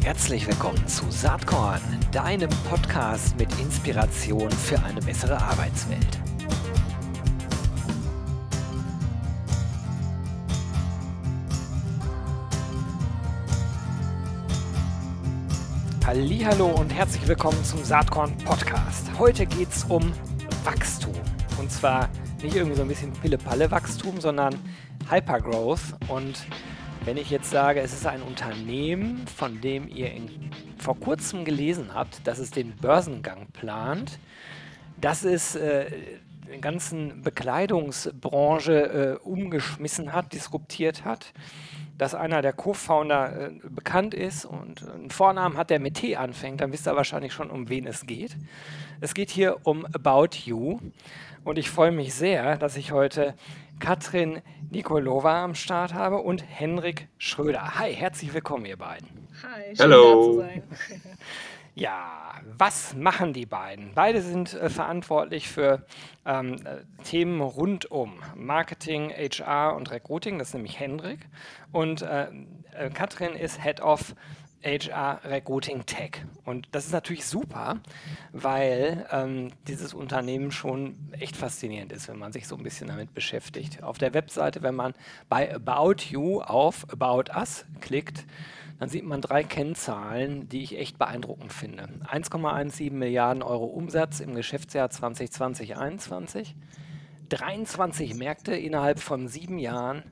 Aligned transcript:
Herzlich 0.00 0.46
willkommen 0.48 0.88
zu 0.88 1.08
Saatkorn, 1.10 1.80
deinem 2.10 2.50
Podcast 2.68 3.38
mit 3.38 3.48
Inspiration 3.60 4.50
für 4.50 4.82
eine 4.82 5.00
bessere 5.00 5.40
Arbeitswelt. 5.40 6.18
Hallo 16.04 16.66
und 16.66 16.92
herzlich 16.92 17.28
willkommen 17.28 17.62
zum 17.62 17.84
Saatkorn 17.84 18.36
Podcast. 18.38 19.06
Heute 19.18 19.46
geht 19.46 19.68
es 19.70 19.84
um 19.84 20.12
Wachstum 20.64 21.14
und 21.58 21.70
zwar 21.70 22.08
nicht 22.42 22.56
irgendwie 22.56 22.76
so 22.76 22.82
ein 22.82 22.88
bisschen 22.88 23.12
Pille-Palle-Wachstum, 23.12 24.20
sondern 24.20 24.58
Hypergrowth 25.08 25.94
und 26.08 26.44
wenn 27.04 27.16
ich 27.16 27.30
jetzt 27.30 27.50
sage, 27.50 27.80
es 27.80 27.92
ist 27.92 28.06
ein 28.06 28.22
Unternehmen, 28.22 29.26
von 29.26 29.60
dem 29.60 29.88
ihr 29.88 30.12
in, 30.12 30.50
vor 30.78 30.98
kurzem 30.98 31.44
gelesen 31.44 31.94
habt, 31.94 32.26
dass 32.26 32.38
es 32.38 32.50
den 32.50 32.76
Börsengang 32.76 33.48
plant, 33.52 34.18
dass 35.00 35.24
es 35.24 35.56
äh, 35.56 35.86
die 36.54 36.60
ganzen 36.60 37.22
Bekleidungsbranche 37.22 39.18
äh, 39.22 39.28
umgeschmissen 39.28 40.12
hat, 40.12 40.32
disruptiert 40.32 41.04
hat, 41.04 41.32
dass 41.98 42.14
einer 42.14 42.40
der 42.40 42.52
Co-Founder 42.52 43.48
äh, 43.48 43.50
bekannt 43.68 44.14
ist 44.14 44.44
und 44.44 44.88
einen 44.88 45.10
Vornamen 45.10 45.56
hat, 45.56 45.70
der 45.70 45.80
mit 45.80 45.94
T 45.94 46.14
anfängt, 46.14 46.60
dann 46.60 46.72
wisst 46.72 46.86
ihr 46.86 46.94
wahrscheinlich 46.94 47.32
schon, 47.32 47.50
um 47.50 47.68
wen 47.68 47.86
es 47.86 48.06
geht. 48.06 48.36
Es 49.00 49.14
geht 49.14 49.30
hier 49.30 49.56
um 49.64 49.86
About 49.86 50.36
You 50.44 50.78
und 51.42 51.58
ich 51.58 51.68
freue 51.68 51.90
mich 51.90 52.14
sehr, 52.14 52.56
dass 52.58 52.76
ich 52.76 52.92
heute 52.92 53.34
Katrin 53.82 54.40
Nikolova 54.70 55.42
am 55.42 55.56
Start 55.56 55.92
habe 55.92 56.18
und 56.18 56.44
Henrik 56.48 57.08
Schröder. 57.18 57.80
Hi, 57.80 57.92
herzlich 57.92 58.32
willkommen, 58.32 58.64
ihr 58.64 58.76
beiden. 58.76 59.08
Hi, 59.42 59.74
schön 59.74 59.90
Hello. 59.90 60.14
da 60.14 60.22
zu 60.22 60.38
sein. 60.38 60.62
Ja, 61.74 62.34
was 62.58 62.94
machen 62.94 63.32
die 63.32 63.46
beiden? 63.46 63.92
Beide 63.94 64.20
sind 64.20 64.52
äh, 64.52 64.68
verantwortlich 64.68 65.48
für 65.48 65.86
ähm, 66.26 66.56
äh, 66.66 67.02
Themen 67.02 67.40
rund 67.40 67.90
um 67.90 68.20
Marketing, 68.36 69.10
HR 69.10 69.74
und 69.74 69.90
Recruiting, 69.90 70.38
das 70.38 70.48
ist 70.48 70.54
nämlich 70.54 70.78
Henrik. 70.78 71.20
Und 71.72 72.02
äh, 72.02 72.26
äh 72.72 72.90
Katrin 72.90 73.32
ist 73.32 73.62
Head 73.62 73.80
of 73.80 74.14
HR 74.62 75.20
Recruiting 75.24 75.84
Tech. 75.86 76.24
Und 76.44 76.68
das 76.72 76.86
ist 76.86 76.92
natürlich 76.92 77.24
super, 77.24 77.80
weil 78.32 79.06
ähm, 79.10 79.52
dieses 79.66 79.94
Unternehmen 79.94 80.50
schon 80.50 80.96
echt 81.12 81.36
faszinierend 81.36 81.92
ist, 81.92 82.08
wenn 82.08 82.18
man 82.18 82.32
sich 82.32 82.46
so 82.46 82.56
ein 82.56 82.62
bisschen 82.62 82.88
damit 82.88 83.14
beschäftigt. 83.14 83.82
Auf 83.82 83.98
der 83.98 84.14
Webseite, 84.14 84.62
wenn 84.62 84.74
man 84.74 84.94
bei 85.28 85.54
About 85.54 86.04
You 86.10 86.40
auf 86.40 86.86
About 86.90 87.32
Us 87.36 87.64
klickt, 87.80 88.24
dann 88.78 88.88
sieht 88.88 89.04
man 89.04 89.20
drei 89.20 89.44
Kennzahlen, 89.44 90.48
die 90.48 90.62
ich 90.62 90.76
echt 90.76 90.98
beeindruckend 90.98 91.52
finde. 91.52 91.84
1,17 92.10 92.92
Milliarden 92.92 93.42
Euro 93.42 93.66
Umsatz 93.66 94.18
im 94.18 94.34
Geschäftsjahr 94.34 94.88
2020-21, 94.88 96.54
23 97.28 98.14
Märkte 98.14 98.56
innerhalb 98.56 98.98
von 98.98 99.28
sieben 99.28 99.58
Jahren 99.58 100.02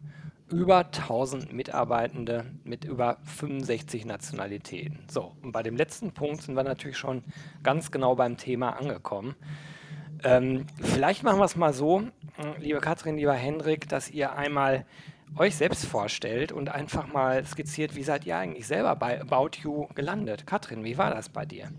über 0.52 0.78
1000 0.78 1.52
Mitarbeitende 1.52 2.46
mit 2.64 2.84
über 2.84 3.18
65 3.24 4.04
Nationalitäten. 4.04 5.04
So, 5.10 5.36
und 5.42 5.52
bei 5.52 5.62
dem 5.62 5.76
letzten 5.76 6.12
Punkt 6.12 6.42
sind 6.42 6.54
wir 6.54 6.62
natürlich 6.62 6.98
schon 6.98 7.22
ganz 7.62 7.90
genau 7.90 8.14
beim 8.14 8.36
Thema 8.36 8.70
angekommen. 8.70 9.36
Ähm, 10.22 10.66
vielleicht 10.80 11.22
machen 11.22 11.38
wir 11.38 11.44
es 11.44 11.56
mal 11.56 11.72
so, 11.72 12.02
liebe 12.58 12.80
Katrin, 12.80 13.16
lieber 13.16 13.34
Hendrik, 13.34 13.88
dass 13.88 14.10
ihr 14.10 14.36
einmal 14.36 14.84
euch 15.36 15.56
selbst 15.56 15.86
vorstellt 15.86 16.52
und 16.52 16.68
einfach 16.68 17.12
mal 17.12 17.44
skizziert, 17.44 17.94
wie 17.94 18.02
seid 18.02 18.26
ihr 18.26 18.36
eigentlich 18.36 18.66
selber 18.66 18.96
bei 18.96 19.20
About 19.20 19.50
You 19.62 19.86
gelandet? 19.94 20.46
Katrin, 20.46 20.84
wie 20.84 20.98
war 20.98 21.10
das 21.10 21.28
bei 21.28 21.46
dir? 21.46 21.70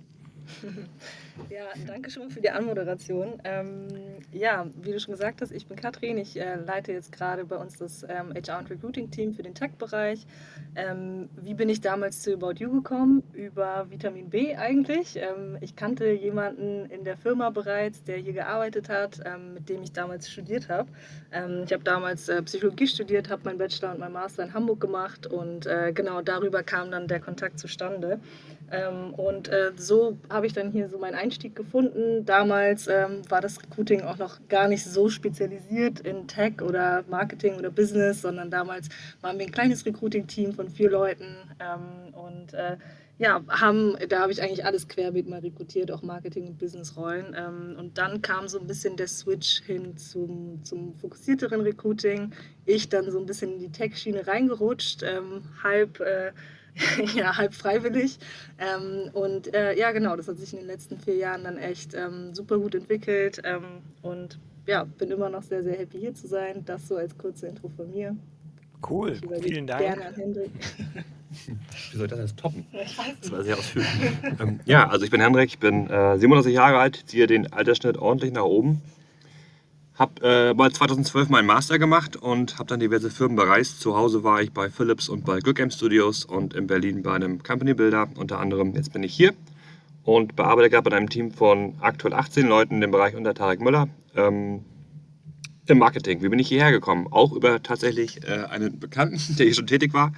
Ja, 1.49 1.63
danke 1.87 2.09
schon 2.09 2.29
für 2.29 2.41
die 2.41 2.49
Anmoderation. 2.49 3.41
Ähm, 3.43 3.87
ja, 4.31 4.67
wie 4.81 4.91
du 4.91 4.99
schon 4.99 5.13
gesagt 5.13 5.41
hast, 5.41 5.51
ich 5.51 5.65
bin 5.65 5.77
Katrin. 5.77 6.17
Ich 6.17 6.39
äh, 6.39 6.55
leite 6.55 6.91
jetzt 6.91 7.11
gerade 7.11 7.45
bei 7.45 7.55
uns 7.55 7.77
das 7.77 8.03
ähm, 8.03 8.33
HR 8.33 8.59
und 8.59 8.69
Recruiting 8.69 9.09
Team 9.11 9.33
für 9.33 9.43
den 9.43 9.55
Tech-Bereich. 9.55 10.25
Ähm, 10.75 11.29
wie 11.41 11.53
bin 11.53 11.69
ich 11.69 11.81
damals 11.81 12.21
zu 12.21 12.33
About 12.33 12.53
You 12.59 12.71
gekommen? 12.71 13.23
Über 13.33 13.89
Vitamin 13.89 14.29
B 14.29 14.55
eigentlich. 14.55 15.17
Ähm, 15.17 15.57
ich 15.61 15.75
kannte 15.75 16.11
jemanden 16.11 16.85
in 16.85 17.03
der 17.03 17.17
Firma 17.17 17.49
bereits, 17.49 18.03
der 18.03 18.17
hier 18.17 18.33
gearbeitet 18.33 18.89
hat, 18.89 19.19
ähm, 19.25 19.55
mit 19.55 19.69
dem 19.69 19.81
ich 19.83 19.91
damals 19.91 20.29
studiert 20.29 20.69
habe. 20.69 20.89
Ähm, 21.31 21.63
ich 21.65 21.73
habe 21.73 21.83
damals 21.83 22.29
äh, 22.29 22.41
Psychologie 22.43 22.87
studiert, 22.87 23.29
habe 23.29 23.43
meinen 23.45 23.57
Bachelor 23.57 23.93
und 23.93 23.99
meinen 23.99 24.13
Master 24.13 24.43
in 24.43 24.53
Hamburg 24.53 24.79
gemacht 24.79 25.27
und 25.27 25.65
äh, 25.65 25.91
genau 25.93 26.21
darüber 26.21 26.63
kam 26.63 26.91
dann 26.91 27.07
der 27.07 27.19
Kontakt 27.19 27.59
zustande. 27.59 28.19
Ähm, 28.71 29.13
und 29.13 29.49
äh, 29.49 29.71
so 29.75 30.17
habe 30.29 30.47
ich 30.47 30.53
dann 30.53 30.71
hier 30.71 30.89
so 30.89 30.97
meinen 30.97 31.15
Einstieg 31.15 31.55
gefunden. 31.55 32.25
Damals 32.25 32.87
ähm, 32.87 33.21
war 33.29 33.41
das 33.41 33.61
Recruiting 33.61 34.01
auch 34.01 34.17
noch 34.17 34.39
gar 34.47 34.67
nicht 34.67 34.85
so 34.85 35.09
spezialisiert 35.09 35.99
in 36.01 36.27
Tech 36.27 36.61
oder 36.61 37.03
Marketing 37.09 37.55
oder 37.55 37.69
Business, 37.69 38.21
sondern 38.21 38.49
damals 38.49 38.87
waren 39.21 39.37
wir 39.37 39.45
ein 39.45 39.51
kleines 39.51 39.85
Recruiting-Team 39.85 40.53
von 40.53 40.69
vier 40.69 40.89
Leuten 40.89 41.37
ähm, 41.59 42.13
und 42.13 42.53
äh, 42.53 42.77
ja, 43.21 43.39
haben, 43.49 43.95
da 44.09 44.21
habe 44.21 44.31
ich 44.31 44.41
eigentlich 44.41 44.65
alles 44.65 44.87
querbeet 44.87 45.29
mal 45.29 45.41
rekrutiert, 45.41 45.91
auch 45.91 46.01
Marketing- 46.01 46.47
und 46.47 46.57
Business-Rollen. 46.57 47.35
Ähm, 47.37 47.75
und 47.77 47.99
dann 47.99 48.23
kam 48.23 48.47
so 48.47 48.59
ein 48.59 48.65
bisschen 48.65 48.97
der 48.97 49.07
Switch 49.07 49.61
hin 49.61 49.95
zum, 49.95 50.63
zum 50.63 50.95
fokussierteren 50.95 51.61
Recruiting. 51.61 52.31
Ich 52.65 52.89
dann 52.89 53.11
so 53.11 53.19
ein 53.19 53.27
bisschen 53.27 53.53
in 53.53 53.59
die 53.59 53.71
Tech-Schiene 53.71 54.25
reingerutscht, 54.25 55.03
ähm, 55.03 55.43
halb 55.61 55.99
äh, 55.99 56.31
ja, 57.15 57.37
halb 57.37 57.53
freiwillig. 57.53 58.17
Ähm, 58.59 59.09
und 59.13 59.53
äh, 59.53 59.77
ja, 59.77 59.91
genau, 59.91 60.15
das 60.15 60.27
hat 60.27 60.37
sich 60.37 60.53
in 60.53 60.59
den 60.59 60.67
letzten 60.67 60.97
vier 60.97 61.15
Jahren 61.15 61.43
dann 61.43 61.57
echt 61.57 61.93
ähm, 61.93 62.33
super 62.33 62.57
gut 62.57 62.75
entwickelt. 62.75 63.41
Ähm, 63.43 63.81
und 64.01 64.39
ja, 64.65 64.83
bin 64.83 65.11
immer 65.11 65.29
noch 65.29 65.43
sehr, 65.43 65.63
sehr 65.63 65.77
happy 65.77 65.99
hier 65.99 66.13
zu 66.13 66.27
sein. 66.27 66.63
Das 66.65 66.87
so 66.87 66.95
als 66.95 67.17
kurze 67.17 67.47
Intro 67.47 67.69
von 67.69 67.89
mir. 67.91 68.15
Cool, 68.87 69.15
vielen 69.41 69.67
Dank. 69.67 69.81
Gerne 69.81 70.07
an 70.07 70.15
Hendrik. 70.15 70.51
Wie 71.91 71.97
soll 71.97 72.05
ich 72.05 72.11
das 72.11 72.19
jetzt 72.19 72.37
toppen? 72.37 72.65
Das 72.73 73.31
war 73.31 73.43
sehr 73.43 73.57
ausführlich. 73.57 73.89
ähm, 74.39 74.59
ja, 74.65 74.89
also 74.89 75.05
ich 75.05 75.11
bin 75.11 75.21
Hendrik, 75.21 75.47
ich 75.47 75.59
bin 75.59 75.89
äh, 75.89 76.17
37 76.17 76.53
Jahre 76.53 76.79
alt, 76.79 77.03
ziehe 77.05 77.27
den 77.27 77.53
Altersschnitt 77.53 77.97
ordentlich 77.97 78.33
nach 78.33 78.43
oben. 78.43 78.81
Habe 80.01 80.49
äh, 80.49 80.53
bald 80.55 80.73
2012 80.73 81.29
meinen 81.29 81.45
Master 81.45 81.77
gemacht 81.77 82.15
und 82.15 82.57
habe 82.57 82.65
dann 82.65 82.79
diverse 82.79 83.11
Firmen 83.11 83.35
bereist. 83.35 83.81
Zu 83.81 83.95
Hause 83.95 84.23
war 84.23 84.41
ich 84.41 84.51
bei 84.51 84.67
Philips 84.67 85.07
und 85.07 85.25
bei 85.25 85.37
Game 85.41 85.69
Studios 85.69 86.25
und 86.25 86.55
in 86.55 86.65
Berlin 86.65 87.03
bei 87.03 87.13
einem 87.13 87.43
Company 87.43 87.75
Builder. 87.75 88.09
Unter 88.15 88.39
anderem, 88.39 88.73
jetzt 88.73 88.93
bin 88.93 89.03
ich 89.03 89.13
hier 89.13 89.35
und 90.01 90.35
bearbeite 90.35 90.71
gerade 90.71 90.89
bei 90.89 90.97
einem 90.97 91.07
Team 91.07 91.29
von 91.29 91.75
aktuell 91.81 92.15
18 92.15 92.47
Leuten 92.47 92.81
im 92.81 92.89
Bereich 92.89 93.15
unter 93.15 93.35
Tarek 93.35 93.61
Müller 93.61 93.89
ähm, 94.15 94.65
im 95.67 95.77
Marketing. 95.77 96.23
Wie 96.23 96.29
bin 96.29 96.39
ich 96.39 96.47
hierher 96.47 96.71
gekommen? 96.71 97.05
Auch 97.11 97.31
über 97.31 97.61
tatsächlich 97.61 98.23
äh, 98.23 98.45
einen 98.49 98.79
Bekannten, 98.79 99.19
der 99.37 99.45
hier 99.45 99.53
schon 99.53 99.67
tätig 99.67 99.93
war, 99.93 100.13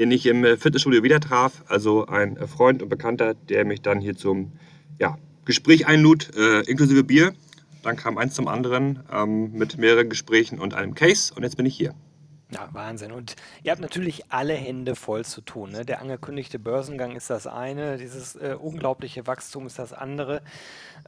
den 0.00 0.10
ich 0.10 0.26
im 0.26 0.44
äh, 0.44 0.56
Fitnessstudio 0.56 1.04
wieder 1.04 1.20
traf. 1.20 1.62
Also 1.68 2.06
ein 2.06 2.38
Freund 2.48 2.82
und 2.82 2.88
Bekannter, 2.88 3.34
der 3.34 3.64
mich 3.66 3.82
dann 3.82 4.00
hier 4.00 4.16
zum 4.16 4.50
ja, 4.98 5.16
Gespräch 5.44 5.86
einlud, 5.86 6.30
äh, 6.36 6.62
inklusive 6.62 7.04
Bier. 7.04 7.32
Dann 7.82 7.96
kam 7.96 8.16
eins 8.16 8.34
zum 8.34 8.48
anderen 8.48 9.00
ähm, 9.12 9.52
mit 9.52 9.76
mehreren 9.76 10.08
Gesprächen 10.08 10.58
und 10.58 10.74
einem 10.74 10.94
Case 10.94 11.32
und 11.34 11.42
jetzt 11.42 11.56
bin 11.56 11.66
ich 11.66 11.76
hier. 11.76 11.94
Ja, 12.52 12.68
Wahnsinn. 12.72 13.12
Und 13.12 13.36
ihr 13.62 13.72
habt 13.72 13.80
natürlich 13.80 14.30
alle 14.30 14.52
Hände 14.52 14.94
voll 14.94 15.24
zu 15.24 15.40
tun. 15.40 15.70
Ne? 15.70 15.86
Der 15.86 16.02
angekündigte 16.02 16.58
Börsengang 16.58 17.16
ist 17.16 17.30
das 17.30 17.46
eine, 17.46 17.96
dieses 17.96 18.36
äh, 18.36 18.56
unglaubliche 18.60 19.26
Wachstum 19.26 19.66
ist 19.66 19.78
das 19.78 19.94
andere. 19.94 20.42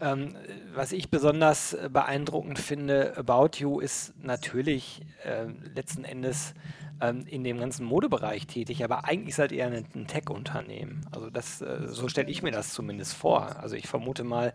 Ähm, 0.01 0.37
was 0.75 0.93
ich 0.93 1.11
besonders 1.11 1.77
beeindruckend 1.93 2.59
finde, 2.59 3.17
About 3.19 3.59
You 3.59 3.81
ist 3.81 4.15
natürlich 4.23 5.03
äh, 5.23 5.45
letzten 5.75 6.05
Endes 6.05 6.55
ähm, 7.01 7.27
in 7.27 7.45
dem 7.45 7.59
ganzen 7.59 7.85
Modebereich 7.85 8.47
tätig, 8.47 8.83
aber 8.85 9.05
eigentlich 9.05 9.35
seid 9.35 9.53
ihr 9.53 9.67
ein, 9.67 9.85
ein 9.95 10.07
Tech-Unternehmen. 10.07 11.07
Also 11.13 11.29
das, 11.29 11.61
äh, 11.61 11.89
so 11.89 12.09
stelle 12.09 12.31
ich 12.31 12.43
mir 12.43 12.53
das 12.53 12.73
zumindest 12.73 13.15
vor. 13.15 13.57
Also 13.61 13.77
ich 13.77 13.87
vermute 13.87 14.25
mal, 14.25 14.55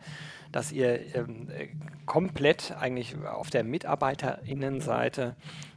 dass 0.51 0.71
ihr 0.71 1.15
ähm, 1.15 1.50
komplett 2.06 2.74
eigentlich 2.80 3.15
auf 3.24 3.50
der 3.50 3.63
Mitarbeiterinnenseite 3.63 5.35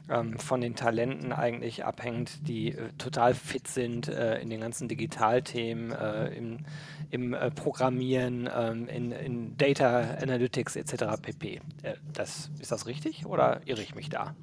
ähm, 0.09 0.37
von 0.37 0.61
den 0.61 0.75
Talenten 0.75 1.31
eigentlich 1.31 1.85
abhängt, 1.85 2.47
die 2.47 2.73
äh, 2.73 2.89
total 2.97 3.33
fit 3.33 3.67
sind 3.67 4.07
äh, 4.07 4.39
in 4.39 4.49
den 4.49 4.61
ganzen 4.61 4.87
Digitalthemen, 4.87 5.91
äh, 5.91 6.27
im, 6.35 6.57
im 7.09 7.33
äh, 7.33 7.51
Programmieren, 7.51 8.49
ähm, 8.53 8.87
in, 8.87 9.11
in, 9.11 9.57
Data 9.57 10.17
Analytics 10.21 10.75
etc. 10.75 11.21
pp. 11.21 11.61
Äh, 11.83 11.93
das, 12.13 12.51
ist 12.59 12.71
das 12.71 12.85
richtig 12.87 13.25
oder 13.25 13.61
irre 13.65 13.81
ich 13.81 13.95
mich 13.95 14.09
da? 14.09 14.35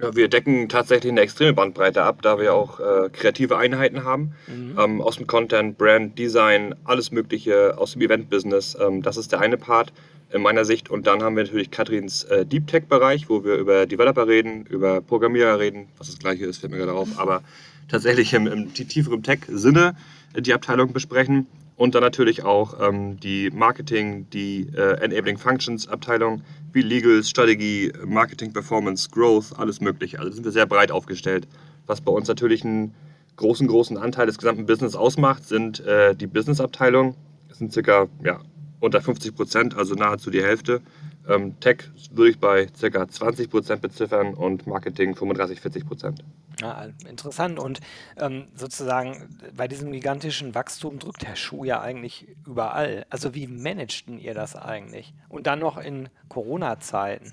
Ja, 0.00 0.16
wir 0.16 0.28
decken 0.28 0.68
tatsächlich 0.70 1.12
eine 1.12 1.20
extreme 1.20 1.52
Bandbreite 1.52 2.02
ab, 2.02 2.22
da 2.22 2.38
wir 2.38 2.54
auch 2.54 2.80
äh, 2.80 3.10
kreative 3.10 3.58
Einheiten 3.58 4.04
haben. 4.04 4.34
Mhm. 4.46 4.78
Ähm, 4.78 5.02
aus 5.02 5.16
dem 5.16 5.26
Content, 5.26 5.76
Brand, 5.76 6.18
Design, 6.18 6.74
alles 6.84 7.10
Mögliche 7.10 7.76
aus 7.76 7.92
dem 7.92 8.00
Event-Business. 8.00 8.76
Ähm, 8.80 9.02
das 9.02 9.18
ist 9.18 9.32
der 9.32 9.40
eine 9.40 9.58
Part. 9.58 9.92
In 10.32 10.42
meiner 10.42 10.64
Sicht. 10.64 10.90
Und 10.90 11.06
dann 11.06 11.22
haben 11.22 11.36
wir 11.36 11.44
natürlich 11.44 11.70
Katrins 11.70 12.24
äh, 12.24 12.44
Deep 12.44 12.66
Tech-Bereich, 12.66 13.28
wo 13.28 13.44
wir 13.44 13.56
über 13.56 13.86
Developer 13.86 14.26
reden, 14.26 14.66
über 14.66 15.00
Programmierer 15.00 15.58
reden, 15.58 15.88
was 15.98 16.08
das 16.08 16.18
gleiche 16.18 16.46
ist, 16.46 16.58
fällt 16.58 16.72
mir 16.72 16.78
gerade 16.78 16.94
auf, 16.94 17.18
aber 17.18 17.42
tatsächlich 17.88 18.32
im, 18.34 18.46
im 18.46 18.72
tieferen 18.72 19.22
Tech-Sinne 19.22 19.94
äh, 20.34 20.42
die 20.42 20.54
Abteilung 20.54 20.92
besprechen. 20.92 21.46
Und 21.76 21.94
dann 21.94 22.02
natürlich 22.02 22.44
auch 22.44 22.76
ähm, 22.80 23.18
die 23.18 23.50
Marketing, 23.50 24.28
die 24.30 24.68
äh, 24.76 25.00
Enabling 25.02 25.38
Functions 25.38 25.88
Abteilung, 25.88 26.42
wie 26.72 26.82
Legal, 26.82 27.24
Strategie, 27.24 27.92
Marketing, 28.04 28.52
Performance, 28.52 29.08
Growth, 29.10 29.58
alles 29.58 29.80
Mögliche. 29.80 30.18
Also 30.18 30.32
sind 30.32 30.44
wir 30.44 30.52
sehr 30.52 30.66
breit 30.66 30.92
aufgestellt. 30.92 31.48
Was 31.86 32.00
bei 32.00 32.12
uns 32.12 32.28
natürlich 32.28 32.64
einen 32.64 32.94
großen, 33.36 33.66
großen 33.66 33.96
Anteil 33.96 34.26
des 34.26 34.38
gesamten 34.38 34.66
Business 34.66 34.94
ausmacht, 34.94 35.46
sind 35.48 35.80
äh, 35.80 36.14
die 36.14 36.26
Business-Abteilungen. 36.26 37.16
Das 37.48 37.58
sind 37.58 37.72
circa 37.72 38.06
ja, 38.22 38.40
unter 38.82 39.00
50 39.00 39.36
Prozent, 39.36 39.76
also 39.76 39.94
nahezu 39.94 40.30
die 40.30 40.42
Hälfte. 40.42 40.82
Ähm, 41.28 41.58
Tech 41.60 41.84
würde 42.10 42.30
ich 42.32 42.38
bei 42.40 42.66
ca. 42.66 43.08
20 43.08 43.48
Prozent 43.48 43.80
beziffern 43.80 44.34
und 44.34 44.66
Marketing 44.66 45.14
35, 45.14 45.60
40 45.60 45.86
Prozent. 45.86 46.24
Ja, 46.60 46.88
interessant. 47.08 47.60
Und 47.60 47.80
ähm, 48.16 48.48
sozusagen 48.56 49.38
bei 49.56 49.68
diesem 49.68 49.92
gigantischen 49.92 50.56
Wachstum 50.56 50.98
drückt 50.98 51.24
Herr 51.24 51.36
Schuh 51.36 51.64
ja 51.64 51.80
eigentlich 51.80 52.26
überall. 52.44 53.06
Also 53.08 53.36
wie 53.36 53.46
managten 53.46 54.18
ihr 54.18 54.34
das 54.34 54.56
eigentlich? 54.56 55.14
Und 55.28 55.46
dann 55.46 55.60
noch 55.60 55.78
in 55.78 56.08
Corona-Zeiten. 56.28 57.32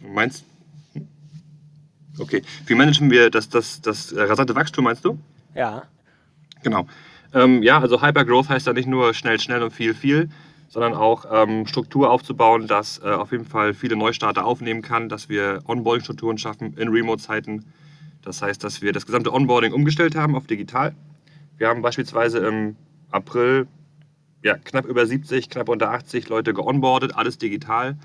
Meinst 0.00 0.44
du? 0.94 1.02
Okay. 2.22 2.42
Wie 2.66 2.76
managen 2.76 3.10
wir 3.10 3.28
das, 3.30 3.48
das, 3.48 3.80
das 3.80 4.14
rasante 4.16 4.54
Wachstum, 4.54 4.84
meinst 4.84 5.04
du? 5.04 5.18
Ja. 5.54 5.82
Genau. 6.62 6.86
Ähm, 7.34 7.62
ja, 7.62 7.78
also 7.78 8.00
Hypergrowth 8.02 8.48
heißt 8.48 8.66
ja 8.66 8.72
nicht 8.72 8.88
nur 8.88 9.12
schnell, 9.14 9.38
schnell 9.38 9.62
und 9.62 9.72
viel, 9.72 9.94
viel, 9.94 10.30
sondern 10.68 10.94
auch 10.94 11.26
ähm, 11.30 11.66
Struktur 11.66 12.10
aufzubauen, 12.10 12.66
dass 12.66 12.98
äh, 12.98 13.08
auf 13.08 13.32
jeden 13.32 13.44
Fall 13.44 13.74
viele 13.74 13.96
Neustarter 13.96 14.44
aufnehmen 14.44 14.82
kann, 14.82 15.08
dass 15.08 15.28
wir 15.28 15.60
Onboarding-Strukturen 15.66 16.38
schaffen 16.38 16.74
in 16.76 16.88
Remote-Zeiten. 16.88 17.64
Das 18.22 18.42
heißt, 18.42 18.62
dass 18.64 18.82
wir 18.82 18.92
das 18.92 19.06
gesamte 19.06 19.32
Onboarding 19.32 19.72
umgestellt 19.72 20.14
haben 20.14 20.34
auf 20.34 20.46
digital. 20.46 20.94
Wir 21.56 21.68
haben 21.68 21.82
beispielsweise 21.82 22.38
im 22.38 22.76
April 23.10 23.66
ja, 24.42 24.56
knapp 24.56 24.86
über 24.86 25.06
70, 25.06 25.50
knapp 25.50 25.68
unter 25.68 25.90
80 25.90 26.28
Leute 26.28 26.54
geonboardet, 26.54 27.16
alles 27.16 27.38
digital. 27.38 27.96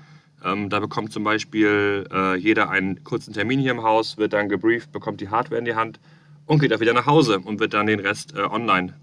Ähm, 0.44 0.68
da 0.68 0.80
bekommt 0.80 1.12
zum 1.12 1.24
Beispiel 1.24 2.06
äh, 2.12 2.36
jeder 2.36 2.70
einen 2.70 3.04
kurzen 3.04 3.32
Termin 3.32 3.60
hier 3.60 3.70
im 3.70 3.82
Haus, 3.82 4.18
wird 4.18 4.32
dann 4.32 4.48
gebrieft, 4.48 4.92
bekommt 4.92 5.20
die 5.20 5.28
Hardware 5.28 5.58
in 5.58 5.64
die 5.64 5.74
Hand 5.74 6.00
und 6.46 6.58
geht 6.60 6.74
auch 6.74 6.80
wieder 6.80 6.92
nach 6.92 7.06
Hause 7.06 7.38
und 7.38 7.60
wird 7.60 7.72
dann 7.72 7.86
den 7.86 8.00
Rest 8.00 8.34
äh, 8.36 8.42
online 8.42 8.94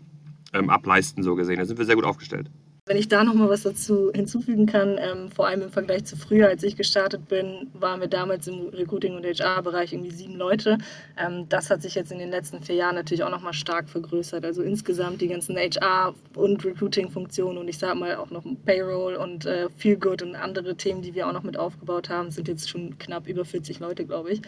ähm, 0.53 0.69
ableisten, 0.69 1.23
so 1.23 1.35
gesehen. 1.35 1.57
Da 1.57 1.65
sind 1.65 1.77
wir 1.77 1.85
sehr 1.85 1.95
gut 1.95 2.05
aufgestellt. 2.05 2.49
Wenn 2.91 2.97
ich 2.97 3.07
da 3.07 3.23
noch 3.23 3.35
mal 3.35 3.47
was 3.47 3.61
dazu 3.61 4.11
hinzufügen 4.13 4.65
kann, 4.65 4.97
ähm, 4.99 5.31
vor 5.31 5.47
allem 5.47 5.61
im 5.61 5.69
Vergleich 5.69 6.03
zu 6.03 6.17
früher, 6.17 6.49
als 6.49 6.61
ich 6.61 6.75
gestartet 6.75 7.29
bin, 7.29 7.71
waren 7.71 8.01
wir 8.01 8.09
damals 8.09 8.49
im 8.49 8.67
Recruiting- 8.67 9.15
und 9.15 9.25
HR-Bereich 9.25 9.93
irgendwie 9.93 10.11
sieben 10.11 10.35
Leute. 10.35 10.77
Ähm, 11.17 11.47
das 11.47 11.69
hat 11.69 11.81
sich 11.81 11.95
jetzt 11.95 12.11
in 12.11 12.19
den 12.19 12.31
letzten 12.31 12.61
vier 12.61 12.75
Jahren 12.75 12.95
natürlich 12.95 13.23
auch 13.23 13.29
noch 13.29 13.39
mal 13.41 13.53
stark 13.53 13.87
vergrößert. 13.87 14.43
Also 14.43 14.61
insgesamt 14.61 15.21
die 15.21 15.29
ganzen 15.29 15.55
HR- 15.55 16.15
und 16.35 16.65
Recruiting-Funktionen 16.65 17.59
und 17.59 17.69
ich 17.69 17.77
sage 17.77 17.97
mal 17.97 18.17
auch 18.17 18.29
noch 18.29 18.43
Payroll 18.65 19.15
und 19.15 19.45
äh, 19.45 19.69
Feel 19.77 19.95
Good 19.95 20.23
und 20.23 20.35
andere 20.35 20.75
Themen, 20.75 21.01
die 21.01 21.15
wir 21.15 21.29
auch 21.29 21.33
noch 21.33 21.43
mit 21.43 21.55
aufgebaut 21.55 22.09
haben, 22.09 22.29
sind 22.29 22.49
jetzt 22.49 22.69
schon 22.69 22.99
knapp 22.99 23.25
über 23.25 23.45
40 23.45 23.79
Leute, 23.79 24.05
glaube 24.05 24.31
ich. 24.31 24.41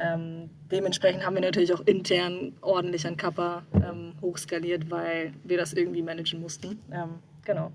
Ähm, 0.00 0.50
dementsprechend 0.70 1.24
haben 1.24 1.32
wir 1.32 1.40
natürlich 1.40 1.72
auch 1.72 1.86
intern 1.86 2.52
ordentlich 2.60 3.06
an 3.06 3.16
Kappa 3.16 3.62
ähm, 3.72 4.12
hochskaliert, 4.20 4.90
weil 4.90 5.32
wir 5.44 5.56
das 5.56 5.72
irgendwie 5.72 6.02
managen 6.02 6.42
mussten. 6.42 6.78
Ähm, 6.92 7.20
Genau. 7.46 7.70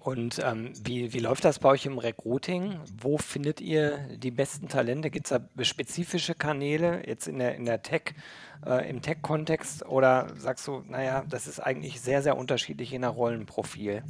Und 0.00 0.40
ähm, 0.42 0.72
wie, 0.82 1.12
wie 1.12 1.18
läuft 1.18 1.44
das 1.44 1.58
bei 1.58 1.68
euch 1.68 1.84
im 1.84 1.98
Recruiting? 1.98 2.80
Wo 2.98 3.18
findet 3.18 3.60
ihr 3.60 3.98
die 4.16 4.30
besten 4.30 4.66
Talente? 4.66 5.10
Gibt 5.10 5.30
es 5.30 5.38
da 5.38 5.64
spezifische 5.64 6.34
Kanäle 6.34 7.06
jetzt 7.06 7.28
in 7.28 7.38
der, 7.38 7.54
in 7.54 7.66
der 7.66 7.82
Tech, 7.82 8.14
äh, 8.64 8.88
im 8.88 9.02
Tech-Kontext? 9.02 9.84
Oder 9.86 10.28
sagst 10.36 10.66
du, 10.66 10.82
naja, 10.88 11.24
das 11.28 11.46
ist 11.46 11.60
eigentlich 11.60 12.00
sehr, 12.00 12.22
sehr 12.22 12.38
unterschiedlich 12.38 12.90
je 12.90 12.98
nach 12.98 13.14
Rollenprofil? 13.14 14.02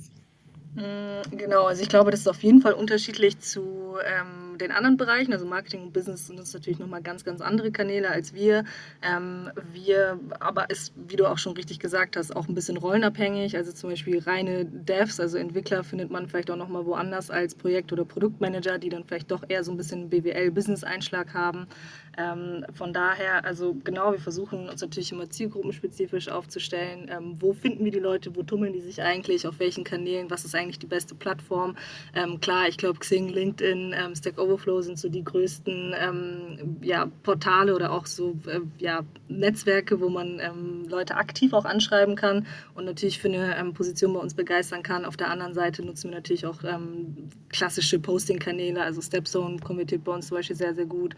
Mm, 0.74 1.36
genau, 1.36 1.64
also 1.64 1.82
ich 1.82 1.88
glaube, 1.88 2.12
das 2.12 2.20
ist 2.20 2.28
auf 2.28 2.42
jeden 2.42 2.60
Fall 2.60 2.74
unterschiedlich 2.74 3.38
zu 3.40 3.96
ähm, 4.04 4.56
den 4.58 4.70
anderen 4.70 4.96
Bereichen. 4.96 5.32
Also 5.32 5.46
Marketing 5.46 5.82
und 5.82 5.92
Business 5.92 6.28
sind 6.28 6.38
uns 6.38 6.54
natürlich 6.54 6.78
nochmal 6.78 7.02
ganz, 7.02 7.24
ganz 7.24 7.40
andere 7.40 7.72
Kanäle 7.72 8.08
als 8.08 8.34
wir. 8.34 8.64
Ähm, 9.02 9.50
wir, 9.72 10.20
aber 10.38 10.70
ist, 10.70 10.92
wie 11.08 11.16
du 11.16 11.26
auch 11.26 11.38
schon 11.38 11.54
richtig 11.54 11.80
gesagt 11.80 12.16
hast, 12.16 12.34
auch 12.36 12.48
ein 12.48 12.54
bisschen 12.54 12.76
rollenabhängig. 12.76 13.56
Also 13.56 13.72
zum 13.72 13.90
Beispiel 13.90 14.20
reine 14.20 14.64
Devs, 14.64 15.18
also 15.18 15.38
Entwickler, 15.38 15.82
findet 15.82 16.10
man 16.10 16.28
vielleicht 16.28 16.50
auch 16.50 16.56
nochmal 16.56 16.86
woanders 16.86 17.30
als 17.30 17.54
Projekt- 17.56 17.92
oder 17.92 18.04
Produktmanager, 18.04 18.78
die 18.78 18.90
dann 18.90 19.04
vielleicht 19.04 19.30
doch 19.32 19.42
eher 19.48 19.64
so 19.64 19.72
ein 19.72 19.76
bisschen 19.76 20.08
BWL-Business-Einschlag 20.08 21.34
haben. 21.34 21.66
Ähm, 22.16 22.64
von 22.72 22.92
daher, 22.92 23.44
also 23.44 23.74
genau, 23.84 24.12
wir 24.12 24.20
versuchen 24.20 24.68
uns 24.68 24.82
natürlich 24.82 25.10
immer 25.10 25.30
zielgruppenspezifisch 25.30 26.28
aufzustellen. 26.28 27.08
Ähm, 27.10 27.36
wo 27.40 27.52
finden 27.52 27.84
wir 27.84 27.92
die 27.92 27.98
Leute, 27.98 28.36
wo 28.36 28.42
tummeln 28.42 28.72
die 28.72 28.80
sich 28.80 29.02
eigentlich, 29.02 29.46
auf 29.46 29.58
welchen 29.58 29.84
Kanälen, 29.84 30.30
was 30.30 30.44
ist 30.44 30.54
eigentlich 30.54 30.59
die 30.68 30.86
beste 30.86 31.14
Plattform? 31.14 31.76
Ähm, 32.14 32.40
klar, 32.40 32.68
ich 32.68 32.76
glaube, 32.76 32.98
Xing, 32.98 33.28
LinkedIn, 33.28 33.94
ähm, 33.96 34.14
Stack 34.14 34.38
Overflow 34.38 34.82
sind 34.82 34.98
so 34.98 35.08
die 35.08 35.24
größten 35.24 35.94
ähm, 35.98 36.76
ja, 36.82 37.06
Portale 37.22 37.74
oder 37.74 37.92
auch 37.92 38.06
so 38.06 38.38
äh, 38.46 38.60
ja, 38.78 39.00
Netzwerke, 39.28 40.00
wo 40.00 40.08
man 40.08 40.38
ähm, 40.40 40.86
Leute 40.88 41.16
aktiv 41.16 41.52
auch 41.52 41.64
anschreiben 41.64 42.16
kann 42.16 42.46
und 42.74 42.84
natürlich 42.84 43.18
für 43.18 43.28
eine 43.28 43.72
Position 43.72 44.12
bei 44.12 44.20
uns 44.20 44.34
begeistern 44.34 44.82
kann. 44.82 45.04
Auf 45.04 45.16
der 45.16 45.30
anderen 45.30 45.54
Seite 45.54 45.84
nutzen 45.84 46.10
wir 46.10 46.16
natürlich 46.16 46.46
auch 46.46 46.58
klassische 47.48 47.98
Posting-Kanäle, 47.98 48.82
also 48.82 49.00
Stepzone 49.00 49.58
konvertiert 49.60 50.04
bei 50.04 50.12
uns 50.12 50.28
zum 50.28 50.36
Beispiel 50.36 50.56
sehr, 50.56 50.74
sehr 50.74 50.86
gut 50.86 51.14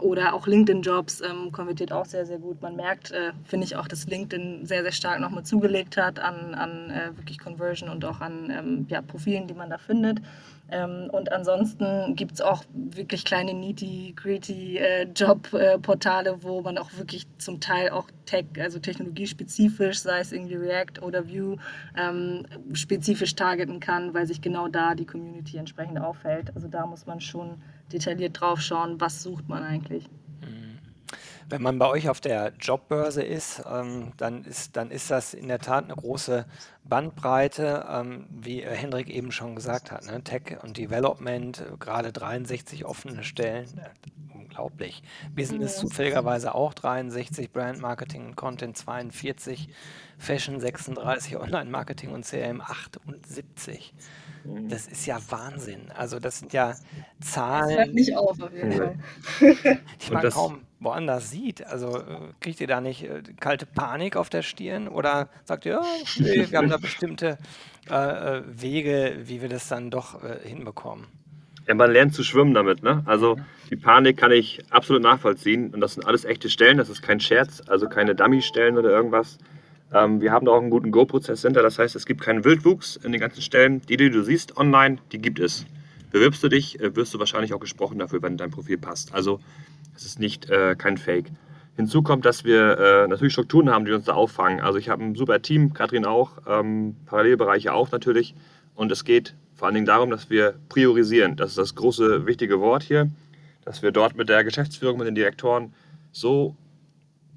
oder 0.00 0.34
auch 0.34 0.46
LinkedIn-Jobs 0.46 1.20
ähm, 1.20 1.52
konvertiert 1.52 1.92
auch 1.92 2.04
sehr, 2.04 2.26
sehr 2.26 2.38
gut. 2.38 2.62
Man 2.62 2.76
merkt, 2.76 3.10
äh, 3.10 3.32
finde 3.44 3.66
ich 3.66 3.76
auch, 3.76 3.88
dass 3.88 4.06
LinkedIn 4.06 4.66
sehr, 4.66 4.82
sehr 4.82 4.92
stark 4.92 5.20
nochmal 5.20 5.44
zugelegt 5.44 5.96
hat 5.96 6.18
an, 6.18 6.54
an 6.54 6.90
äh, 6.90 7.16
wirklich 7.16 7.38
Conversion 7.38 7.90
und 7.90 8.04
auch 8.04 8.20
an 8.20 8.45
ähm, 8.50 8.86
ja, 8.88 9.02
Profilen, 9.02 9.46
die 9.46 9.54
man 9.54 9.70
da 9.70 9.78
findet. 9.78 10.20
Ähm, 10.68 11.08
und 11.12 11.30
ansonsten 11.32 12.16
gibt 12.16 12.32
es 12.32 12.40
auch 12.40 12.64
wirklich 12.72 13.24
kleine 13.24 13.54
nitty-gritty 13.54 14.78
äh, 14.78 15.06
Jobportale, 15.14 16.30
äh, 16.30 16.42
wo 16.42 16.60
man 16.60 16.76
auch 16.76 16.92
wirklich 16.96 17.26
zum 17.38 17.60
Teil 17.60 17.90
auch 17.90 18.08
Tech, 18.24 18.46
also 18.58 18.80
technologiespezifisch, 18.80 20.00
sei 20.00 20.18
es 20.18 20.32
irgendwie 20.32 20.56
React 20.56 21.02
oder 21.02 21.28
Vue, 21.28 21.56
ähm, 21.96 22.46
spezifisch 22.72 23.36
targeten 23.36 23.78
kann, 23.78 24.12
weil 24.12 24.26
sich 24.26 24.40
genau 24.40 24.66
da 24.66 24.96
die 24.96 25.06
Community 25.06 25.56
entsprechend 25.56 26.00
auffällt. 26.00 26.54
Also 26.56 26.66
da 26.66 26.84
muss 26.86 27.06
man 27.06 27.20
schon 27.20 27.62
detailliert 27.92 28.40
drauf 28.40 28.60
schauen, 28.60 29.00
was 29.00 29.22
sucht 29.22 29.48
man 29.48 29.62
eigentlich. 29.62 30.08
Wenn 31.48 31.62
man 31.62 31.78
bei 31.78 31.86
euch 31.86 32.08
auf 32.08 32.20
der 32.20 32.52
Jobbörse 32.60 33.22
ist, 33.22 33.62
ähm, 33.70 34.12
dann 34.16 34.44
ist, 34.44 34.76
dann 34.76 34.90
ist 34.90 35.10
das 35.10 35.32
in 35.32 35.48
der 35.48 35.60
Tat 35.60 35.84
eine 35.84 35.94
große 35.94 36.44
Bandbreite, 36.84 37.86
ähm, 37.88 38.26
wie 38.30 38.62
äh, 38.62 38.74
Hendrik 38.74 39.08
eben 39.10 39.30
schon 39.30 39.54
gesagt 39.54 39.92
hat. 39.92 40.06
Ne? 40.06 40.22
Tech 40.22 40.56
und 40.62 40.76
Development, 40.76 41.64
gerade 41.78 42.12
63 42.12 42.84
offene 42.84 43.22
Stellen, 43.22 43.66
äh, 43.78 44.34
unglaublich. 44.34 45.02
Business 45.34 45.76
zufälligerweise 45.76 46.54
auch 46.54 46.74
63, 46.74 47.52
Brand 47.52 47.80
Marketing 47.80 48.26
und 48.26 48.36
Content 48.36 48.76
42, 48.76 49.68
Fashion 50.18 50.60
36, 50.60 51.36
Online 51.36 51.70
Marketing 51.70 52.10
und 52.10 52.24
CRM 52.24 52.60
78. 52.60 53.94
Mhm. 54.44 54.68
Das 54.68 54.86
ist 54.86 55.06
ja 55.06 55.18
Wahnsinn. 55.28 55.90
Also 55.94 56.18
das 56.18 56.38
sind 56.38 56.52
ja 56.52 56.74
Zahlen. 57.20 57.68
Das 57.68 57.78
hört 57.78 57.94
nicht 57.94 58.16
auf, 58.16 58.40
auf 58.40 58.52
jeden 58.52 58.72
Fall. 58.72 58.98
die 59.40 60.12
man 60.12 60.30
kaum 60.30 60.60
woanders 60.86 61.30
sieht. 61.30 61.66
Also 61.66 61.98
äh, 61.98 62.02
kriegt 62.40 62.60
ihr 62.60 62.66
da 62.66 62.80
nicht 62.80 63.02
äh, 63.02 63.22
kalte 63.38 63.66
Panik 63.66 64.16
auf 64.16 64.30
der 64.30 64.42
Stirn 64.42 64.88
oder 64.88 65.28
sagt 65.44 65.66
ihr, 65.66 65.72
ja, 65.72 65.82
nee, 66.18 66.46
wir 66.48 66.58
haben 66.58 66.70
da 66.70 66.78
bestimmte 66.78 67.36
äh, 67.90 68.38
äh, 68.38 68.42
Wege, 68.46 69.18
wie 69.24 69.42
wir 69.42 69.48
das 69.48 69.68
dann 69.68 69.90
doch 69.90 70.22
äh, 70.22 70.48
hinbekommen? 70.48 71.06
Ja, 71.66 71.74
man 71.74 71.90
lernt 71.90 72.14
zu 72.14 72.22
schwimmen 72.22 72.54
damit. 72.54 72.82
Ne? 72.82 73.02
Also 73.06 73.36
die 73.70 73.76
Panik 73.76 74.16
kann 74.16 74.30
ich 74.30 74.62
absolut 74.70 75.02
nachvollziehen. 75.02 75.74
Und 75.74 75.80
das 75.80 75.94
sind 75.94 76.06
alles 76.06 76.24
echte 76.24 76.48
Stellen, 76.48 76.78
das 76.78 76.88
ist 76.88 77.02
kein 77.02 77.20
Scherz, 77.20 77.62
also 77.66 77.88
keine 77.88 78.14
Dummy-Stellen 78.14 78.78
oder 78.78 78.90
irgendwas. 78.90 79.38
Ähm, 79.92 80.20
wir 80.20 80.32
haben 80.32 80.46
da 80.46 80.52
auch 80.52 80.60
einen 80.60 80.70
guten 80.70 80.92
Go-Prozess 80.92 81.42
hinter. 81.42 81.62
Das 81.62 81.78
heißt, 81.78 81.96
es 81.96 82.06
gibt 82.06 82.22
keinen 82.22 82.44
Wildwuchs 82.44 82.96
in 82.96 83.12
den 83.12 83.20
ganzen 83.20 83.42
Stellen. 83.42 83.82
Die, 83.82 83.96
die 83.96 84.10
du 84.10 84.22
siehst 84.22 84.56
online, 84.56 84.98
die 85.12 85.18
gibt 85.18 85.40
es. 85.40 85.66
Bewirbst 86.16 86.42
du 86.42 86.48
dich, 86.48 86.80
äh, 86.80 86.96
wirst 86.96 87.12
du 87.12 87.18
wahrscheinlich 87.18 87.52
auch 87.52 87.60
gesprochen 87.60 87.98
dafür, 87.98 88.22
wenn 88.22 88.38
dein 88.38 88.50
Profil 88.50 88.78
passt. 88.78 89.12
Also 89.12 89.38
es 89.94 90.06
ist 90.06 90.18
nicht 90.18 90.48
äh, 90.48 90.74
kein 90.74 90.96
Fake. 90.96 91.26
Hinzu 91.76 92.00
kommt, 92.00 92.24
dass 92.24 92.42
wir 92.42 92.78
äh, 92.78 93.06
natürlich 93.06 93.34
Strukturen 93.34 93.68
haben, 93.68 93.84
die 93.84 93.92
uns 93.92 94.06
da 94.06 94.14
auffangen. 94.14 94.60
Also 94.60 94.78
ich 94.78 94.88
habe 94.88 95.04
ein 95.04 95.14
super 95.14 95.42
Team, 95.42 95.74
Katrin 95.74 96.06
auch, 96.06 96.38
ähm, 96.48 96.96
Parallelbereiche 97.04 97.74
auch 97.74 97.90
natürlich. 97.90 98.34
Und 98.74 98.90
es 98.90 99.04
geht 99.04 99.34
vor 99.54 99.66
allen 99.66 99.74
Dingen 99.74 99.84
darum, 99.84 100.08
dass 100.08 100.30
wir 100.30 100.54
priorisieren. 100.70 101.36
Das 101.36 101.50
ist 101.50 101.58
das 101.58 101.74
große, 101.74 102.24
wichtige 102.24 102.60
Wort 102.60 102.82
hier, 102.82 103.10
dass 103.66 103.82
wir 103.82 103.92
dort 103.92 104.16
mit 104.16 104.30
der 104.30 104.42
Geschäftsführung, 104.42 104.96
mit 104.96 105.06
den 105.06 105.16
Direktoren 105.16 105.74
so 106.12 106.56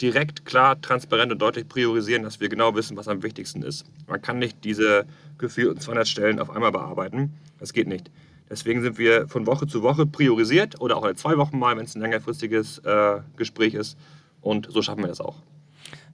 direkt, 0.01 0.45
klar, 0.45 0.79
transparent 0.79 1.33
und 1.33 1.41
deutlich 1.41 1.67
priorisieren, 1.67 2.24
dass 2.24 2.39
wir 2.39 2.48
genau 2.48 2.75
wissen, 2.75 2.95
was 2.95 3.09
am 3.09 3.24
wichtigsten 3.24 3.62
ist. 3.62 3.86
Man 4.07 4.21
kann 4.21 4.39
nicht 4.39 4.63
diese 4.63 5.05
gefühlten 5.38 5.81
200 5.81 6.07
Stellen 6.07 6.39
auf 6.39 6.50
einmal 6.50 6.71
bearbeiten. 6.71 7.33
Das 7.59 7.74
geht 7.74 7.89
nicht. 7.89 8.09
Deswegen 8.50 8.82
sind 8.82 8.98
wir 8.98 9.27
von 9.27 9.46
Woche 9.46 9.68
zu 9.68 9.84
Woche 9.84 10.06
priorisiert 10.06 10.82
oder 10.82 10.98
auch 10.98 11.03
alle 11.03 11.15
zwei 11.15 11.38
Wochen 11.38 11.60
mal, 11.60 11.77
wenn 11.77 11.86
es 11.86 11.96
ein 11.96 12.01
längerfristiges 12.01 12.79
äh, 12.79 13.20
Gespräch 13.38 13.74
ist. 13.74 13.98
Und 14.41 14.68
so 14.72 14.82
schaffen 14.82 15.01
wir 15.01 15.08
das 15.08 15.22
auch. 15.22 15.36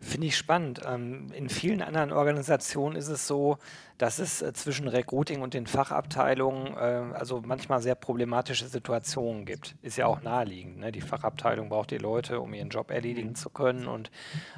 Finde 0.01 0.27
ich 0.27 0.37
spannend. 0.37 0.81
Ähm, 0.85 1.31
in 1.33 1.49
vielen 1.49 1.81
anderen 1.81 2.11
Organisationen 2.11 2.95
ist 2.95 3.07
es 3.07 3.25
so, 3.25 3.57
dass 3.97 4.19
es 4.19 4.41
äh, 4.41 4.53
zwischen 4.53 4.87
Recruiting 4.87 5.41
und 5.41 5.53
den 5.53 5.65
Fachabteilungen 5.65 6.75
äh, 6.75 7.15
also 7.15 7.41
manchmal 7.43 7.81
sehr 7.81 7.95
problematische 7.95 8.67
Situationen 8.67 9.45
gibt. 9.45 9.75
Ist 9.81 9.97
ja 9.97 10.05
auch 10.05 10.21
naheliegend. 10.21 10.77
Ne? 10.77 10.91
Die 10.91 11.01
Fachabteilung 11.01 11.69
braucht 11.69 11.91
die 11.91 11.97
Leute, 11.97 12.39
um 12.39 12.53
ihren 12.53 12.69
Job 12.69 12.91
erledigen 12.91 13.29
mhm. 13.29 13.35
zu 13.35 13.49
können. 13.49 13.87
Und 13.87 14.11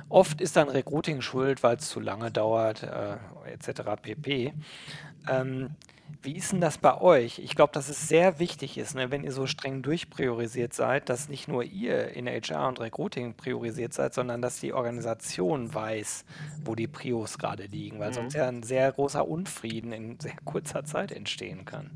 oft 0.09 0.41
ist 0.41 0.57
dann 0.57 0.69
Recruiting 0.69 1.21
schuld, 1.21 1.63
weil 1.63 1.77
es 1.77 1.87
zu 1.87 1.99
lange 1.99 2.29
dauert, 2.29 2.83
äh, 2.83 3.15
etc. 3.49 3.81
pp. 4.01 4.53
Ähm, 5.29 5.69
wie 6.23 6.35
ist 6.35 6.51
denn 6.51 6.61
das 6.61 6.77
bei 6.77 6.99
euch? 6.99 7.39
Ich 7.39 7.55
glaube, 7.55 7.73
dass 7.73 7.89
es 7.89 8.07
sehr 8.07 8.39
wichtig 8.39 8.77
ist, 8.77 8.95
ne, 8.95 9.11
wenn 9.11 9.23
ihr 9.23 9.31
so 9.31 9.47
streng 9.47 9.81
durchpriorisiert 9.81 10.73
seid, 10.73 11.09
dass 11.09 11.29
nicht 11.29 11.47
nur 11.47 11.63
ihr 11.63 12.09
in 12.09 12.27
HR 12.27 12.67
und 12.67 12.79
Recruiting 12.79 13.33
priorisiert 13.33 13.93
seid, 13.93 14.13
sondern 14.13 14.41
dass 14.41 14.59
die 14.59 14.73
Organisation 14.73 15.73
weiß, 15.73 16.25
wo 16.65 16.75
die 16.75 16.87
Prios 16.87 17.37
gerade 17.37 17.63
liegen, 17.65 17.99
weil 17.99 18.09
mhm. 18.09 18.15
sonst 18.15 18.33
ja 18.33 18.47
ein 18.47 18.63
sehr 18.63 18.91
großer 18.91 19.27
Unfrieden 19.27 19.91
in 19.91 20.19
sehr 20.19 20.35
kurzer 20.43 20.83
Zeit 20.83 21.11
entstehen 21.11 21.65
kann. 21.65 21.89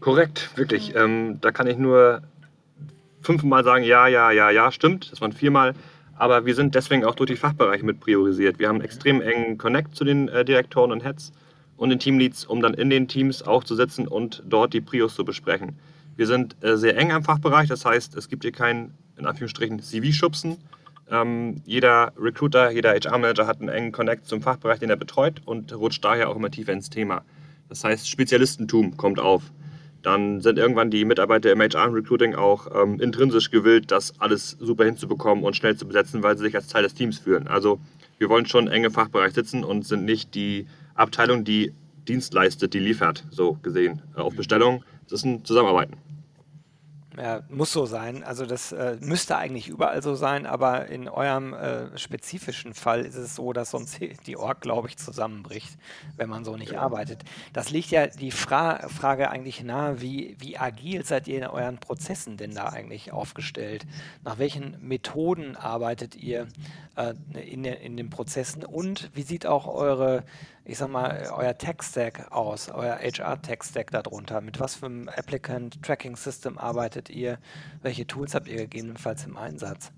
Korrekt, 0.00 0.56
wirklich. 0.56 0.94
Mhm. 0.94 1.00
Ähm, 1.00 1.38
da 1.40 1.50
kann 1.50 1.66
ich 1.66 1.78
nur 1.78 2.22
fünfmal 3.22 3.64
sagen, 3.64 3.84
ja, 3.84 4.06
ja, 4.06 4.30
ja, 4.30 4.50
ja, 4.50 4.70
stimmt. 4.70 5.10
Das 5.10 5.20
waren 5.20 5.32
viermal. 5.32 5.74
Aber 6.16 6.46
wir 6.46 6.54
sind 6.54 6.74
deswegen 6.74 7.04
auch 7.04 7.14
durch 7.14 7.30
die 7.30 7.36
Fachbereiche 7.36 7.84
mit 7.84 8.00
priorisiert. 8.00 8.58
Wir 8.58 8.68
haben 8.68 8.76
einen 8.76 8.84
extrem 8.84 9.20
engen 9.20 9.58
Connect 9.58 9.94
zu 9.94 10.04
den 10.04 10.28
äh, 10.28 10.44
Direktoren 10.44 10.92
und 10.92 11.04
Heads 11.04 11.32
und 11.78 11.90
den 11.90 11.98
Teamleads, 11.98 12.44
um 12.44 12.60
dann 12.60 12.74
in 12.74 12.90
den 12.90 13.08
Teams 13.08 13.42
auch 13.42 13.64
zu 13.64 13.74
sitzen 13.74 14.06
und 14.06 14.42
dort 14.46 14.74
die 14.74 14.82
Prios 14.82 15.14
zu 15.14 15.24
besprechen. 15.24 15.78
Wir 16.16 16.26
sind 16.26 16.56
äh, 16.62 16.76
sehr 16.76 16.98
eng 16.98 17.12
am 17.12 17.22
Fachbereich, 17.22 17.68
das 17.68 17.84
heißt, 17.84 18.16
es 18.16 18.28
gibt 18.28 18.42
hier 18.42 18.52
kein, 18.52 18.92
in 19.16 19.24
Anführungsstrichen, 19.24 19.80
CV-Schubsen. 19.80 20.58
Ähm, 21.10 21.62
jeder 21.64 22.12
Recruiter, 22.18 22.70
jeder 22.70 22.90
HR-Manager 22.90 23.46
hat 23.46 23.60
einen 23.60 23.70
engen 23.70 23.92
Connect 23.92 24.26
zum 24.26 24.42
Fachbereich, 24.42 24.80
den 24.80 24.90
er 24.90 24.96
betreut 24.96 25.40
und 25.46 25.72
rutscht 25.72 26.04
daher 26.04 26.28
auch 26.28 26.36
immer 26.36 26.50
tiefer 26.50 26.72
ins 26.72 26.90
Thema. 26.90 27.22
Das 27.68 27.84
heißt, 27.84 28.08
Spezialistentum 28.08 28.96
kommt 28.96 29.20
auf. 29.20 29.42
Dann 30.02 30.40
sind 30.40 30.58
irgendwann 30.58 30.90
die 30.90 31.04
Mitarbeiter 31.04 31.52
im 31.52 31.60
HR-Recruiting 31.60 32.34
auch 32.34 32.68
ähm, 32.74 33.00
intrinsisch 33.00 33.50
gewillt, 33.50 33.90
das 33.90 34.18
alles 34.20 34.56
super 34.58 34.84
hinzubekommen 34.84 35.44
und 35.44 35.56
schnell 35.56 35.76
zu 35.76 35.86
besetzen, 35.86 36.22
weil 36.22 36.36
sie 36.36 36.44
sich 36.44 36.54
als 36.54 36.68
Teil 36.68 36.82
des 36.82 36.94
Teams 36.94 37.18
fühlen. 37.18 37.46
Also 37.46 37.80
wir 38.18 38.28
wollen 38.28 38.46
schon 38.46 38.68
eng 38.68 38.84
im 38.84 38.92
Fachbereich 38.92 39.34
sitzen 39.34 39.64
und 39.64 39.86
sind 39.86 40.04
nicht 40.04 40.34
die 40.34 40.66
Abteilung, 40.98 41.44
die 41.44 41.72
Dienst 42.06 42.34
leistet, 42.34 42.74
die 42.74 42.78
liefert, 42.78 43.24
so 43.30 43.54
gesehen, 43.62 44.02
äh, 44.16 44.20
auf 44.20 44.34
Bestellung. 44.34 44.84
Das 45.04 45.20
ist 45.20 45.24
ein 45.24 45.44
Zusammenarbeiten. 45.44 45.96
Ja, 47.18 47.42
muss 47.48 47.72
so 47.72 47.84
sein. 47.84 48.22
Also 48.22 48.46
das 48.46 48.70
äh, 48.70 48.96
müsste 49.00 49.36
eigentlich 49.36 49.66
überall 49.68 50.02
so 50.02 50.14
sein, 50.14 50.46
aber 50.46 50.86
in 50.86 51.08
eurem 51.08 51.52
äh, 51.52 51.98
spezifischen 51.98 52.74
Fall 52.74 53.04
ist 53.04 53.16
es 53.16 53.34
so, 53.34 53.52
dass 53.52 53.72
sonst 53.72 53.98
die 54.26 54.36
Org, 54.36 54.60
glaube 54.60 54.86
ich, 54.86 54.96
zusammenbricht, 54.98 55.76
wenn 56.16 56.28
man 56.28 56.44
so 56.44 56.56
nicht 56.56 56.72
ja. 56.72 56.80
arbeitet. 56.80 57.24
Das 57.52 57.70
liegt 57.70 57.90
ja 57.90 58.06
die 58.06 58.30
Fra 58.30 58.88
Frage 58.88 59.30
eigentlich 59.30 59.64
nahe, 59.64 60.00
wie, 60.00 60.36
wie 60.38 60.58
agil 60.58 61.04
seid 61.04 61.26
ihr 61.26 61.38
in 61.38 61.46
euren 61.46 61.78
Prozessen 61.78 62.36
denn 62.36 62.54
da 62.54 62.68
eigentlich 62.68 63.12
aufgestellt? 63.12 63.84
Nach 64.22 64.38
welchen 64.38 64.76
Methoden 64.80 65.56
arbeitet 65.56 66.14
ihr 66.14 66.46
äh, 66.94 67.14
in, 67.34 67.64
in 67.64 67.96
den 67.96 68.10
Prozessen 68.10 68.64
und 68.64 69.10
wie 69.14 69.22
sieht 69.22 69.44
auch 69.44 69.66
eure 69.66 70.22
ich 70.68 70.76
sag 70.76 70.90
mal, 70.90 71.30
euer 71.34 71.56
Tech-Stack 71.56 72.30
aus, 72.30 72.68
euer 72.68 72.98
HR-Tech-Stack 72.98 73.90
darunter? 73.90 74.42
Mit 74.42 74.60
was 74.60 74.74
für 74.74 74.84
einem 74.84 75.08
Applicant 75.08 75.82
Tracking 75.82 76.14
System 76.14 76.58
arbeitet 76.58 77.08
ihr? 77.08 77.38
Welche 77.80 78.06
Tools 78.06 78.34
habt 78.34 78.48
ihr 78.48 78.58
gegebenenfalls 78.58 79.24
im 79.24 79.38
Einsatz? 79.38 79.92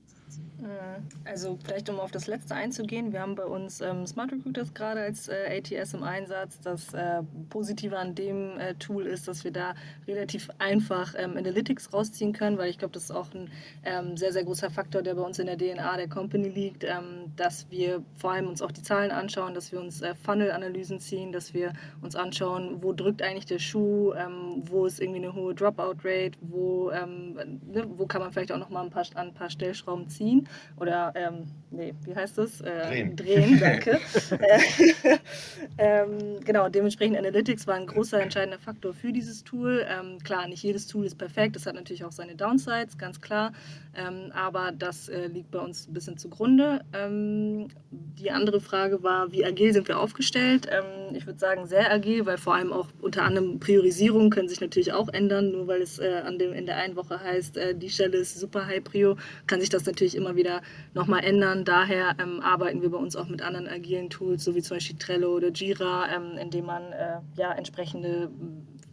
Mhm. 0.60 1.08
Also 1.24 1.58
vielleicht 1.64 1.88
um 1.88 1.98
auf 2.00 2.10
das 2.10 2.26
letzte 2.26 2.54
einzugehen, 2.54 3.12
wir 3.12 3.20
haben 3.20 3.34
bei 3.34 3.44
uns 3.44 3.80
ähm, 3.80 4.06
Smart 4.06 4.32
Recruiters 4.32 4.74
gerade 4.74 5.00
als 5.00 5.28
äh, 5.28 5.58
ATS 5.58 5.94
im 5.94 6.02
Einsatz. 6.02 6.60
Das 6.60 6.92
äh, 6.92 7.22
Positive 7.48 7.96
an 7.96 8.14
dem 8.14 8.58
äh, 8.58 8.74
Tool 8.74 9.06
ist, 9.06 9.28
dass 9.28 9.44
wir 9.44 9.52
da 9.52 9.74
relativ 10.06 10.50
einfach 10.58 11.14
ähm, 11.16 11.36
Analytics 11.36 11.92
rausziehen 11.92 12.32
können, 12.32 12.58
weil 12.58 12.70
ich 12.70 12.78
glaube, 12.78 12.92
das 12.92 13.04
ist 13.04 13.10
auch 13.10 13.32
ein 13.34 13.50
ähm, 13.84 14.16
sehr, 14.16 14.32
sehr 14.32 14.44
großer 14.44 14.70
Faktor, 14.70 15.02
der 15.02 15.14
bei 15.14 15.22
uns 15.22 15.38
in 15.38 15.46
der 15.46 15.56
DNA 15.56 15.96
der 15.96 16.08
Company 16.08 16.48
liegt, 16.48 16.84
ähm, 16.84 17.32
dass 17.36 17.70
wir 17.70 18.02
vor 18.16 18.32
allem 18.32 18.48
uns 18.48 18.62
auch 18.62 18.72
die 18.72 18.82
Zahlen 18.82 19.10
anschauen, 19.10 19.54
dass 19.54 19.72
wir 19.72 19.80
uns 19.80 20.02
äh, 20.02 20.14
Funnel-Analysen 20.14 21.00
ziehen, 21.00 21.32
dass 21.32 21.54
wir 21.54 21.72
uns 22.02 22.16
anschauen, 22.16 22.82
wo 22.82 22.92
drückt 22.92 23.22
eigentlich 23.22 23.46
der 23.46 23.58
Schuh, 23.58 24.12
ähm, 24.12 24.62
wo 24.66 24.86
ist 24.86 25.00
irgendwie 25.00 25.24
eine 25.24 25.34
hohe 25.34 25.54
Dropout-Rate, 25.54 26.38
wo, 26.42 26.90
ähm, 26.90 27.34
ne, 27.34 27.84
wo 27.96 28.06
kann 28.06 28.20
man 28.20 28.30
vielleicht 28.30 28.52
auch 28.52 28.58
noch 28.58 28.70
mal 28.70 28.84
ein 28.84 28.90
paar, 28.90 29.04
an 29.14 29.28
ein 29.28 29.34
paar 29.34 29.50
Stellschrauben 29.50 30.08
ziehen 30.08 30.48
oder, 30.76 31.12
ähm, 31.14 31.46
nee, 31.70 31.94
wie 32.04 32.14
heißt 32.14 32.38
das? 32.38 32.60
Äh, 32.60 32.86
drehen. 32.86 33.16
Drehen, 33.16 33.58
danke. 33.60 34.00
Äh, 35.80 35.90
ähm, 36.00 36.40
genau, 36.44 36.68
dementsprechend 36.68 37.16
Analytics 37.16 37.66
war 37.66 37.74
ein 37.74 37.86
großer 37.86 38.20
entscheidender 38.20 38.58
Faktor 38.58 38.92
für 38.92 39.12
dieses 39.12 39.44
Tool. 39.44 39.84
Ähm, 39.88 40.18
klar, 40.22 40.46
nicht 40.46 40.62
jedes 40.62 40.86
Tool 40.86 41.04
ist 41.04 41.16
perfekt, 41.16 41.56
es 41.56 41.66
hat 41.66 41.74
natürlich 41.74 42.04
auch 42.04 42.12
seine 42.12 42.34
Downsides, 42.36 42.98
ganz 42.98 43.20
klar. 43.20 43.52
Ähm, 43.96 44.30
aber 44.32 44.72
das 44.72 45.08
äh, 45.08 45.26
liegt 45.26 45.50
bei 45.50 45.58
uns 45.58 45.88
ein 45.88 45.92
bisschen 45.92 46.16
zugrunde. 46.16 46.84
Ähm, 46.92 47.68
die 47.90 48.30
andere 48.30 48.60
Frage 48.60 49.02
war, 49.02 49.32
wie 49.32 49.44
agil 49.44 49.72
sind 49.72 49.88
wir 49.88 49.98
aufgestellt? 49.98 50.68
Ähm, 50.70 51.16
ich 51.16 51.26
würde 51.26 51.38
sagen, 51.38 51.66
sehr 51.66 51.90
agil, 51.90 52.24
weil 52.24 52.38
vor 52.38 52.54
allem 52.54 52.72
auch 52.72 52.86
unter 53.00 53.24
anderem 53.24 53.58
Priorisierungen 53.58 54.30
können 54.30 54.48
sich 54.48 54.60
natürlich 54.60 54.92
auch 54.92 55.08
ändern. 55.08 55.50
Nur 55.50 55.66
weil 55.66 55.82
es 55.82 55.98
äh, 55.98 56.22
an 56.24 56.38
dem, 56.38 56.52
in 56.52 56.66
der 56.66 56.76
einen 56.76 56.94
Woche 56.94 57.20
heißt, 57.20 57.56
äh, 57.56 57.74
die 57.74 57.90
Stelle 57.90 58.18
ist 58.18 58.38
super 58.38 58.66
High 58.66 58.84
Prio, 58.84 59.16
kann 59.48 59.60
sich 59.60 59.70
das 59.70 59.86
natürlich 59.86 60.14
immer 60.14 60.36
wieder 60.36 60.62
nochmal 60.94 61.24
ändern. 61.24 61.64
Daher 61.64 62.14
ähm, 62.20 62.40
arbeiten 62.40 62.82
wir 62.82 62.90
bei 62.90 62.98
uns 62.98 63.16
auch 63.16 63.28
mit 63.28 63.42
anderen 63.42 63.66
agilen 63.66 64.08
Tools, 64.08 64.44
so 64.44 64.54
wie 64.54 64.62
zum 64.62 64.76
Beispiel 64.76 64.96
Trello 64.96 65.34
oder 65.34 65.50
Jira, 65.70 66.08
ähm, 66.14 66.36
in 66.36 66.50
dem 66.50 66.66
man 66.66 66.92
äh, 66.92 67.20
ja, 67.36 67.52
entsprechende 67.52 68.30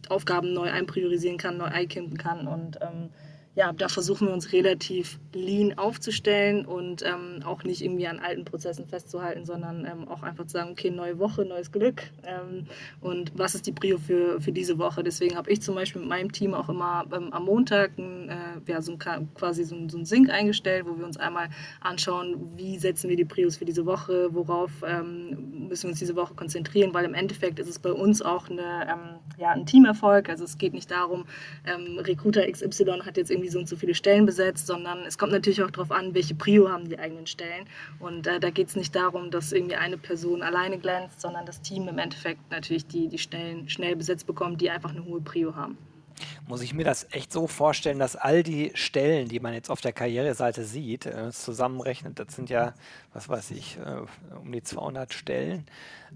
Aufgaben 0.08 0.52
neu 0.52 0.70
einpriorisieren 0.70 1.38
kann, 1.38 1.58
neu 1.58 1.66
einkimpen 1.66 2.16
kann 2.16 2.46
und 2.46 2.78
ähm, 2.80 3.10
ja, 3.58 3.72
da 3.72 3.88
versuchen 3.88 4.28
wir 4.28 4.34
uns 4.34 4.52
relativ 4.52 5.18
lean 5.34 5.76
aufzustellen 5.76 6.64
und 6.64 7.02
ähm, 7.02 7.42
auch 7.44 7.64
nicht 7.64 7.82
irgendwie 7.82 8.06
an 8.06 8.20
alten 8.20 8.44
Prozessen 8.44 8.86
festzuhalten, 8.86 9.44
sondern 9.44 9.84
ähm, 9.84 10.06
auch 10.06 10.22
einfach 10.22 10.46
zu 10.46 10.52
sagen, 10.52 10.70
okay, 10.70 10.92
neue 10.92 11.18
Woche, 11.18 11.44
neues 11.44 11.72
Glück 11.72 12.04
ähm, 12.24 12.66
und 13.00 13.32
was 13.36 13.56
ist 13.56 13.66
die 13.66 13.72
Prio 13.72 13.98
für, 13.98 14.40
für 14.40 14.52
diese 14.52 14.78
Woche. 14.78 15.02
Deswegen 15.02 15.34
habe 15.34 15.50
ich 15.50 15.60
zum 15.60 15.74
Beispiel 15.74 16.02
mit 16.02 16.08
meinem 16.08 16.30
Team 16.30 16.54
auch 16.54 16.68
immer 16.68 17.04
ähm, 17.12 17.32
am 17.32 17.46
Montag 17.46 17.98
ein, 17.98 18.28
äh, 18.28 18.70
ja, 18.70 18.80
so 18.80 18.92
ein, 18.92 19.28
quasi 19.34 19.64
so 19.64 19.74
ein, 19.74 19.88
so 19.88 19.98
ein 19.98 20.04
Sync 20.04 20.30
eingestellt, 20.30 20.86
wo 20.86 20.96
wir 20.96 21.04
uns 21.04 21.16
einmal 21.16 21.48
anschauen, 21.80 22.36
wie 22.54 22.78
setzen 22.78 23.10
wir 23.10 23.16
die 23.16 23.24
Prios 23.24 23.56
für 23.56 23.64
diese 23.64 23.86
Woche, 23.86 24.28
worauf 24.34 24.70
ähm, 24.86 25.66
müssen 25.66 25.84
wir 25.84 25.90
uns 25.90 25.98
diese 25.98 26.14
Woche 26.14 26.34
konzentrieren, 26.34 26.94
weil 26.94 27.04
im 27.04 27.14
Endeffekt 27.14 27.58
ist 27.58 27.68
es 27.68 27.80
bei 27.80 27.90
uns 27.90 28.22
auch 28.22 28.48
eine, 28.50 28.88
ähm, 28.88 29.18
ja, 29.36 29.50
ein 29.50 29.66
Teamerfolg. 29.66 30.28
Also 30.28 30.44
es 30.44 30.58
geht 30.58 30.74
nicht 30.74 30.92
darum, 30.92 31.24
Recruiter 31.98 32.48
XY 32.50 33.00
hat 33.04 33.16
jetzt 33.16 33.30
irgendwie 33.30 33.47
so 33.48 33.58
und 33.58 33.68
so 33.68 33.76
viele 33.76 33.94
Stellen 33.94 34.26
besetzt, 34.26 34.66
sondern 34.66 35.00
es 35.06 35.18
kommt 35.18 35.32
natürlich 35.32 35.62
auch 35.62 35.70
darauf 35.70 35.90
an, 35.90 36.14
welche 36.14 36.34
Prio 36.34 36.70
haben 36.70 36.88
die 36.88 36.98
eigenen 36.98 37.26
Stellen. 37.26 37.66
Und 37.98 38.26
äh, 38.26 38.40
da 38.40 38.50
geht 38.50 38.68
es 38.68 38.76
nicht 38.76 38.94
darum, 38.94 39.30
dass 39.30 39.52
irgendwie 39.52 39.76
eine 39.76 39.98
Person 39.98 40.42
alleine 40.42 40.78
glänzt, 40.78 41.20
sondern 41.20 41.46
das 41.46 41.60
Team 41.60 41.88
im 41.88 41.98
Endeffekt 41.98 42.50
natürlich 42.50 42.86
die, 42.86 43.08
die 43.08 43.18
Stellen 43.18 43.68
schnell 43.68 43.96
besetzt 43.96 44.26
bekommt, 44.26 44.60
die 44.60 44.70
einfach 44.70 44.90
eine 44.90 45.04
hohe 45.04 45.20
Prio 45.20 45.54
haben. 45.54 45.78
Muss 46.46 46.62
ich 46.62 46.74
mir 46.74 46.84
das 46.84 47.06
echt 47.10 47.32
so 47.32 47.46
vorstellen, 47.46 47.98
dass 47.98 48.16
all 48.16 48.42
die 48.42 48.72
Stellen, 48.74 49.28
die 49.28 49.40
man 49.40 49.54
jetzt 49.54 49.70
auf 49.70 49.80
der 49.80 49.92
Karriereseite 49.92 50.64
sieht, 50.64 51.06
äh, 51.06 51.30
zusammenrechnet, 51.30 52.18
das 52.18 52.34
sind 52.34 52.50
ja, 52.50 52.74
was 53.12 53.28
weiß 53.28 53.50
ich, 53.52 53.78
äh, 53.78 54.36
um 54.36 54.50
die 54.50 54.62
200 54.62 55.12
Stellen, 55.12 55.66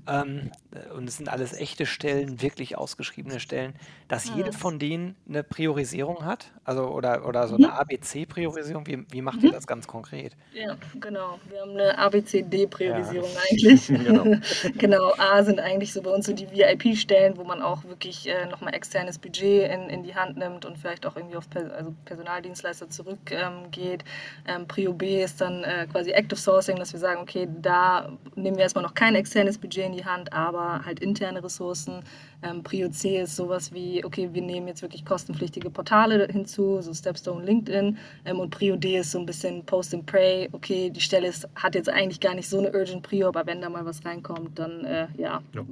ähm, 0.06 0.50
und 0.96 1.08
es 1.08 1.16
sind 1.18 1.28
alles 1.28 1.52
echte 1.52 1.86
Stellen, 1.86 2.40
wirklich 2.40 2.78
ausgeschriebene 2.78 3.40
Stellen, 3.40 3.74
dass 4.08 4.30
mhm. 4.30 4.38
jede 4.38 4.52
von 4.52 4.78
denen 4.78 5.16
eine 5.28 5.42
Priorisierung 5.42 6.24
hat? 6.24 6.50
Also 6.64 6.88
oder, 6.88 7.26
oder 7.26 7.46
so 7.46 7.56
eine 7.56 7.68
mhm. 7.68 7.72
ABC-Priorisierung? 7.72 8.86
Wie, 8.86 9.04
wie 9.10 9.22
macht 9.22 9.40
mhm. 9.40 9.46
ihr 9.46 9.52
das 9.52 9.66
ganz 9.66 9.86
konkret? 9.86 10.36
Ja, 10.54 10.76
genau. 11.00 11.38
Wir 11.48 11.60
haben 11.60 11.72
eine 11.72 11.98
ABCD-Priorisierung 11.98 13.28
ja. 13.30 13.40
eigentlich. 13.50 13.86
genau. 13.88 14.24
genau. 14.78 15.12
A 15.18 15.42
sind 15.42 15.60
eigentlich 15.60 15.92
so 15.92 16.02
bei 16.02 16.10
uns 16.10 16.26
so 16.26 16.32
die 16.32 16.50
VIP-Stellen, 16.50 17.36
wo 17.36 17.44
man 17.44 17.60
auch 17.60 17.84
wirklich 17.84 18.28
äh, 18.28 18.46
nochmal 18.46 18.74
externes 18.74 19.18
Budget 19.18 19.70
in, 19.70 19.90
in 19.90 20.02
die 20.02 20.14
Hand 20.14 20.36
nimmt 20.36 20.64
und 20.64 20.78
vielleicht 20.78 21.04
auch 21.04 21.16
irgendwie 21.16 21.36
auf 21.36 21.50
per 21.50 21.72
also 21.74 21.94
Personaldienstleister 22.04 22.88
zurückgeht. 22.88 24.04
Ähm, 24.46 24.66
Prio 24.68 24.94
B 24.94 25.22
ist 25.22 25.40
dann 25.40 25.64
äh, 25.64 25.86
quasi 25.90 26.12
Active 26.12 26.40
Sourcing, 26.40 26.76
dass 26.76 26.92
wir 26.92 27.00
sagen, 27.00 27.20
okay, 27.20 27.48
da 27.60 28.10
nehmen 28.34 28.56
wir 28.56 28.62
erstmal 28.62 28.84
noch 28.84 28.94
kein 28.94 29.14
externes 29.14 29.58
Budget 29.58 29.81
in 29.84 29.92
die 29.92 30.04
Hand, 30.04 30.32
aber 30.32 30.84
halt 30.84 31.00
interne 31.00 31.42
Ressourcen. 31.42 32.02
Ähm, 32.42 32.62
Prio 32.62 32.88
C 32.88 33.20
ist 33.20 33.36
sowas 33.36 33.72
wie, 33.72 34.04
okay, 34.04 34.28
wir 34.32 34.42
nehmen 34.42 34.68
jetzt 34.68 34.82
wirklich 34.82 35.04
kostenpflichtige 35.04 35.70
Portale 35.70 36.26
hinzu, 36.30 36.80
so 36.80 36.92
Stepstone, 36.92 37.44
LinkedIn. 37.44 37.98
Ähm, 38.24 38.40
und 38.40 38.50
Prio 38.50 38.76
D 38.76 38.98
ist 38.98 39.12
so 39.12 39.18
ein 39.18 39.26
bisschen 39.26 39.64
Post 39.64 39.94
and 39.94 40.06
Pray. 40.06 40.48
Okay, 40.52 40.90
die 40.90 41.00
Stelle 41.00 41.28
ist, 41.28 41.48
hat 41.54 41.74
jetzt 41.74 41.88
eigentlich 41.88 42.20
gar 42.20 42.34
nicht 42.34 42.48
so 42.48 42.58
eine 42.58 42.72
Urgent 42.72 43.02
Prio, 43.02 43.28
aber 43.28 43.46
wenn 43.46 43.60
da 43.60 43.68
mal 43.68 43.84
was 43.84 44.04
reinkommt, 44.04 44.58
dann 44.58 44.84
äh, 44.84 45.08
ja, 45.16 45.42
ja, 45.54 45.64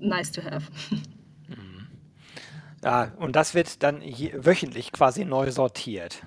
nice 0.00 0.32
to 0.32 0.42
have. 0.42 0.70
Ja, 2.82 3.12
und 3.18 3.36
das 3.36 3.54
wird 3.54 3.82
dann 3.82 4.02
wöchentlich 4.02 4.92
quasi 4.92 5.24
neu 5.24 5.50
sortiert. 5.50 6.22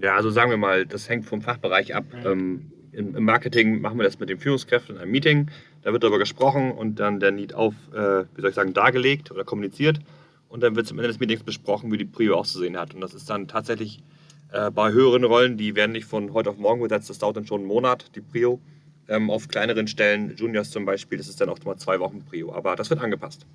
Ja, 0.00 0.16
also 0.16 0.30
sagen 0.30 0.50
wir 0.50 0.58
mal, 0.58 0.86
das 0.86 1.08
hängt 1.08 1.24
vom 1.24 1.40
Fachbereich 1.40 1.94
ab. 1.94 2.04
Mhm. 2.12 2.26
Ähm, 2.26 2.72
im, 2.92 3.16
im, 3.16 3.24
Marketing 3.24 3.80
machen 3.80 3.98
wir 3.98 4.04
das 4.04 4.18
mit 4.18 4.28
den 4.28 4.38
Führungskräften 4.38 4.96
in 4.96 5.02
einem 5.02 5.10
Meeting. 5.10 5.50
Da 5.84 5.92
wird 5.92 6.02
darüber 6.02 6.18
gesprochen 6.18 6.72
und 6.72 6.98
dann 6.98 7.20
der 7.20 7.30
Need 7.30 7.54
auf, 7.54 7.74
äh, 7.92 8.24
wie 8.34 8.40
soll 8.40 8.48
ich 8.48 8.56
sagen, 8.56 8.72
dargelegt 8.72 9.30
oder 9.30 9.44
kommuniziert. 9.44 10.00
Und 10.48 10.62
dann 10.62 10.76
wird 10.76 10.90
am 10.90 10.98
Ende 10.98 11.08
des 11.08 11.20
Meetings 11.20 11.42
besprochen, 11.42 11.92
wie 11.92 11.98
die 11.98 12.06
Prio 12.06 12.36
auszusehen 12.36 12.78
hat. 12.78 12.94
Und 12.94 13.02
das 13.02 13.12
ist 13.12 13.28
dann 13.28 13.48
tatsächlich 13.48 14.02
äh, 14.50 14.70
bei 14.70 14.92
höheren 14.92 15.24
Rollen, 15.24 15.58
die 15.58 15.74
werden 15.74 15.92
nicht 15.92 16.06
von 16.06 16.32
heute 16.32 16.48
auf 16.48 16.56
morgen 16.56 16.80
gesetzt, 16.80 17.10
das 17.10 17.18
dauert 17.18 17.36
dann 17.36 17.46
schon 17.46 17.60
einen 17.60 17.68
Monat, 17.68 18.10
die 18.16 18.22
Prio. 18.22 18.60
Ähm, 19.08 19.30
auf 19.30 19.48
kleineren 19.48 19.86
Stellen, 19.86 20.34
Juniors 20.34 20.70
zum 20.70 20.86
Beispiel, 20.86 21.18
das 21.18 21.28
ist 21.28 21.38
dann 21.38 21.50
auch 21.50 21.62
mal 21.64 21.76
zwei 21.76 22.00
Wochen 22.00 22.24
Prio. 22.24 22.54
Aber 22.54 22.76
das 22.76 22.88
wird 22.88 23.00
angepasst. 23.00 23.46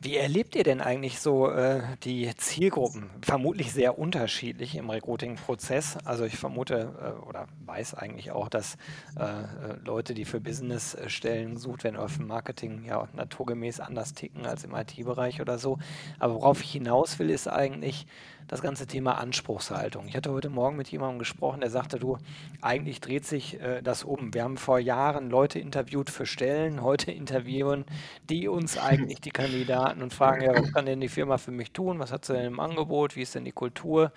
Wie 0.00 0.16
erlebt 0.16 0.54
ihr 0.54 0.62
denn 0.62 0.80
eigentlich 0.80 1.18
so 1.18 1.50
äh, 1.50 1.82
die 2.04 2.30
Zielgruppen? 2.36 3.10
Vermutlich 3.20 3.72
sehr 3.72 3.98
unterschiedlich 3.98 4.76
im 4.76 4.90
Recruiting-Prozess. 4.90 5.98
Also 6.04 6.24
ich 6.24 6.36
vermute 6.36 6.94
äh, 7.02 7.26
oder 7.26 7.48
weiß 7.66 7.94
eigentlich 7.94 8.30
auch, 8.30 8.48
dass 8.48 8.76
äh, 9.18 9.24
äh 9.24 9.44
Leute, 9.84 10.14
die 10.14 10.24
für 10.24 10.40
Business-Stellen 10.40 11.54
gesucht 11.54 11.82
werden 11.82 11.96
oder 11.96 12.08
für 12.08 12.22
Marketing, 12.22 12.84
ja 12.84 13.08
naturgemäß 13.12 13.80
anders 13.80 14.14
ticken 14.14 14.46
als 14.46 14.62
im 14.62 14.72
IT-Bereich 14.72 15.40
oder 15.40 15.58
so. 15.58 15.78
Aber 16.20 16.36
worauf 16.36 16.62
ich 16.62 16.70
hinaus 16.70 17.18
will, 17.18 17.30
ist 17.30 17.48
eigentlich, 17.48 18.06
das 18.48 18.62
ganze 18.62 18.86
Thema 18.86 19.18
Anspruchshaltung. 19.18 20.08
Ich 20.08 20.16
hatte 20.16 20.32
heute 20.32 20.48
Morgen 20.48 20.76
mit 20.76 20.88
jemandem 20.88 21.18
gesprochen, 21.18 21.60
der 21.60 21.70
sagte, 21.70 21.98
du, 21.98 22.16
eigentlich 22.62 23.00
dreht 23.00 23.26
sich 23.26 23.60
äh, 23.60 23.82
das 23.82 24.04
um. 24.04 24.32
Wir 24.32 24.42
haben 24.42 24.56
vor 24.56 24.78
Jahren 24.78 25.28
Leute 25.28 25.58
interviewt 25.58 26.08
für 26.10 26.26
Stellen, 26.26 26.82
heute 26.82 27.12
interviewen 27.12 27.84
die 28.28 28.48
uns 28.48 28.78
eigentlich 28.78 29.20
die 29.20 29.30
Kandidaten 29.30 30.02
und 30.02 30.14
fragen, 30.14 30.42
ja, 30.42 30.54
was 30.54 30.72
kann 30.72 30.86
denn 30.86 31.00
die 31.00 31.08
Firma 31.08 31.38
für 31.38 31.50
mich 31.50 31.72
tun? 31.72 31.98
Was 31.98 32.10
hat 32.10 32.24
sie 32.24 32.32
denn 32.32 32.46
im 32.46 32.60
Angebot? 32.60 33.16
Wie 33.16 33.22
ist 33.22 33.34
denn 33.34 33.44
die 33.44 33.52
Kultur? 33.52 34.12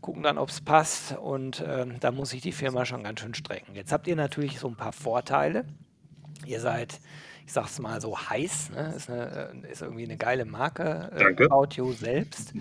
Gucken 0.00 0.22
dann, 0.22 0.38
ob 0.38 0.48
es 0.48 0.60
passt 0.62 1.16
und 1.16 1.60
äh, 1.60 1.86
da 2.00 2.10
muss 2.10 2.30
sich 2.30 2.40
die 2.40 2.52
Firma 2.52 2.86
schon 2.86 3.04
ganz 3.04 3.20
schön 3.20 3.34
strecken. 3.34 3.74
Jetzt 3.74 3.92
habt 3.92 4.06
ihr 4.06 4.16
natürlich 4.16 4.58
so 4.58 4.68
ein 4.68 4.76
paar 4.76 4.92
Vorteile. 4.92 5.66
Ihr 6.46 6.60
seid 6.60 7.00
ich 7.46 7.52
sag's 7.52 7.78
mal 7.78 8.00
so 8.00 8.18
heiß, 8.18 8.70
ne? 8.70 8.92
ist, 8.96 9.08
eine, 9.08 9.52
äh, 9.64 9.72
ist 9.72 9.80
irgendwie 9.80 10.04
eine 10.04 10.16
geile 10.16 10.44
Marke, 10.44 11.10
äh, 11.16 11.44
About 11.44 11.68
You 11.76 11.92
selbst. 11.92 12.52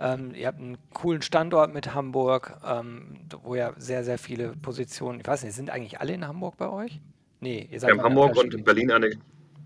Ähm, 0.00 0.34
ihr 0.34 0.48
habt 0.48 0.58
einen 0.58 0.78
coolen 0.92 1.22
Standort 1.22 1.72
mit 1.72 1.94
Hamburg, 1.94 2.58
ähm, 2.66 3.20
wo 3.44 3.54
ja 3.54 3.72
sehr, 3.76 4.02
sehr 4.02 4.18
viele 4.18 4.48
Positionen, 4.56 5.20
ich 5.20 5.26
weiß 5.26 5.44
nicht, 5.44 5.54
sind 5.54 5.70
eigentlich 5.70 6.00
alle 6.00 6.12
in 6.12 6.26
Hamburg 6.26 6.56
bei 6.56 6.68
euch? 6.68 7.00
Nee, 7.38 7.68
ihr 7.70 7.78
seid 7.78 7.90
Wir 7.90 7.98
haben 7.98 8.04
Hamburg 8.04 8.36
und 8.36 8.52
in 8.52 8.64
Berlin 8.64 8.90
eine 8.90 9.10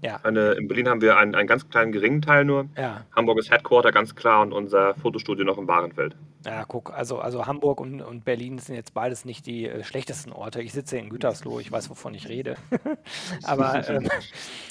ja. 0.03 0.21
Eine, 0.23 0.53
in 0.53 0.69
Berlin 0.69 0.89
haben 0.89 1.01
wir 1.01 1.17
einen, 1.17 1.35
einen 1.35 1.49
ganz 1.49 1.69
kleinen 1.69 1.93
geringen 1.93 2.23
Teil 2.23 2.45
nur. 2.45 2.69
Ja. 2.77 3.05
Hamburg 3.15 3.39
ist 3.39 3.51
Headquarter, 3.51 3.93
ganz 3.93 4.15
klar, 4.15 4.43
und 4.43 4.53
unser 4.53 4.95
Fotostudio 4.95 5.45
noch 5.45 5.59
im 5.59 5.67
Bahrenfeld. 5.67 6.17
Ja, 6.45 6.65
guck, 6.65 6.93
also, 6.93 7.19
also 7.19 7.47
Hamburg 7.47 7.81
und, 7.81 8.01
und 8.03 8.25
Berlin 8.25 8.59
sind 8.59 8.77
jetzt 8.77 8.95
beides 8.95 9.25
nicht 9.25 9.47
die 9.47 9.67
äh, 9.67 9.83
schlechtesten 9.83 10.33
Orte. 10.33 10.63
Ich 10.63 10.73
sitze 10.73 10.97
in 10.97 11.09
Gütersloh, 11.09 11.59
ich 11.59 11.73
weiß, 11.73 11.91
wovon 11.91 12.15
ich 12.15 12.29
rede. 12.29 12.57
aber, 13.43 13.89
ähm, 13.89 14.09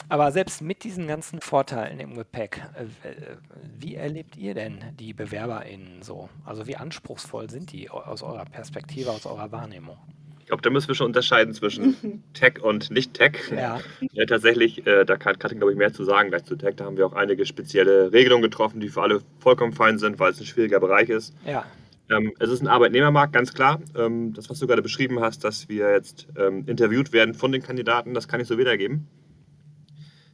aber 0.08 0.32
selbst 0.32 0.62
mit 0.62 0.86
diesen 0.86 1.08
ganzen 1.08 1.42
Vorteilen 1.42 2.00
im 2.00 2.16
Gepäck, 2.16 2.62
äh, 2.76 2.84
äh, 3.08 3.38
wie 3.78 3.96
erlebt 3.96 4.38
ihr 4.38 4.54
denn 4.54 4.80
die 4.98 5.14
BewerberInnen 5.14 6.02
so? 6.02 6.30
Also 6.46 6.66
wie 6.66 6.78
anspruchsvoll 6.78 7.50
sind 7.50 7.74
die 7.74 7.90
aus 7.90 8.24
eurer 8.24 8.46
Perspektive, 8.46 9.12
aus 9.12 9.26
eurer 9.26 9.52
Wahrnehmung? 9.52 9.98
Ich 10.46 10.50
glaube, 10.50 10.62
da 10.62 10.70
müssen 10.70 10.90
wir 10.90 10.94
schon 10.94 11.08
unterscheiden 11.08 11.56
zwischen 11.56 12.24
Tech 12.36 12.62
und 12.62 12.92
Nicht-Tech. 12.92 13.50
Ja. 13.50 13.80
ja. 14.12 14.26
tatsächlich, 14.28 14.86
äh, 14.86 15.04
da 15.04 15.18
kann 15.18 15.40
Katrin, 15.40 15.58
glaube 15.58 15.72
ich, 15.72 15.78
mehr 15.78 15.92
zu 15.92 16.04
sagen 16.04 16.30
gleich 16.30 16.44
zu 16.44 16.56
Tech. 16.56 16.76
Da 16.76 16.86
haben 16.86 16.98
wir 16.98 17.08
auch 17.08 17.14
einige 17.14 17.48
spezielle 17.48 18.14
Regelungen 18.14 18.44
getroffen, 18.44 18.80
die 18.80 18.90
für 18.90 19.02
alle 19.02 19.22
vollkommen 19.40 19.74
fein 19.74 19.98
sind, 19.98 20.20
weil 20.20 20.34
es 20.34 20.40
ein 20.40 20.46
schwieriger 20.46 20.80
Bereich 20.80 21.10
ist. 21.10 21.34
Ja. 21.48 21.66
Ähm, 22.12 22.32
es 22.38 22.52
ist 22.52 22.62
ein 22.62 22.68
Arbeitnehmermarkt, 22.68 23.34
ganz 23.34 23.56
klar. 23.56 23.82
Ähm, 23.98 24.34
das, 24.34 24.48
was 24.48 24.60
du 24.60 24.68
gerade 24.68 24.84
beschrieben 24.84 25.20
hast, 25.20 25.44
dass 25.44 25.68
wir 25.68 25.92
jetzt 25.92 26.28
ähm, 26.38 26.64
interviewt 26.68 27.12
werden 27.12 27.34
von 27.34 27.52
den 27.52 27.64
Kandidaten, 27.64 28.14
das 28.14 28.28
kann 28.28 28.40
ich 28.40 28.48
so 28.48 28.60
wiedergeben. 28.60 29.08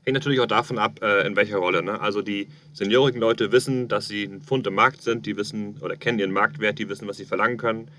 Hängt 0.03 0.15
natürlich 0.15 0.41
auch 0.41 0.45
davon 0.45 0.77
ab, 0.77 0.99
äh, 1.01 1.25
in 1.25 1.37
welcher 1.37 1.59
Rolle. 1.59 1.83
Ne? 1.83 2.01
Also 2.01 2.21
die 2.21 2.49
seniorigen 2.73 3.21
Leute 3.21 3.53
wissen, 3.53 3.87
dass 3.87 4.09
sie 4.09 4.25
ein 4.25 4.41
Pfund 4.41 4.67
im 4.67 4.73
Markt 4.73 5.03
sind, 5.03 5.25
die 5.25 5.37
wissen 5.37 5.77
oder 5.79 5.95
kennen 5.95 6.19
ihren 6.19 6.33
Marktwert, 6.33 6.79
die 6.79 6.89
wissen, 6.89 7.07
was 7.07 7.15
sie 7.15 7.25
verlangen 7.25 7.55
können. 7.55 7.89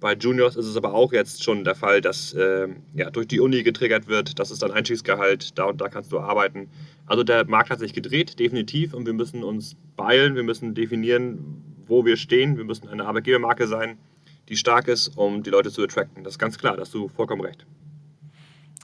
Bei 0.00 0.14
Juniors 0.14 0.56
ist 0.56 0.66
es 0.66 0.76
aber 0.76 0.94
auch 0.94 1.12
jetzt 1.12 1.44
schon 1.44 1.62
der 1.62 1.74
Fall, 1.74 2.00
dass 2.00 2.32
äh, 2.32 2.68
ja, 2.94 3.10
durch 3.10 3.28
die 3.28 3.40
Uni 3.40 3.62
getriggert 3.62 4.08
wird, 4.08 4.38
das 4.38 4.50
ist 4.50 4.62
dann 4.62 4.70
Einstiegsgehalt, 4.70 5.58
da 5.58 5.64
und 5.64 5.80
da 5.80 5.88
kannst 5.88 6.10
du 6.10 6.20
arbeiten. 6.20 6.70
Also 7.04 7.22
der 7.22 7.46
Markt 7.46 7.68
hat 7.70 7.80
sich 7.80 7.92
gedreht, 7.92 8.38
definitiv, 8.38 8.94
und 8.94 9.04
wir 9.04 9.12
müssen 9.12 9.44
uns 9.44 9.76
beeilen, 9.96 10.36
wir 10.36 10.42
müssen 10.42 10.74
definieren, 10.74 11.62
wo 11.86 12.06
wir 12.06 12.16
stehen, 12.16 12.56
wir 12.56 12.64
müssen 12.64 12.88
eine 12.88 13.04
Arbeitgebermarke 13.04 13.66
sein, 13.66 13.98
die 14.48 14.56
stark 14.56 14.88
ist, 14.88 15.16
um 15.16 15.42
die 15.42 15.50
Leute 15.50 15.70
zu 15.70 15.82
attracten. 15.82 16.24
Das 16.24 16.34
ist 16.34 16.38
ganz 16.38 16.56
klar, 16.56 16.76
da 16.76 16.82
hast 16.82 16.94
du 16.94 17.08
vollkommen 17.08 17.42
recht. 17.42 17.66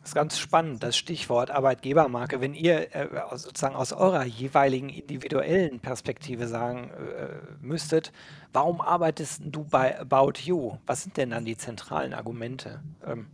Das 0.06 0.10
ist 0.10 0.14
ganz 0.14 0.38
spannend, 0.38 0.84
das 0.84 0.96
Stichwort 0.96 1.50
Arbeitgebermarke. 1.50 2.40
Wenn 2.40 2.54
ihr 2.54 2.94
äh, 2.94 3.08
sozusagen 3.32 3.74
aus 3.74 3.92
eurer 3.92 4.22
jeweiligen 4.22 4.88
individuellen 4.88 5.80
Perspektive 5.80 6.46
sagen 6.46 6.92
äh, 6.92 7.56
müsstet, 7.60 8.12
warum 8.52 8.80
arbeitest 8.80 9.42
du 9.46 9.64
bei 9.64 9.98
About 9.98 10.34
You? 10.44 10.78
Was 10.86 11.02
sind 11.02 11.16
denn 11.16 11.30
dann 11.30 11.44
die 11.44 11.56
zentralen 11.56 12.14
Argumente? 12.14 12.84
Ähm, 13.04 13.26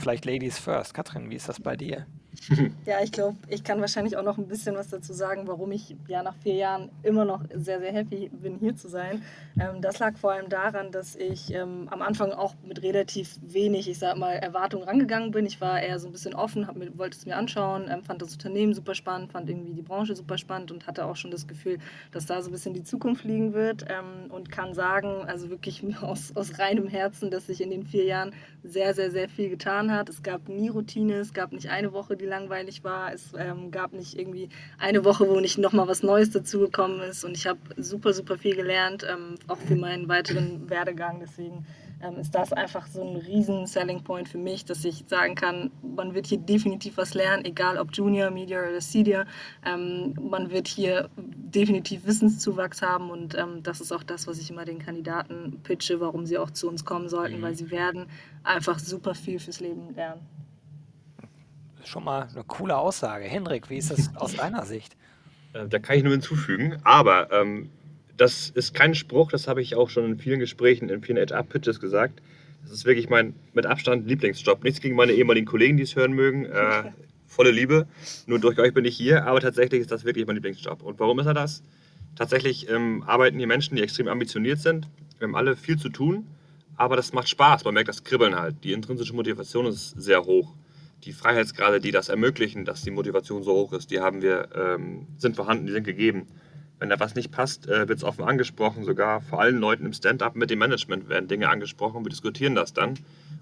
vielleicht 0.00 0.24
Ladies 0.24 0.58
first. 0.58 0.94
Katrin, 0.94 1.30
wie 1.30 1.36
ist 1.36 1.48
das 1.48 1.60
bei 1.60 1.76
dir? 1.76 2.06
Ja, 2.86 3.02
ich 3.02 3.12
glaube, 3.12 3.36
ich 3.48 3.64
kann 3.64 3.80
wahrscheinlich 3.80 4.16
auch 4.16 4.22
noch 4.22 4.38
ein 4.38 4.48
bisschen 4.48 4.74
was 4.74 4.88
dazu 4.88 5.12
sagen, 5.12 5.46
warum 5.46 5.72
ich 5.72 5.96
ja 6.08 6.22
nach 6.22 6.34
vier 6.36 6.54
Jahren 6.54 6.90
immer 7.02 7.24
noch 7.24 7.42
sehr, 7.54 7.80
sehr 7.80 7.92
happy 7.92 8.30
bin, 8.32 8.58
hier 8.58 8.74
zu 8.76 8.88
sein. 8.88 9.22
Ähm, 9.58 9.80
das 9.80 9.98
lag 9.98 10.16
vor 10.16 10.32
allem 10.32 10.48
daran, 10.48 10.90
dass 10.90 11.16
ich 11.16 11.52
ähm, 11.52 11.88
am 11.90 12.02
Anfang 12.02 12.32
auch 12.32 12.54
mit 12.64 12.82
relativ 12.82 13.38
wenig, 13.42 13.88
ich 13.88 13.98
sag 13.98 14.16
mal, 14.16 14.32
Erwartungen 14.32 14.84
rangegangen 14.84 15.30
bin. 15.30 15.46
Ich 15.46 15.60
war 15.60 15.80
eher 15.80 15.98
so 15.98 16.08
ein 16.08 16.12
bisschen 16.12 16.34
offen, 16.34 16.66
mir, 16.74 16.96
wollte 16.98 17.16
es 17.16 17.26
mir 17.26 17.36
anschauen, 17.36 17.88
ähm, 17.90 18.02
fand 18.02 18.22
das 18.22 18.32
Unternehmen 18.32 18.74
super 18.74 18.94
spannend, 18.94 19.32
fand 19.32 19.48
irgendwie 19.48 19.74
die 19.74 19.82
Branche 19.82 20.16
super 20.16 20.38
spannend 20.38 20.72
und 20.72 20.86
hatte 20.86 21.04
auch 21.04 21.16
schon 21.16 21.30
das 21.30 21.46
Gefühl, 21.46 21.78
dass 22.12 22.26
da 22.26 22.42
so 22.42 22.48
ein 22.48 22.52
bisschen 22.52 22.74
die 22.74 22.84
Zukunft 22.84 23.24
liegen 23.24 23.52
wird 23.52 23.84
ähm, 23.88 24.30
und 24.30 24.50
kann 24.50 24.74
sagen, 24.74 25.24
also 25.26 25.50
wirklich 25.50 25.84
aus, 26.02 26.34
aus 26.34 26.58
reinem 26.58 26.88
Herzen, 26.88 27.30
dass 27.30 27.46
sich 27.46 27.60
in 27.60 27.70
den 27.70 27.84
vier 27.84 28.04
Jahren 28.04 28.32
sehr, 28.62 28.94
sehr, 28.94 29.10
sehr 29.10 29.28
viel 29.28 29.48
getan 29.48 29.89
hat. 29.90 30.08
Es 30.08 30.22
gab 30.22 30.48
nie 30.48 30.68
Routine, 30.68 31.14
es 31.14 31.32
gab 31.32 31.52
nicht 31.52 31.68
eine 31.68 31.92
Woche, 31.92 32.16
die 32.16 32.26
langweilig 32.26 32.84
war. 32.84 33.12
Es 33.12 33.32
ähm, 33.36 33.70
gab 33.70 33.92
nicht 33.92 34.18
irgendwie 34.18 34.48
eine 34.78 35.04
Woche, 35.04 35.28
wo 35.28 35.40
nicht 35.40 35.58
nochmal 35.58 35.88
was 35.88 36.02
Neues 36.02 36.30
dazugekommen 36.30 37.00
ist. 37.00 37.24
Und 37.24 37.36
ich 37.36 37.46
habe 37.46 37.60
super, 37.76 38.12
super 38.12 38.36
viel 38.36 38.56
gelernt, 38.56 39.06
ähm, 39.08 39.36
auch 39.48 39.58
für 39.58 39.76
meinen 39.76 40.08
weiteren 40.08 40.68
Werdegang. 40.70 41.20
Deswegen 41.20 41.66
ähm, 42.02 42.16
ist 42.16 42.34
das 42.34 42.52
einfach 42.52 42.86
so 42.86 43.02
ein 43.02 43.16
riesen 43.16 43.66
Selling 43.66 44.02
Point 44.02 44.28
für 44.28 44.38
mich, 44.38 44.64
dass 44.64 44.84
ich 44.84 45.04
sagen 45.06 45.34
kann, 45.34 45.70
man 45.82 46.14
wird 46.14 46.26
hier 46.26 46.38
definitiv 46.38 46.96
was 46.96 47.14
lernen, 47.14 47.44
egal 47.44 47.78
ob 47.78 47.92
Junior, 47.92 48.30
Media 48.30 48.60
oder 48.60 48.80
Senior. 48.80 49.24
Ähm, 49.64 50.14
man 50.30 50.50
wird 50.50 50.68
hier 50.68 51.10
definitiv 51.16 52.06
Wissenszuwachs 52.06 52.82
haben 52.82 53.10
und 53.10 53.36
ähm, 53.36 53.62
das 53.62 53.80
ist 53.80 53.92
auch 53.92 54.02
das, 54.02 54.26
was 54.26 54.38
ich 54.38 54.50
immer 54.50 54.64
den 54.64 54.78
Kandidaten 54.78 55.60
pitche, 55.62 56.00
warum 56.00 56.26
sie 56.26 56.38
auch 56.38 56.50
zu 56.50 56.68
uns 56.68 56.84
kommen 56.84 57.08
sollten, 57.08 57.38
mhm. 57.38 57.42
weil 57.42 57.54
sie 57.54 57.70
werden 57.70 58.06
einfach 58.44 58.78
super 58.78 59.14
viel 59.14 59.38
fürs 59.38 59.60
Leben 59.60 59.94
lernen 59.94 60.26
schon 61.84 62.04
mal 62.04 62.28
eine 62.32 62.44
coole 62.44 62.76
Aussage. 62.76 63.24
Henrik, 63.24 63.68
wie 63.70 63.78
ist 63.78 63.90
das 63.90 64.14
aus 64.16 64.36
deiner 64.36 64.64
Sicht? 64.64 64.96
Äh, 65.52 65.66
da 65.68 65.78
kann 65.78 65.96
ich 65.96 66.02
nur 66.02 66.12
hinzufügen, 66.12 66.78
aber 66.84 67.30
ähm, 67.32 67.70
das 68.20 68.50
ist 68.50 68.74
kein 68.74 68.94
Spruch, 68.94 69.30
das 69.30 69.48
habe 69.48 69.62
ich 69.62 69.74
auch 69.74 69.88
schon 69.88 70.04
in 70.04 70.18
vielen 70.18 70.40
Gesprächen, 70.40 70.90
in 70.90 71.02
vielen 71.02 71.18
HR-Pitches 71.18 71.80
gesagt. 71.80 72.20
Das 72.62 72.72
ist 72.72 72.84
wirklich 72.84 73.08
mein 73.08 73.34
mit 73.54 73.64
Abstand 73.64 74.06
Lieblingsjob. 74.06 74.62
Nichts 74.62 74.80
gegen 74.80 74.94
meine 74.94 75.12
ehemaligen 75.12 75.46
Kollegen, 75.46 75.78
die 75.78 75.84
es 75.84 75.96
hören 75.96 76.12
mögen. 76.12 76.44
Äh, 76.44 76.90
volle 77.26 77.50
Liebe. 77.50 77.86
Nur 78.26 78.38
durch 78.38 78.58
euch 78.58 78.74
bin 78.74 78.84
ich 78.84 78.94
hier, 78.94 79.24
aber 79.24 79.40
tatsächlich 79.40 79.80
ist 79.80 79.90
das 79.90 80.04
wirklich 80.04 80.26
mein 80.26 80.36
Lieblingsjob. 80.36 80.82
Und 80.82 81.00
warum 81.00 81.18
ist 81.18 81.26
er 81.26 81.34
das? 81.34 81.62
Tatsächlich 82.14 82.68
ähm, 82.68 83.02
arbeiten 83.06 83.38
hier 83.38 83.46
Menschen, 83.46 83.76
die 83.76 83.82
extrem 83.82 84.08
ambitioniert 84.08 84.58
sind. 84.58 84.86
Wir 85.18 85.26
haben 85.28 85.36
alle 85.36 85.56
viel 85.56 85.78
zu 85.78 85.88
tun, 85.88 86.26
aber 86.76 86.96
das 86.96 87.14
macht 87.14 87.30
Spaß. 87.30 87.64
Man 87.64 87.72
merkt 87.72 87.88
das 87.88 88.04
Kribbeln 88.04 88.34
halt. 88.34 88.56
Die 88.64 88.72
intrinsische 88.72 89.14
Motivation 89.14 89.64
ist 89.64 89.90
sehr 90.00 90.24
hoch 90.24 90.54
die 91.04 91.12
Freiheitsgrade, 91.12 91.80
die 91.80 91.92
das 91.92 92.08
ermöglichen, 92.08 92.64
dass 92.64 92.82
die 92.82 92.90
Motivation 92.90 93.42
so 93.42 93.52
hoch 93.54 93.72
ist, 93.72 93.90
die 93.90 94.00
haben 94.00 94.22
wir, 94.22 94.48
ähm, 94.54 95.06
sind 95.16 95.36
vorhanden, 95.36 95.66
die 95.66 95.72
sind 95.72 95.84
gegeben. 95.84 96.26
Wenn 96.80 96.88
da 96.88 96.98
was 96.98 97.14
nicht 97.14 97.30
passt, 97.30 97.68
äh, 97.68 97.88
wird 97.88 97.98
es 97.98 98.04
offen 98.04 98.24
angesprochen. 98.24 98.84
Sogar 98.84 99.20
vor 99.20 99.40
allen 99.40 99.58
Leuten 99.58 99.84
im 99.84 99.92
Stand-up 99.92 100.34
mit 100.34 100.48
dem 100.48 100.58
Management 100.58 101.10
werden 101.10 101.28
Dinge 101.28 101.50
angesprochen. 101.50 102.04
Wir 102.04 102.08
diskutieren 102.08 102.54
das 102.54 102.72
dann. 102.72 102.98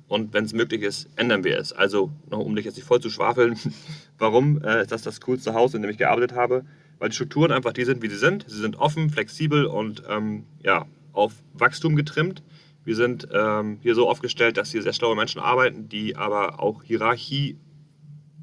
Und 0.08 0.32
wenn 0.32 0.44
es 0.44 0.52
möglich 0.52 0.82
ist, 0.82 1.08
ändern 1.14 1.44
wir 1.44 1.56
es. 1.56 1.72
Also, 1.72 2.10
noch, 2.28 2.40
um 2.40 2.56
dich 2.56 2.64
jetzt 2.64 2.76
nicht 2.76 2.86
voll 2.86 3.00
zu 3.00 3.10
schwafeln, 3.10 3.56
warum 4.18 4.60
äh, 4.62 4.82
ist 4.82 4.90
das 4.90 5.02
das 5.02 5.20
coolste 5.20 5.54
Haus, 5.54 5.72
in 5.72 5.82
dem 5.82 5.90
ich 5.90 5.98
gearbeitet 5.98 6.32
habe? 6.32 6.64
Weil 6.98 7.10
die 7.10 7.14
Strukturen 7.14 7.52
einfach 7.52 7.72
die 7.72 7.84
sind, 7.84 8.02
wie 8.02 8.08
sie 8.08 8.16
sind. 8.16 8.44
Sie 8.48 8.58
sind 8.58 8.76
offen, 8.76 9.08
flexibel 9.08 9.66
und 9.66 10.02
ähm, 10.08 10.44
ja, 10.64 10.86
auf 11.12 11.32
Wachstum 11.54 11.94
getrimmt. 11.94 12.42
Wir 12.84 12.96
sind 12.96 13.28
ähm, 13.32 13.78
hier 13.82 13.94
so 13.94 14.08
aufgestellt, 14.08 14.56
dass 14.56 14.72
hier 14.72 14.82
sehr 14.82 14.94
schlaue 14.94 15.14
Menschen 15.14 15.40
arbeiten, 15.40 15.88
die 15.88 16.16
aber 16.16 16.58
auch 16.58 16.82
Hierarchie, 16.82 17.56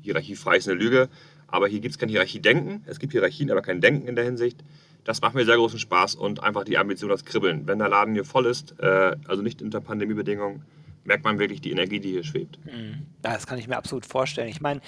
hierarchiefrei 0.04 0.58
ist 0.58 0.70
eine 0.70 0.80
Lüge, 0.80 1.10
aber 1.48 1.68
hier 1.68 1.80
gibt 1.80 1.94
es 1.94 1.98
kein 1.98 2.10
Hierarchiedenken. 2.10 2.84
Es 2.86 3.00
gibt 3.00 3.12
Hierarchien, 3.12 3.52
aber 3.52 3.62
kein 3.62 3.82
Denken 3.82 4.08
in 4.08 4.16
der 4.16 4.24
Hinsicht. 4.24 4.64
Das 5.06 5.22
macht 5.22 5.36
mir 5.36 5.46
sehr 5.46 5.56
großen 5.56 5.80
Spaß 5.80 6.16
und 6.16 6.44
einfach 6.44 6.66
die 6.66 6.78
Ambition, 6.78 7.10
das 7.10 7.24
Kribbeln. 7.24 7.68
Wenn 7.68 7.80
der 7.80 7.90
Laden 7.90 8.14
hier 8.14 8.26
voll 8.26 8.48
ist, 8.48 8.78
äh, 8.80 9.16
also 9.28 9.42
nicht 9.42 9.62
unter 9.62 9.80
Pandemiebedingungen, 9.80 10.64
merkt 11.06 11.24
man 11.24 11.40
wirklich 11.40 11.62
die 11.62 11.72
Energie, 11.72 12.00
die 12.00 12.12
hier 12.12 12.24
schwebt. 12.24 12.60
Mhm. 12.66 13.06
Das 13.22 13.48
kann 13.48 13.58
ich 13.58 13.68
mir 13.68 13.78
absolut 13.78 14.06
vorstellen. 14.06 14.50
Ich 14.50 14.62
meine, 14.62 14.82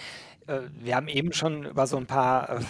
äh, 0.48 0.62
wir 0.82 0.96
haben 0.96 1.08
eben 1.08 1.32
schon 1.34 1.66
über 1.66 1.88
so 1.88 1.98
ein 1.98 2.08
paar 2.08 2.50
äh, 2.50 2.62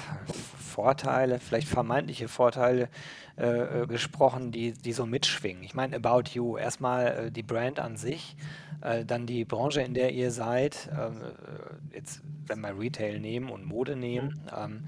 Vorteile, 0.58 1.40
vielleicht 1.40 1.68
vermeintliche 1.68 2.28
Vorteile 2.28 2.90
äh, 3.38 3.84
äh, 3.84 3.88
gesprochen, 3.88 4.52
die, 4.52 4.74
die 4.74 4.94
so 4.94 5.06
mitschwingen. 5.06 5.64
Ich 5.64 5.74
meine, 5.74 5.96
About 5.96 6.32
You, 6.34 6.58
erstmal 6.58 7.32
die 7.32 7.44
Brand 7.44 7.80
an 7.80 7.96
sich, 7.96 8.36
äh, 8.82 9.06
dann 9.06 9.26
die 9.26 9.46
Branche, 9.46 9.82
in 9.82 9.94
der 9.94 10.12
ihr 10.12 10.32
seid, 10.32 10.90
ähm, 10.92 11.22
äh, 11.22 11.96
jetzt 11.96 12.22
wenn 12.48 12.62
wir 12.62 12.78
Retail 12.78 13.20
nehmen 13.20 13.50
und 13.50 13.66
Mode 13.66 13.96
nehmen. 13.96 14.40
Ähm, 14.56 14.88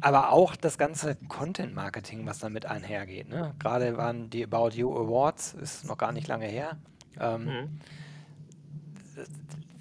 aber 0.00 0.32
auch 0.32 0.56
das 0.56 0.78
ganze 0.78 1.16
Content-Marketing, 1.28 2.26
was 2.26 2.38
damit 2.38 2.66
einhergeht. 2.66 3.28
Ne? 3.28 3.54
Gerade 3.58 3.96
waren 3.96 4.30
die 4.30 4.44
About 4.44 4.70
You 4.70 4.94
Awards, 4.94 5.54
ist 5.54 5.86
noch 5.86 5.98
gar 5.98 6.12
nicht 6.12 6.28
lange 6.28 6.46
her. 6.46 6.78
Ähm, 7.18 7.44
mhm. 7.44 7.80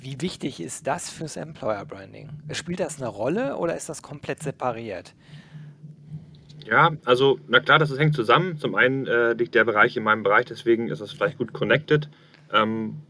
Wie 0.02 0.22
wichtig 0.22 0.62
ist 0.62 0.88
das 0.88 1.10
fürs 1.10 1.36
Employer 1.36 1.86
Branding? 1.86 2.30
Spielt 2.52 2.80
das 2.80 3.02
eine 3.02 3.10
Rolle 3.10 3.58
oder 3.58 3.76
ist 3.76 3.90
das 3.90 4.02
komplett 4.02 4.42
separiert? 4.42 5.14
Ja, 6.66 6.92
also 7.04 7.40
na 7.48 7.60
klar, 7.60 7.80
das 7.80 7.98
hängt 7.98 8.16
zusammen. 8.16 8.58
Zum 8.58 8.76
einen 8.76 9.08
äh, 9.08 9.34
liegt 9.34 9.56
der 9.56 9.66
Bereich 9.66 9.98
in 9.98 10.04
meinem 10.04 10.24
Bereich, 10.24 10.46
deswegen 10.46 10.88
ist 10.90 11.02
das 11.02 11.12
vielleicht 11.12 11.38
gut 11.38 11.52
connected. 11.52 12.10
Ähm, 12.54 13.02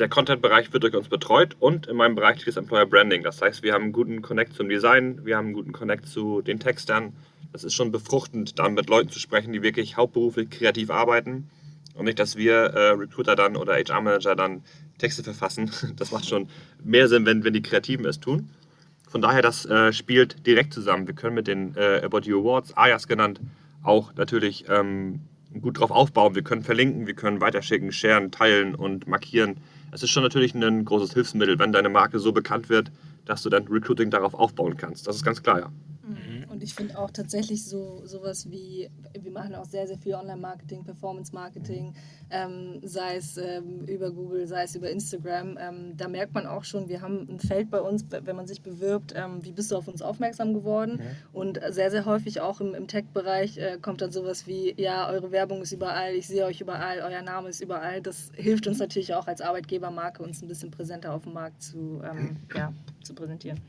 der 0.00 0.08
Content-Bereich 0.08 0.72
wird 0.72 0.82
durch 0.82 0.94
uns 0.94 1.08
betreut 1.08 1.56
und 1.58 1.86
in 1.86 1.96
meinem 1.96 2.14
Bereich 2.14 2.36
liegt 2.36 2.48
das 2.48 2.56
Employer 2.56 2.86
Branding. 2.86 3.22
Das 3.22 3.40
heißt, 3.40 3.62
wir 3.62 3.72
haben 3.72 3.84
einen 3.84 3.92
guten 3.92 4.22
Connect 4.22 4.54
zum 4.54 4.68
Design, 4.68 5.24
wir 5.24 5.36
haben 5.36 5.46
einen 5.46 5.54
guten 5.54 5.72
Connect 5.72 6.06
zu 6.06 6.42
den 6.42 6.60
Textern. 6.60 7.12
Das 7.52 7.64
ist 7.64 7.74
schon 7.74 7.92
befruchtend, 7.92 8.58
dann 8.58 8.74
mit 8.74 8.88
Leuten 8.88 9.08
zu 9.08 9.18
sprechen, 9.18 9.52
die 9.52 9.62
wirklich 9.62 9.96
hauptberuflich 9.96 10.50
kreativ 10.50 10.90
arbeiten 10.90 11.48
und 11.94 12.04
nicht, 12.04 12.18
dass 12.18 12.36
wir 12.36 12.54
äh, 12.54 12.90
Recruiter 12.90 13.36
dann 13.36 13.56
oder 13.56 13.74
HR-Manager 13.74 14.36
dann 14.36 14.62
Texte 14.98 15.22
verfassen. 15.22 15.70
Das 15.96 16.12
macht 16.12 16.26
schon 16.26 16.48
mehr 16.84 17.08
Sinn, 17.08 17.24
wenn, 17.26 17.44
wenn 17.44 17.52
die 17.52 17.62
Kreativen 17.62 18.04
es 18.06 18.20
tun. 18.20 18.50
Von 19.08 19.22
daher, 19.22 19.40
das 19.40 19.64
äh, 19.66 19.92
spielt 19.92 20.46
direkt 20.46 20.74
zusammen. 20.74 21.06
Wir 21.06 21.14
können 21.14 21.34
mit 21.34 21.46
den 21.46 21.74
äh, 21.76 22.02
About 22.04 22.20
You 22.20 22.40
Awards, 22.40 22.76
AYAS 22.76 23.08
genannt, 23.08 23.40
auch 23.82 24.14
natürlich 24.14 24.64
ähm, 24.68 25.20
gut 25.60 25.78
drauf 25.78 25.90
aufbauen. 25.90 26.34
Wir 26.34 26.42
können 26.42 26.62
verlinken, 26.62 27.06
wir 27.06 27.14
können 27.14 27.40
weiterschicken, 27.40 27.92
sharen, 27.92 28.30
teilen 28.30 28.74
und 28.74 29.06
markieren 29.06 29.56
es 29.92 30.02
ist 30.02 30.10
schon 30.10 30.22
natürlich 30.22 30.54
ein 30.54 30.84
großes 30.84 31.14
Hilfsmittel, 31.14 31.58
wenn 31.58 31.72
deine 31.72 31.88
Marke 31.88 32.18
so 32.18 32.32
bekannt 32.32 32.68
wird, 32.68 32.90
dass 33.24 33.42
du 33.42 33.50
dein 33.50 33.66
Recruiting 33.68 34.10
darauf 34.10 34.34
aufbauen 34.34 34.76
kannst. 34.76 35.06
Das 35.06 35.16
ist 35.16 35.24
ganz 35.24 35.42
klar, 35.42 35.60
ja. 35.60 35.68
Mhm. 36.06 36.35
Und 36.56 36.62
ich 36.62 36.74
finde 36.74 36.98
auch 36.98 37.10
tatsächlich 37.10 37.66
so 37.66 38.00
sowas 38.06 38.50
wie, 38.50 38.88
wir 39.12 39.30
machen 39.30 39.54
auch 39.54 39.66
sehr, 39.66 39.86
sehr 39.86 39.98
viel 39.98 40.14
Online-Marketing, 40.14 40.84
Performance-Marketing, 40.84 41.92
ähm, 42.30 42.80
sei 42.82 43.16
es 43.16 43.36
ähm, 43.36 43.84
über 43.84 44.10
Google, 44.10 44.46
sei 44.46 44.62
es 44.62 44.74
über 44.74 44.88
Instagram. 44.88 45.58
Ähm, 45.60 45.98
da 45.98 46.08
merkt 46.08 46.32
man 46.32 46.46
auch 46.46 46.64
schon, 46.64 46.88
wir 46.88 47.02
haben 47.02 47.28
ein 47.28 47.40
Feld 47.40 47.68
bei 47.70 47.78
uns, 47.78 48.06
wenn 48.08 48.34
man 48.34 48.46
sich 48.46 48.62
bewirbt, 48.62 49.12
ähm, 49.14 49.44
wie 49.44 49.52
bist 49.52 49.70
du 49.70 49.76
auf 49.76 49.86
uns 49.86 50.00
aufmerksam 50.00 50.54
geworden? 50.54 50.98
Ja. 50.98 51.04
Und 51.34 51.60
sehr, 51.68 51.90
sehr 51.90 52.06
häufig 52.06 52.40
auch 52.40 52.62
im, 52.62 52.74
im 52.74 52.88
Tech-Bereich 52.88 53.58
äh, 53.58 53.76
kommt 53.78 54.00
dann 54.00 54.10
sowas 54.10 54.46
wie, 54.46 54.72
ja, 54.80 55.10
eure 55.10 55.32
Werbung 55.32 55.60
ist 55.60 55.72
überall, 55.72 56.14
ich 56.14 56.26
sehe 56.26 56.46
euch 56.46 56.62
überall, 56.62 57.00
euer 57.00 57.20
Name 57.20 57.50
ist 57.50 57.60
überall. 57.60 58.00
Das 58.00 58.30
hilft 58.34 58.66
uns 58.66 58.78
natürlich 58.78 59.12
auch 59.12 59.26
als 59.26 59.42
Arbeitgebermarke, 59.42 60.22
uns 60.22 60.40
ein 60.40 60.48
bisschen 60.48 60.70
präsenter 60.70 61.12
auf 61.12 61.24
dem 61.24 61.34
Markt 61.34 61.62
zu, 61.62 62.00
ähm, 62.02 62.38
ja, 62.56 62.72
zu 63.02 63.14
präsentieren. 63.14 63.60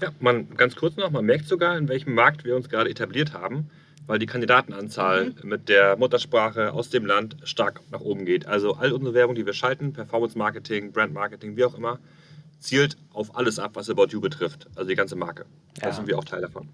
Ja, 0.00 0.10
man, 0.20 0.54
ganz 0.56 0.76
kurz 0.76 0.96
noch, 0.96 1.10
man 1.10 1.24
merkt 1.24 1.46
sogar, 1.46 1.76
in 1.76 1.88
welchem 1.88 2.14
Markt 2.14 2.44
wir 2.44 2.56
uns 2.56 2.68
gerade 2.68 2.90
etabliert 2.90 3.32
haben, 3.32 3.70
weil 4.06 4.18
die 4.18 4.26
Kandidatenanzahl 4.26 5.26
mhm. 5.26 5.48
mit 5.48 5.68
der 5.68 5.96
Muttersprache 5.96 6.72
aus 6.72 6.90
dem 6.90 7.06
Land 7.06 7.36
stark 7.44 7.80
nach 7.90 8.00
oben 8.00 8.24
geht. 8.24 8.46
Also 8.46 8.74
all 8.74 8.92
unsere 8.92 9.14
Werbung, 9.14 9.34
die 9.34 9.46
wir 9.46 9.52
schalten, 9.52 9.92
Performance 9.92 10.36
Marketing, 10.36 10.92
Brand 10.92 11.12
Marketing, 11.12 11.56
wie 11.56 11.64
auch 11.64 11.74
immer, 11.74 11.98
zielt 12.58 12.96
auf 13.12 13.36
alles 13.36 13.58
ab, 13.58 13.72
was 13.74 13.90
About 13.90 14.08
You 14.08 14.20
betrifft. 14.20 14.66
Also 14.74 14.88
die 14.88 14.96
ganze 14.96 15.16
Marke. 15.16 15.44
Da 15.80 15.92
sind 15.92 16.06
wir 16.06 16.18
auch 16.18 16.24
Teil 16.24 16.40
davon. 16.40 16.68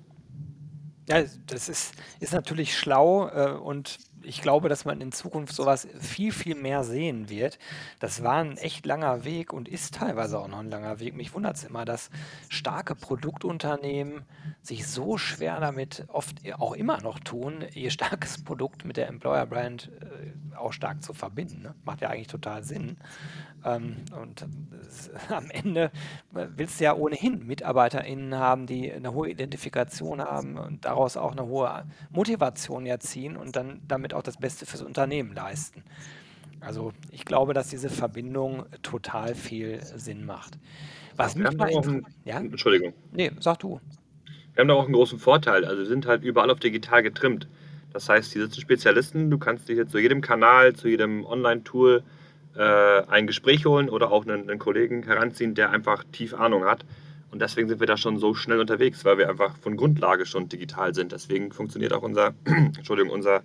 Ja, 1.09 1.25
das 1.46 1.68
ist, 1.68 1.94
ist 2.20 2.33
natürlich 2.33 2.79
schlau 2.79 3.29
äh, 3.29 3.51
und 3.53 3.99
ich 4.22 4.42
glaube, 4.42 4.68
dass 4.68 4.85
man 4.85 5.00
in 5.00 5.12
Zukunft 5.12 5.54
sowas 5.54 5.88
viel, 5.98 6.33
viel 6.33 6.54
mehr 6.54 6.85
sehen 6.85 7.28
wird. 7.28 7.59
Das 7.98 8.22
war 8.22 8.37
ein 8.37 8.56
echt 8.56 8.87
langer 8.87 9.24
Weg 9.24 9.52
und 9.52 9.68
ist 9.68 9.94
teilweise 9.94 10.38
auch 10.38 10.48
noch 10.48 10.61
ein 10.61 10.70
langer 10.70 11.00
Weg. 11.00 11.16
Mich 11.16 11.35
wundert 11.35 11.56
es 11.56 11.64
immer, 11.64 11.85
dass 11.85 12.11
starke 12.48 12.94
Produktunternehmen 12.94 14.22
sich 14.62 14.87
so 14.87 15.18
schwer 15.18 15.61
damit 15.61 16.04
oft 16.09 16.37
auch 16.59 16.74
immer 16.74 17.00
noch 17.00 17.18
tun, 17.18 17.64
ihr 17.74 17.90
starkes 17.90 18.42
Produkt 18.44 18.85
mit 18.85 18.96
der 18.96 19.09
Employer 19.09 19.46
Brand 19.46 19.90
äh, 20.00 20.56
auch 20.56 20.72
stark 20.72 21.02
zu 21.02 21.14
verbinden. 21.14 21.62
Ne? 21.62 21.74
Macht 21.85 22.00
ja 22.00 22.11
eigentlich 22.11 22.26
total 22.26 22.62
Sinn. 22.64 22.98
Ähm, 23.64 23.96
und 24.20 24.42
äh, 24.42 24.46
am 25.35 25.50
Ende 25.50 25.90
willst 26.30 26.80
du 26.80 26.85
ja 26.85 26.94
ohnehin 26.94 27.46
MitarbeiterInnen 27.46 28.35
haben, 28.35 28.66
die 28.66 28.92
eine 28.92 29.12
hohe 29.12 29.30
Identifikation 29.30 30.20
haben 30.20 30.56
und 30.56 30.85
daraus 30.85 31.16
auch 31.16 31.33
eine 31.33 31.46
hohe 31.46 31.85
Motivation 32.11 32.87
ja 32.87 32.98
ziehen 32.98 33.37
und 33.37 33.56
dann 33.56 33.80
damit 33.87 34.10
auch 34.14 34.23
das 34.23 34.37
Beste 34.37 34.66
fürs 34.66 34.83
Unternehmen 34.83 35.35
leisten. 35.35 35.83
Also 36.61 36.92
ich 37.11 37.25
glaube, 37.25 37.55
dass 37.55 37.68
diese 37.68 37.88
Verbindung 37.88 38.66
total 38.83 39.35
viel 39.35 39.81
Sinn 39.96 40.27
macht. 40.27 40.59
Was 41.16 41.35
mich 41.35 41.57
mal 41.57 41.68
einen, 41.68 42.07
ja? 42.25 42.38
Entschuldigung. 42.38 42.92
Nee, 43.12 43.31
sag 43.40 43.59
du. 43.59 43.81
Wir 44.55 44.62
haben 44.62 44.68
da 44.68 44.75
auch 44.75 44.85
einen 44.85 44.94
großen 44.94 45.18
Vorteil. 45.18 45.64
Also 45.64 45.79
wir 45.79 45.87
sind 45.87 46.07
halt 46.07 46.23
überall 46.23 46.51
auf 46.51 46.61
digital 46.61 47.03
getrimmt. 47.03 47.49
Das 47.92 48.09
heißt, 48.09 48.33
hier 48.33 48.42
sitzen 48.42 48.61
Spezialisten. 48.61 49.31
Du 49.31 49.38
kannst 49.38 49.68
dich 49.68 49.77
jetzt 49.77 49.92
zu 49.92 49.99
jedem 49.99 50.20
Kanal, 50.20 50.75
zu 50.75 50.88
jedem 50.88 51.25
Online-Tool 51.25 52.03
äh, 52.57 53.03
ein 53.07 53.27
Gespräch 53.27 53.64
holen 53.64 53.88
oder 53.88 54.11
auch 54.11 54.27
einen, 54.27 54.49
einen, 54.49 54.59
Kollegen 54.59 55.03
heranziehen, 55.03 55.55
der 55.55 55.70
einfach 55.70 56.05
tief 56.12 56.35
Ahnung 56.35 56.64
hat. 56.64 56.85
Und 57.31 57.40
deswegen 57.40 57.68
sind 57.68 57.81
wir 57.81 57.87
da 57.87 57.96
schon 57.96 58.18
so 58.18 58.35
schnell 58.35 58.61
unterwegs, 58.61 59.05
weil 59.05 59.18
wir 59.18 59.29
einfach 59.29 59.57
von 59.59 59.77
Grundlage 59.77 60.27
schon 60.27 60.49
digital 60.49 60.94
sind. 60.94 61.12
Deswegen 61.12 61.53
funktioniert 61.53 61.92
auch 61.92 62.03
unser, 62.03 62.35
Entschuldigung, 62.44 63.12
unser 63.12 63.42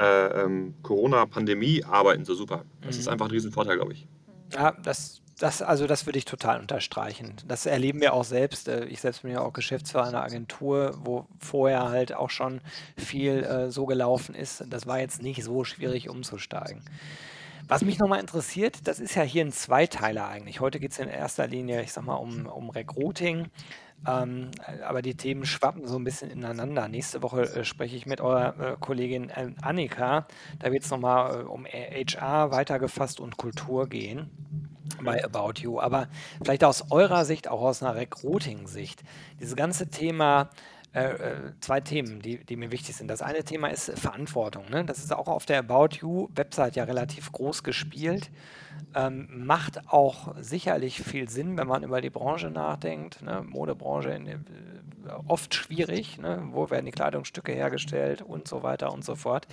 äh, 0.00 0.44
ähm, 0.44 0.74
Corona-Pandemie-Arbeiten 0.82 2.24
so 2.24 2.34
super. 2.34 2.64
Das 2.80 2.96
mhm. 2.96 3.00
ist 3.00 3.08
einfach 3.08 3.26
ein 3.26 3.32
Riesenvorteil, 3.32 3.76
glaube 3.76 3.92
ich. 3.92 4.08
Ja, 4.54 4.72
das, 4.82 5.20
das, 5.38 5.62
also 5.62 5.86
das 5.86 6.06
würde 6.06 6.18
ich 6.18 6.24
total 6.24 6.58
unterstreichen. 6.58 7.36
Das 7.46 7.66
erleben 7.66 8.00
wir 8.00 8.14
auch 8.14 8.24
selbst. 8.24 8.68
Äh, 8.68 8.86
ich 8.86 9.00
selbst 9.00 9.22
bin 9.22 9.30
ja 9.30 9.42
auch 9.42 9.52
Geschäftsführer 9.52 10.06
einer 10.06 10.22
Agentur, 10.22 10.98
wo 11.04 11.26
vorher 11.38 11.90
halt 11.90 12.14
auch 12.14 12.30
schon 12.30 12.62
viel 12.96 13.44
äh, 13.44 13.70
so 13.70 13.84
gelaufen 13.84 14.34
ist. 14.34 14.64
Das 14.68 14.86
war 14.86 14.98
jetzt 15.00 15.22
nicht 15.22 15.44
so 15.44 15.64
schwierig 15.64 16.08
umzusteigen. 16.08 16.82
Was 17.68 17.82
mich 17.82 18.00
nochmal 18.00 18.18
interessiert, 18.18 18.88
das 18.88 18.98
ist 18.98 19.14
ja 19.14 19.22
hier 19.22 19.44
ein 19.44 19.52
Zweiteiler 19.52 20.26
eigentlich. 20.26 20.58
Heute 20.58 20.80
geht 20.80 20.90
es 20.90 20.98
in 20.98 21.08
erster 21.08 21.46
Linie, 21.46 21.82
ich 21.82 21.92
sag 21.92 22.04
mal, 22.04 22.16
um, 22.16 22.46
um 22.46 22.68
Recruiting. 22.70 23.46
Ähm, 24.06 24.50
aber 24.86 25.02
die 25.02 25.14
Themen 25.14 25.44
schwappen 25.44 25.86
so 25.86 25.96
ein 25.96 26.04
bisschen 26.04 26.30
ineinander. 26.30 26.88
Nächste 26.88 27.22
Woche 27.22 27.42
äh, 27.42 27.64
spreche 27.64 27.96
ich 27.96 28.06
mit 28.06 28.20
eurer 28.20 28.58
äh, 28.58 28.76
Kollegin 28.80 29.28
äh, 29.30 29.52
Annika. 29.60 30.26
Da 30.58 30.72
wird 30.72 30.84
es 30.84 30.90
nochmal 30.90 31.40
äh, 31.40 31.44
um 31.44 31.66
HR 31.66 32.50
weitergefasst 32.50 33.20
und 33.20 33.36
Kultur 33.36 33.88
gehen 33.88 34.30
bei 35.02 35.22
About 35.24 35.60
You. 35.60 35.80
Aber 35.80 36.08
vielleicht 36.42 36.64
aus 36.64 36.90
eurer 36.90 37.24
Sicht, 37.24 37.48
auch 37.48 37.60
aus 37.60 37.82
einer 37.82 37.94
Recruiting-Sicht, 37.94 39.02
dieses 39.38 39.56
ganze 39.56 39.88
Thema 39.88 40.50
äh, 40.92 41.04
äh, 41.04 41.52
zwei 41.60 41.80
Themen, 41.80 42.20
die, 42.20 42.44
die 42.44 42.56
mir 42.56 42.72
wichtig 42.72 42.96
sind. 42.96 43.08
Das 43.08 43.22
eine 43.22 43.44
Thema 43.44 43.68
ist 43.68 43.96
Verantwortung. 43.96 44.64
Ne? 44.70 44.84
Das 44.84 44.98
ist 44.98 45.12
auch 45.12 45.28
auf 45.28 45.46
der 45.46 45.60
About 45.60 45.96
You-Website 46.00 46.74
ja 46.74 46.82
relativ 46.82 47.30
groß 47.30 47.62
gespielt. 47.62 48.30
Ähm, 48.96 49.28
macht 49.46 49.88
auch 49.88 50.34
sicherlich 50.40 51.00
viel 51.00 51.28
Sinn, 51.28 51.56
wenn 51.56 51.68
man 51.68 51.84
über 51.84 52.00
die 52.00 52.10
Branche 52.10 52.50
nachdenkt. 52.50 53.22
Ne? 53.22 53.44
Modebranche 53.46 54.10
in, 54.10 54.44
oft 55.26 55.54
schwierig. 55.54 56.18
Ne? 56.18 56.42
Wo 56.52 56.70
werden 56.70 56.86
die 56.86 56.92
Kleidungsstücke 56.92 57.52
hergestellt 57.52 58.22
und 58.22 58.48
so 58.48 58.62
weiter 58.62 58.92
und 58.92 59.04
so 59.04 59.14
fort. 59.14 59.46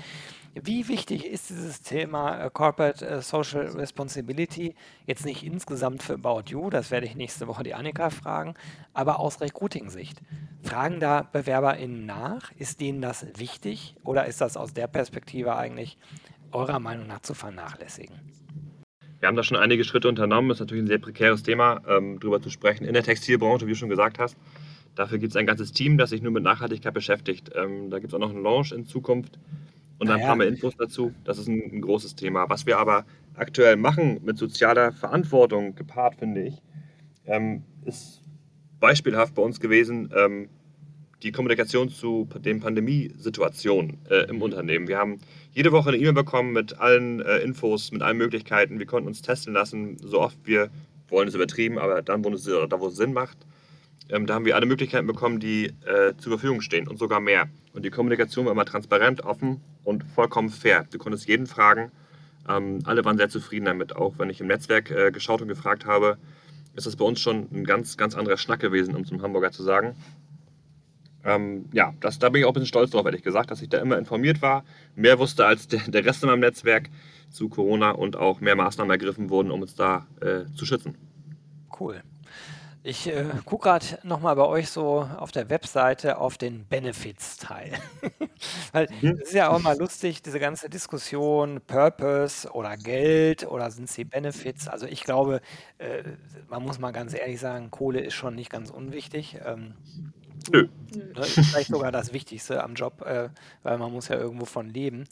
Wie 0.53 0.88
wichtig 0.88 1.25
ist 1.25 1.49
dieses 1.49 1.81
Thema 1.81 2.45
äh, 2.45 2.49
Corporate 2.51 3.05
äh, 3.05 3.21
Social 3.21 3.67
Responsibility 3.67 4.75
jetzt 5.05 5.25
nicht 5.25 5.43
insgesamt 5.43 6.01
für 6.01 6.13
About 6.13 6.43
You, 6.47 6.69
das 6.69 6.89
werde 6.89 7.05
ich 7.05 7.15
nächste 7.15 7.47
Woche 7.47 7.63
die 7.63 7.73
Annika 7.73 8.10
fragen, 8.10 8.55
aber 8.93 9.19
aus 9.19 9.39
Recruiting-Sicht. 9.39 10.19
Fragen 10.63 10.99
da 10.99 11.21
BewerberInnen 11.21 12.05
nach? 12.05 12.51
Ist 12.57 12.81
denen 12.81 13.01
das 13.01 13.25
wichtig 13.38 13.95
oder 14.03 14.25
ist 14.25 14.41
das 14.41 14.57
aus 14.57 14.73
der 14.73 14.88
Perspektive 14.88 15.55
eigentlich 15.55 15.97
eurer 16.51 16.79
Meinung 16.79 17.07
nach 17.07 17.21
zu 17.21 17.33
vernachlässigen? 17.33 18.15
Wir 19.19 19.27
haben 19.27 19.36
da 19.36 19.43
schon 19.43 19.57
einige 19.57 19.83
Schritte 19.83 20.07
unternommen. 20.07 20.49
Das 20.49 20.57
ist 20.57 20.62
natürlich 20.62 20.83
ein 20.83 20.88
sehr 20.88 20.99
prekäres 20.99 21.43
Thema, 21.43 21.81
ähm, 21.88 22.19
darüber 22.19 22.41
zu 22.41 22.49
sprechen. 22.49 22.86
In 22.86 22.93
der 22.93 23.03
Textilbranche, 23.03 23.65
wie 23.65 23.71
du 23.71 23.77
schon 23.77 23.89
gesagt 23.89 24.19
hast. 24.19 24.38
Dafür 24.97 25.19
gibt 25.19 25.31
es 25.31 25.38
ein 25.38 25.45
ganzes 25.45 25.71
Team, 25.71 25.99
das 25.99 26.10
sich 26.10 26.23
nur 26.23 26.31
mit 26.31 26.41
Nachhaltigkeit 26.41 26.93
beschäftigt. 26.93 27.51
Ähm, 27.55 27.91
da 27.91 27.99
gibt 27.99 28.12
es 28.12 28.15
auch 28.15 28.19
noch 28.19 28.31
einen 28.31 28.41
Launch 28.41 28.71
in 28.71 28.88
Zukunft 28.88 29.38
und 29.99 30.10
ein 30.10 30.19
paar 30.19 30.36
mehr 30.36 30.47
Infos 30.47 30.75
dazu. 30.75 31.13
Das 31.23 31.38
ist 31.38 31.47
ein, 31.47 31.62
ein, 31.71 31.81
großes 31.81 32.15
Thema. 32.15 32.49
Was 32.49 32.65
wir 32.65 32.79
aber 32.79 33.05
aktuell 33.36 33.75
machen 33.75 34.19
mit 34.23 34.39
sozialer 34.39 34.91
Verantwortung 34.91 35.75
gepaart, 35.75 36.15
finde 36.15 36.45
ich, 36.45 36.63
ähm, 37.25 37.62
ist 37.86 38.23
beispielhaft 38.79 39.36
bei 39.36 39.43
uns 39.43 39.60
gewesen 39.60 40.12
ähm, 40.15 40.49
die 41.21 41.31
Kommunikation 41.31 41.89
zu 41.89 42.27
den 42.43 42.60
Pandemiesituationen 42.60 43.99
äh, 44.10 44.29
im 44.29 44.41
Unternehmen. 44.41 44.88
Wir 44.88 44.97
haben 44.97 45.19
jede 45.51 45.71
Woche 45.71 45.89
eine 45.89 45.97
E-Mail 45.97 46.13
bekommen 46.13 46.53
mit 46.53 46.79
allen 46.79 47.21
äh, 47.21 47.38
Infos, 47.39 47.91
mit 47.91 48.01
allen 48.01 48.17
Möglichkeiten. 48.17 48.79
Wir 48.79 48.88
konnten 48.88 49.07
uns 49.07 49.21
testen 49.21 49.53
lassen, 49.53 49.97
so 49.99 50.21
oft 50.21 50.38
wir 50.43 50.71
wollen 51.10 51.27
es 51.27 51.36
übertrieben, 51.36 51.77
aber 51.77 52.01
dann, 52.01 52.25
wo 52.25 52.29
es, 52.29 52.43
da, 52.43 52.79
wo 52.79 52.88
es 52.88 52.95
Sinn 52.95 53.13
macht. 53.13 53.38
Ähm, 54.10 54.25
da 54.25 54.36
haben 54.36 54.45
wir 54.45 54.55
alle 54.55 54.65
Möglichkeiten 54.65 55.07
bekommen, 55.07 55.39
die 55.39 55.65
äh, 55.86 56.15
zur 56.17 56.33
Verfügung 56.33 56.62
stehen 56.62 56.88
und 56.88 56.97
sogar 56.97 57.19
mehr. 57.19 57.49
Und 57.73 57.83
die 57.83 57.89
Kommunikation 57.89 58.45
war 58.45 58.53
immer 58.53 58.65
transparent, 58.65 59.23
offen 59.23 59.62
und 59.83 60.03
vollkommen 60.03 60.49
fair. 60.49 60.86
Du 60.91 60.97
konntest 60.97 61.27
jeden 61.27 61.47
fragen. 61.47 61.91
Ähm, 62.47 62.79
alle 62.86 63.03
waren 63.03 63.17
sehr 63.17 63.29
zufrieden 63.29 63.65
damit. 63.65 63.95
Auch 63.95 64.17
wenn 64.17 64.29
ich 64.29 64.39
im 64.39 64.47
Netzwerk 64.47 64.91
äh, 64.91 65.12
geschaut 65.12 65.41
und 65.41 65.47
gefragt 65.47 65.86
habe, 65.86 66.17
ist 66.75 66.88
das 66.88 66.95
bei 66.95 67.05
uns 67.05 67.19
schon 67.19 67.47
ein 67.51 67.65
ganz, 67.65 67.97
ganz 67.97 68.15
anderer 68.15 68.38
Schnack 68.38 68.60
gewesen, 68.60 68.95
um 68.95 69.05
zum 69.05 69.21
Hamburger 69.21 69.51
zu 69.51 69.63
sagen. 69.63 69.95
Ähm, 71.23 71.65
ja, 71.73 71.93
das, 71.99 72.19
da 72.19 72.29
bin 72.29 72.39
ich 72.39 72.45
auch 72.45 72.51
ein 72.51 72.53
bisschen 72.53 72.67
stolz 72.67 72.91
drauf, 72.91 73.05
ehrlich 73.05 73.23
gesagt, 73.23 73.51
dass 73.51 73.62
ich 73.62 73.67
da 73.67 73.79
immer 73.79 73.97
informiert 73.97 74.41
war, 74.41 74.63
mehr 74.95 75.19
wusste 75.19 75.45
als 75.45 75.67
der, 75.67 75.81
der 75.88 76.05
Rest 76.05 76.23
in 76.23 76.29
meinem 76.29 76.39
Netzwerk 76.39 76.89
zu 77.29 77.49
Corona 77.49 77.91
und 77.91 78.15
auch 78.15 78.39
mehr 78.39 78.55
Maßnahmen 78.55 78.89
ergriffen 78.91 79.29
wurden, 79.29 79.51
um 79.51 79.62
uns 79.62 79.75
da 79.75 80.07
äh, 80.21 80.45
zu 80.55 80.65
schützen. 80.65 80.95
Cool. 81.77 82.01
Ich 82.88 83.06
äh, 83.08 83.26
gucke 83.43 83.67
gerade 83.67 83.86
nochmal 84.04 84.38
bei 84.38 84.45
euch 84.45 84.69
so 84.69 85.10
auf 85.17 85.34
der 85.34 85.50
Webseite 85.50 86.19
auf 86.19 86.38
den 86.38 86.63
Benefits-Teil. 86.63 87.73
Weil 88.71 88.88
mhm. 89.02 89.19
es 89.21 89.28
ist 89.28 89.34
ja 89.34 89.50
auch 89.50 89.60
mal 89.60 89.78
lustig, 89.78 90.21
diese 90.21 90.39
ganze 90.39 90.69
Diskussion, 90.69 91.60
Purpose 91.67 92.50
oder 92.50 92.78
Geld 92.78 93.45
oder 93.45 93.71
sind 93.71 93.89
sie 93.89 94.06
Benefits. 94.06 94.69
Also 94.69 94.86
ich 94.86 95.04
glaube, 95.04 95.41
äh, 95.80 96.02
man 96.47 96.63
muss 96.63 96.80
mal 96.80 96.91
ganz 96.91 97.13
ehrlich 97.13 97.41
sagen, 97.41 97.71
Kohle 97.71 98.00
ist 98.00 98.13
schon 98.13 98.36
nicht 98.36 98.50
ganz 98.50 98.69
unwichtig. 98.69 99.38
Ähm, 99.45 99.73
Nö. 100.50 100.69
Ne, 100.95 101.19
ist 101.19 101.34
vielleicht 101.34 101.71
sogar 101.71 101.91
das 101.91 102.13
Wichtigste 102.13 102.63
am 102.63 102.76
Job, 102.76 103.02
äh, 103.02 103.28
weil 103.63 103.78
man 103.80 103.91
muss 103.91 104.08
ja 104.08 104.15
irgendwo 104.15 104.45
von 104.45 104.69
leben. 104.69 105.10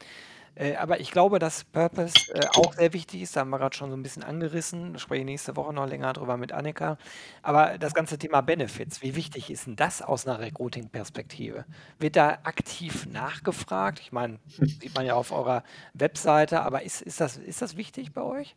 Äh, 0.56 0.76
aber 0.76 1.00
ich 1.00 1.12
glaube, 1.12 1.40
dass 1.40 1.66
Purpose 1.66 2.14
äh, 2.34 2.48
auch 2.56 2.74
sehr 2.74 2.94
wichtig 2.94 3.22
ist. 3.22 3.36
Da 3.36 3.42
haben 3.42 3.50
wir 3.50 3.60
gerade 3.60 3.76
schon 3.76 3.90
so 3.90 3.98
ein 3.98 4.04
bisschen 4.04 4.24
angerissen. 4.24 4.94
Da 4.94 5.00
spreche 5.00 5.20
ich 5.20 5.26
nächste 5.26 5.56
Woche 5.56 5.74
noch 5.74 5.88
länger 5.88 6.14
drüber 6.14 6.38
mit 6.38 6.52
Annika. 6.54 6.98
Aber 7.42 7.78
das 7.78 7.94
ganze 7.94 8.18
Thema 8.18 8.42
Benefits, 8.42 9.02
wie 9.02 9.16
wichtig 9.16 9.52
ist 9.52 9.68
denn 9.68 9.76
das 9.76 10.02
aus 10.02 10.26
einer 10.26 10.40
Recruiting-Perspektive? 10.40 11.66
Wird 12.00 12.16
da 12.16 12.40
aktiv 12.44 13.06
nachgefragt? 13.08 14.00
Ich 14.00 14.12
meine, 14.12 14.40
sieht 14.48 14.96
man 14.96 15.06
ja 15.06 15.16
auf 15.16 15.32
eurer 15.32 15.64
Webseite, 15.94 16.62
aber 16.62 16.84
ist, 16.84 17.02
ist, 17.02 17.20
das, 17.20 17.38
ist 17.38 17.62
das 17.62 17.76
wichtig 17.76 18.14
bei 18.14 18.22
euch 18.22 18.56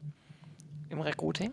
im 0.88 1.00
Recruiting? 1.00 1.52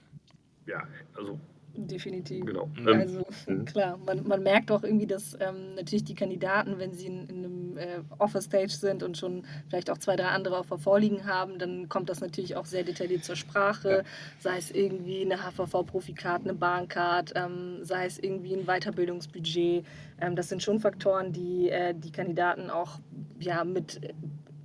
Ja, 0.67 0.83
also 1.15 1.39
Definitiv. 1.77 2.45
Genau. 2.45 2.69
Ähm, 2.77 2.99
also 2.99 3.25
mhm. 3.47 3.65
klar, 3.65 3.97
man, 4.05 4.27
man 4.27 4.41
merkt 4.43 4.71
auch 4.71 4.83
irgendwie, 4.83 5.07
dass 5.07 5.37
ähm, 5.39 5.75
natürlich 5.75 6.03
die 6.03 6.15
Kandidaten, 6.15 6.79
wenn 6.79 6.93
sie 6.93 7.07
in, 7.07 7.27
in 7.27 7.37
einem 7.37 7.77
äh, 7.77 7.99
Offer-Stage 8.17 8.73
sind 8.73 9.03
und 9.03 9.17
schon 9.17 9.43
vielleicht 9.67 9.89
auch 9.89 9.97
zwei, 9.97 10.15
drei 10.15 10.27
andere 10.27 10.55
Offer 10.55 10.77
vorliegen 10.77 11.25
haben, 11.25 11.59
dann 11.59 11.89
kommt 11.89 12.09
das 12.09 12.21
natürlich 12.21 12.55
auch 12.55 12.65
sehr 12.65 12.83
detailliert 12.83 13.23
zur 13.23 13.35
Sprache. 13.35 13.89
Ja. 13.89 14.03
Sei 14.39 14.57
es 14.57 14.71
irgendwie 14.71 15.21
eine 15.21 15.37
HVV-Profikart, 15.37 16.43
eine 16.43 16.53
Bahncard, 16.53 17.33
ähm, 17.35 17.79
sei 17.83 18.05
es 18.05 18.19
irgendwie 18.19 18.55
ein 18.55 18.65
Weiterbildungsbudget. 18.65 19.85
Ähm, 20.21 20.35
das 20.35 20.49
sind 20.49 20.63
schon 20.63 20.79
Faktoren, 20.79 21.33
die 21.33 21.69
äh, 21.69 21.93
die 21.93 22.11
Kandidaten 22.11 22.69
auch 22.69 22.99
ja, 23.39 23.63
mit 23.63 23.99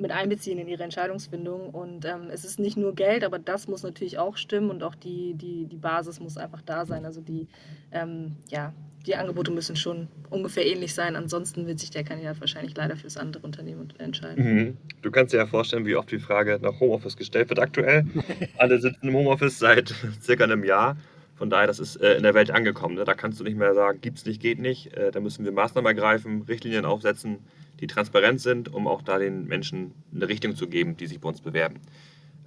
mit 0.00 0.10
einbeziehen 0.10 0.58
in 0.58 0.68
ihre 0.68 0.82
Entscheidungsfindung. 0.82 1.70
Und 1.70 2.04
ähm, 2.04 2.28
es 2.32 2.44
ist 2.44 2.58
nicht 2.58 2.76
nur 2.76 2.94
Geld, 2.94 3.24
aber 3.24 3.38
das 3.38 3.68
muss 3.68 3.82
natürlich 3.82 4.18
auch 4.18 4.36
stimmen 4.36 4.70
und 4.70 4.82
auch 4.82 4.94
die, 4.94 5.34
die, 5.34 5.66
die 5.66 5.76
Basis 5.76 6.20
muss 6.20 6.36
einfach 6.36 6.62
da 6.62 6.86
sein. 6.86 7.04
Also 7.04 7.20
die, 7.20 7.46
ähm, 7.92 8.36
ja, 8.48 8.72
die 9.06 9.16
Angebote 9.16 9.50
müssen 9.50 9.76
schon 9.76 10.08
ungefähr 10.28 10.66
ähnlich 10.66 10.94
sein. 10.94 11.16
Ansonsten 11.16 11.66
wird 11.66 11.78
sich 11.78 11.90
der 11.90 12.04
Kandidat 12.04 12.40
wahrscheinlich 12.40 12.76
leider 12.76 12.96
fürs 12.96 13.16
andere 13.16 13.42
Unternehmen 13.42 13.92
entscheiden. 13.98 14.44
Mhm. 14.44 14.76
Du 15.02 15.10
kannst 15.10 15.32
dir 15.32 15.38
ja 15.38 15.46
vorstellen, 15.46 15.86
wie 15.86 15.96
oft 15.96 16.10
die 16.10 16.18
Frage 16.18 16.58
nach 16.60 16.80
Homeoffice 16.80 17.16
gestellt 17.16 17.48
wird 17.48 17.60
aktuell. 17.60 18.04
Alle 18.58 18.80
sitzen 18.80 19.08
im 19.08 19.14
Homeoffice 19.14 19.58
seit 19.58 19.94
circa 20.22 20.44
einem 20.44 20.64
Jahr. 20.64 20.96
Von 21.36 21.48
daher, 21.48 21.66
das 21.66 21.78
ist 21.78 21.96
äh, 21.96 22.16
in 22.16 22.22
der 22.22 22.34
Welt 22.34 22.50
angekommen. 22.50 22.96
Ne? 22.96 23.04
Da 23.04 23.14
kannst 23.14 23.40
du 23.40 23.44
nicht 23.44 23.56
mehr 23.56 23.74
sagen, 23.74 24.00
gibt 24.02 24.18
es 24.18 24.26
nicht, 24.26 24.42
geht 24.42 24.58
nicht. 24.58 24.94
Äh, 24.94 25.10
da 25.10 25.20
müssen 25.20 25.44
wir 25.44 25.52
Maßnahmen 25.52 25.86
ergreifen, 25.86 26.42
Richtlinien 26.42 26.84
aufsetzen 26.84 27.38
die 27.80 27.86
transparent 27.86 28.40
sind, 28.40 28.72
um 28.72 28.86
auch 28.86 29.02
da 29.02 29.18
den 29.18 29.46
Menschen 29.46 29.92
eine 30.14 30.28
Richtung 30.28 30.54
zu 30.54 30.68
geben, 30.68 30.96
die 30.96 31.06
sich 31.06 31.20
bei 31.20 31.28
uns 31.28 31.40
bewerben. 31.40 31.80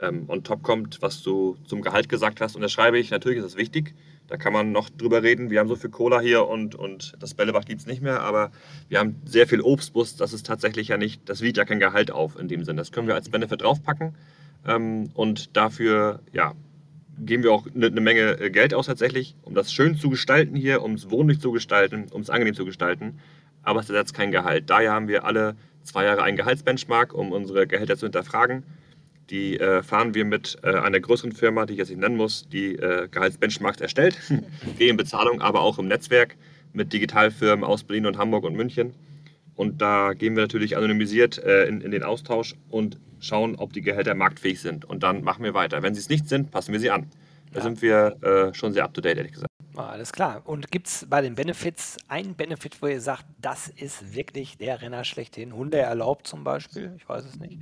Ähm, 0.01 0.27
top 0.43 0.63
kommt, 0.63 1.01
was 1.01 1.21
du 1.21 1.57
zum 1.65 1.81
Gehalt 1.81 2.09
gesagt 2.09 2.41
hast, 2.41 2.55
und 2.55 2.61
das 2.61 2.71
schreibe 2.71 2.99
ich, 2.99 3.11
natürlich 3.11 3.37
ist 3.37 3.45
das 3.45 3.57
wichtig. 3.57 3.93
Da 4.27 4.37
kann 4.37 4.53
man 4.53 4.71
noch 4.71 4.89
drüber 4.89 5.21
reden. 5.21 5.49
Wir 5.49 5.59
haben 5.59 5.67
so 5.67 5.75
viel 5.75 5.89
Cola 5.89 6.19
hier 6.19 6.47
und, 6.47 6.75
und 6.75 7.13
das 7.19 7.33
Bällebad 7.33 7.65
gibt 7.65 7.81
es 7.81 7.87
nicht 7.87 8.01
mehr, 8.01 8.21
aber 8.21 8.51
wir 8.89 8.99
haben 8.99 9.21
sehr 9.25 9.47
viel 9.47 9.61
Obstbus. 9.61 10.15
Das 10.15 10.33
ist 10.33 10.45
tatsächlich 10.45 10.87
ja 10.87 10.97
nicht, 10.97 11.27
das 11.29 11.41
wiegt 11.41 11.57
ja 11.57 11.65
kein 11.65 11.79
Gehalt 11.79 12.09
auf 12.09 12.39
in 12.39 12.47
dem 12.47 12.63
Sinn. 12.63 12.77
Das 12.77 12.91
können 12.91 13.07
wir 13.07 13.15
als 13.15 13.29
Benefit 13.29 13.61
draufpacken 13.61 14.15
ähm, 14.65 15.09
und 15.13 15.55
dafür, 15.57 16.21
ja, 16.31 16.53
geben 17.19 17.43
wir 17.43 17.51
auch 17.51 17.67
eine, 17.73 17.87
eine, 17.87 18.01
Menge 18.01 18.39
äh, 18.39 18.49
Geld 18.49 18.73
aus 18.73 18.87
tatsächlich, 18.87 19.35
um 19.43 19.53
das 19.53 19.71
schön 19.71 19.95
zu 19.95 20.09
gestalten 20.09 20.55
hier, 20.55 20.81
um 20.81 20.93
es 20.93 21.11
wohnlich 21.11 21.39
zu 21.39 21.51
gestalten, 21.51 22.07
um 22.11 22.21
es 22.21 22.29
angenehm 22.29 22.55
zu 22.55 22.65
gestalten 22.65 23.19
aber 23.63 23.79
es 23.79 23.89
ersetzt 23.89 24.13
kein 24.13 24.31
Gehalt. 24.31 24.69
Daher 24.69 24.91
haben 24.91 25.07
wir 25.07 25.25
alle 25.25 25.55
zwei 25.83 26.05
Jahre 26.05 26.23
einen 26.23 26.37
Gehaltsbenchmark, 26.37 27.13
um 27.13 27.31
unsere 27.31 27.67
Gehälter 27.67 27.97
zu 27.97 28.05
hinterfragen. 28.05 28.63
Die 29.29 29.59
äh, 29.59 29.81
fahren 29.81 30.13
wir 30.13 30.25
mit 30.25 30.57
äh, 30.63 30.75
einer 30.75 30.99
größeren 30.99 31.31
Firma, 31.31 31.65
die 31.65 31.73
ich 31.73 31.79
jetzt 31.79 31.89
nicht 31.89 31.99
nennen 31.99 32.17
muss, 32.17 32.47
die 32.49 32.75
äh, 32.75 33.07
Gehaltsbenchmarks 33.09 33.81
erstellt, 33.81 34.17
gehen 34.77 34.97
Bezahlung, 34.97 35.41
aber 35.41 35.61
auch 35.61 35.79
im 35.79 35.87
Netzwerk 35.87 36.35
mit 36.73 36.91
Digitalfirmen 36.91 37.63
aus 37.63 37.83
Berlin 37.83 38.05
und 38.05 38.17
Hamburg 38.17 38.43
und 38.43 38.55
München. 38.55 38.93
Und 39.55 39.81
da 39.81 40.13
gehen 40.13 40.35
wir 40.35 40.43
natürlich 40.43 40.75
anonymisiert 40.75 41.37
äh, 41.37 41.65
in, 41.65 41.81
in, 41.81 41.91
den 41.91 42.03
Austausch 42.03 42.55
und 42.69 42.97
schauen, 43.19 43.55
ob 43.55 43.71
die 43.71 43.81
Gehälter 43.81 44.15
marktfähig 44.15 44.59
sind. 44.59 44.83
Und 44.83 45.03
dann 45.03 45.23
machen 45.23 45.43
wir 45.43 45.53
weiter. 45.53 45.83
Wenn 45.83 45.93
sie 45.93 46.01
es 46.01 46.09
nicht 46.09 46.27
sind, 46.27 46.51
passen 46.51 46.73
wir 46.73 46.79
sie 46.79 46.89
an. 46.89 47.09
Da 47.51 47.59
ja. 47.59 47.63
sind 47.63 47.81
wir 47.81 48.17
äh, 48.23 48.53
schon 48.53 48.73
sehr 48.73 48.83
up-to-date, 48.83 49.17
ehrlich 49.17 49.33
gesagt. 49.33 49.52
Ah, 49.75 49.89
alles 49.89 50.11
klar. 50.11 50.41
Und 50.45 50.71
gibt 50.71 50.87
es 50.87 51.07
bei 51.09 51.21
den 51.21 51.35
Benefits 51.35 51.97
einen 52.07 52.35
Benefit, 52.35 52.81
wo 52.81 52.87
ihr 52.87 53.01
sagt, 53.01 53.25
das 53.41 53.69
ist 53.69 54.13
wirklich 54.13 54.57
der 54.57 54.81
Renner 54.81 55.03
schlechthin? 55.03 55.53
Hunde 55.53 55.79
erlaubt 55.79 56.27
zum 56.27 56.43
Beispiel? 56.43 56.93
Ich 56.97 57.09
weiß 57.09 57.25
es 57.25 57.39
nicht. 57.39 57.59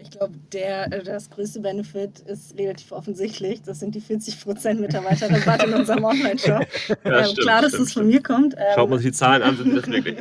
Ich 0.00 0.10
glaube, 0.10 0.34
der, 0.52 0.92
äh, 0.92 1.02
das 1.02 1.28
größte 1.28 1.60
Benefit 1.60 2.20
ist 2.20 2.56
relativ 2.56 2.92
offensichtlich. 2.92 3.62
Das 3.62 3.80
sind 3.80 3.94
die 3.94 4.00
40% 4.00 4.74
Mitarbeiterrabatt 4.74 5.64
in 5.64 5.74
unserem 5.74 6.04
Online-Shop. 6.04 6.66
Ja, 7.04 7.26
ähm, 7.26 7.34
klar, 7.34 7.62
dass 7.62 7.72
das 7.72 7.92
von 7.92 8.06
mir 8.06 8.22
kommt. 8.22 8.54
Ähm, 8.54 8.62
Schaut 8.74 8.88
man 8.88 8.98
sich 8.98 9.08
die 9.08 9.12
Zahlen 9.12 9.42
an, 9.42 9.56
sind 9.56 9.76
das 9.76 9.86
wirklich. 9.86 10.16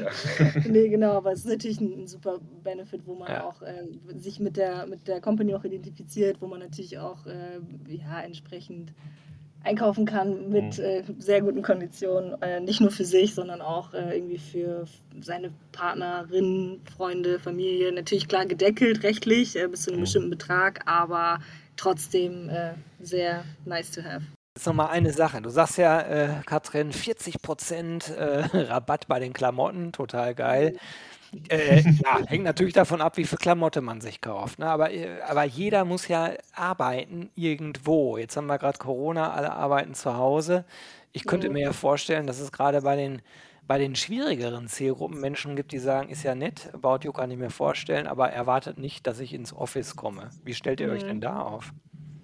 nee, 0.68 0.90
genau, 0.90 1.14
aber 1.14 1.32
es 1.32 1.40
ist 1.40 1.48
natürlich 1.48 1.80
ein, 1.80 2.02
ein 2.02 2.08
super 2.08 2.40
Benefit, 2.64 3.02
wo 3.06 3.16
man 3.16 3.30
ja. 3.30 3.44
auch 3.46 3.62
äh, 3.62 3.84
sich 4.18 4.40
mit 4.40 4.58
der, 4.58 4.88
mit 4.88 5.08
der 5.08 5.22
Company 5.22 5.54
auch 5.54 5.64
identifiziert, 5.64 6.42
wo 6.42 6.48
man 6.48 6.60
natürlich 6.60 6.98
auch 6.98 7.26
äh, 7.26 7.60
ja, 7.88 8.22
entsprechend 8.22 8.94
einkaufen 9.64 10.06
kann 10.06 10.50
mit 10.50 10.78
mhm. 10.78 10.84
äh, 10.84 11.04
sehr 11.20 11.42
guten 11.42 11.62
Konditionen, 11.62 12.42
äh, 12.42 12.60
nicht 12.60 12.82
nur 12.82 12.92
für 12.92 13.06
sich, 13.06 13.36
sondern 13.36 13.62
auch 13.62 13.94
äh, 13.94 14.16
irgendwie 14.16 14.38
für 14.38 14.86
seine 15.20 15.52
Partnerin, 15.72 16.82
Freunde, 16.96 17.40
Familie. 17.40 17.92
Natürlich 17.92 18.28
klar 18.28 18.46
gedeckelt 18.46 19.04
rechtlich 19.04 19.56
äh, 19.56 19.68
bis 19.68 19.84
zu 19.84 19.92
einem 19.92 20.00
mhm. 20.00 20.04
bestimmten 20.04 20.30
Betrag, 20.30 20.82
aber 20.86 21.40
trotzdem 21.76 22.50
äh, 22.50 22.74
sehr 23.00 23.44
nice 23.66 23.92
to 23.92 24.02
have. 24.04 24.24
Jetzt 24.56 24.66
nochmal 24.66 24.90
eine 24.90 25.14
Sache. 25.14 25.42
Du 25.42 25.50
sagst 25.50 25.78
ja, 25.78 26.02
äh, 26.02 26.30
Katrin, 26.46 26.92
40% 26.92 28.14
Rabatt 28.70 29.08
bei 29.08 29.20
den 29.20 29.34
Klamotten, 29.34 29.92
total 29.92 30.34
geil. 30.34 30.72
Mhm. 30.72 30.78
Äh, 31.50 31.82
ja, 31.82 32.26
hängt 32.26 32.44
natürlich 32.44 32.74
davon 32.74 33.02
ab, 33.02 33.18
wie 33.18 33.26
viel 33.26 33.38
Klamotte 33.38 33.82
man 33.82 34.02
sich 34.02 34.22
kauft. 34.22 34.60
Ne? 34.60 34.68
Aber, 34.68 34.92
äh, 34.92 35.22
aber 35.28 35.44
jeder 35.44 35.86
muss 35.86 36.08
ja 36.08 36.32
arbeiten 36.54 37.30
irgendwo. 37.36 38.18
Jetzt 38.18 38.38
haben 38.38 38.48
wir 38.48 38.58
gerade 38.58 38.78
Corona, 38.78 39.32
alle 39.32 39.52
arbeiten 39.52 39.94
zu 39.94 40.16
Hause. 40.16 40.66
Ich 41.12 41.26
könnte 41.26 41.50
mir 41.50 41.64
ja 41.64 41.74
vorstellen, 41.74 42.28
dass 42.28 42.40
es 42.40 42.52
gerade 42.52 42.82
bei 42.82 42.96
den, 42.96 43.22
bei 43.66 43.78
den 43.78 43.96
schwierigeren 43.96 44.68
Zielgruppen 44.68 45.20
Menschen 45.20 45.56
gibt, 45.56 45.72
die 45.72 45.80
sagen, 45.80 46.10
ist 46.10 46.24
ja 46.24 46.36
nett, 46.36 46.70
About 46.74 47.00
You 47.04 47.12
kann 47.12 47.32
ich 47.32 47.38
mir 47.38 47.50
vorstellen, 47.50 48.08
aber 48.08 48.30
erwartet 48.30 48.78
nicht, 48.78 49.08
dass 49.08 49.20
ich 49.20 49.34
ins 49.34 49.54
Office 49.54 49.96
komme. 49.96 50.30
Wie 50.44 50.54
stellt 50.54 50.80
ihr 50.80 50.90
euch 50.90 51.04
denn 51.04 51.18
mhm. 51.18 51.22
da 51.22 51.42
auf? 51.42 51.74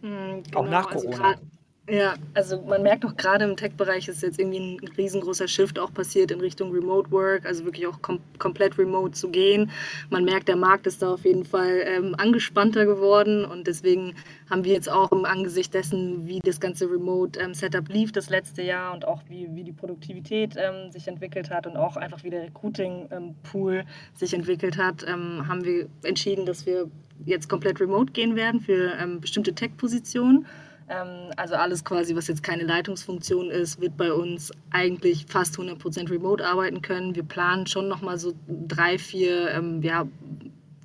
Mhm, 0.01 0.43
genau, 0.43 0.59
Auch 0.59 0.69
nach 0.69 0.91
also 0.91 1.07
Corona. 1.07 1.31
Also 1.31 1.41
Ja, 1.89 2.13
also 2.33 2.61
man 2.61 2.81
merkt 2.81 3.05
auch 3.05 3.17
gerade 3.17 3.43
im 3.43 3.57
Tech-Bereich 3.57 4.07
ist 4.07 4.23
jetzt 4.23 4.39
irgendwie 4.39 4.77
ein 4.77 4.87
riesengroßer 4.97 5.49
Shift 5.49 5.77
auch 5.77 5.93
passiert 5.93 6.31
in 6.31 6.39
Richtung 6.39 6.71
Remote 6.71 7.11
Work, 7.11 7.45
also 7.45 7.65
wirklich 7.65 7.85
auch 7.87 8.01
kom 8.01 8.21
komplett 8.39 8.77
remote 8.77 9.11
zu 9.11 9.27
gehen. 9.29 9.69
Man 10.09 10.23
merkt, 10.23 10.47
der 10.47 10.55
Markt 10.55 10.87
ist 10.87 11.01
da 11.01 11.13
auf 11.13 11.25
jeden 11.25 11.43
Fall 11.43 11.83
ähm, 11.85 12.15
angespannter 12.17 12.85
geworden 12.85 13.43
und 13.43 13.67
deswegen 13.67 14.15
haben 14.49 14.63
wir 14.63 14.71
jetzt 14.71 14.89
auch 14.89 15.11
im 15.11 15.25
Angesicht 15.25 15.73
dessen, 15.73 16.25
wie 16.25 16.39
das 16.45 16.61
ganze 16.61 16.89
Remote-Setup 16.89 17.89
ähm, 17.89 17.93
lief 17.93 18.13
das 18.13 18.29
letzte 18.29 18.61
Jahr 18.61 18.93
und 18.93 19.05
auch 19.05 19.21
wie, 19.27 19.49
wie 19.53 19.65
die 19.65 19.73
Produktivität 19.73 20.55
ähm, 20.55 20.89
sich 20.89 21.09
entwickelt 21.09 21.49
hat 21.49 21.67
und 21.67 21.75
auch 21.75 21.97
einfach 21.97 22.23
wie 22.23 22.29
der 22.29 22.43
Recruiting-Pool 22.43 23.73
ähm, 23.73 23.85
sich 24.13 24.33
entwickelt 24.33 24.77
hat, 24.77 25.05
ähm, 25.05 25.49
haben 25.49 25.65
wir 25.65 25.89
entschieden, 26.03 26.45
dass 26.45 26.65
wir 26.65 26.89
jetzt 27.25 27.49
komplett 27.49 27.81
remote 27.81 28.13
gehen 28.13 28.37
werden 28.37 28.61
für 28.61 28.93
ähm, 29.01 29.19
bestimmte 29.19 29.53
Tech-Positionen. 29.53 30.45
Ähm, 30.89 31.31
also 31.37 31.55
alles 31.55 31.83
quasi, 31.83 32.15
was 32.15 32.27
jetzt 32.27 32.43
keine 32.43 32.63
Leitungsfunktion 32.63 33.49
ist, 33.49 33.79
wird 33.79 33.97
bei 33.97 34.11
uns 34.11 34.51
eigentlich 34.71 35.25
fast 35.27 35.57
100% 35.57 36.09
remote 36.09 36.45
arbeiten 36.45 36.81
können. 36.81 37.15
Wir 37.15 37.23
planen 37.23 37.67
schon 37.67 37.87
nochmal 37.87 38.17
so 38.17 38.33
drei, 38.47 38.97
vier 38.97 39.51
ähm, 39.51 39.81
ja, 39.81 40.07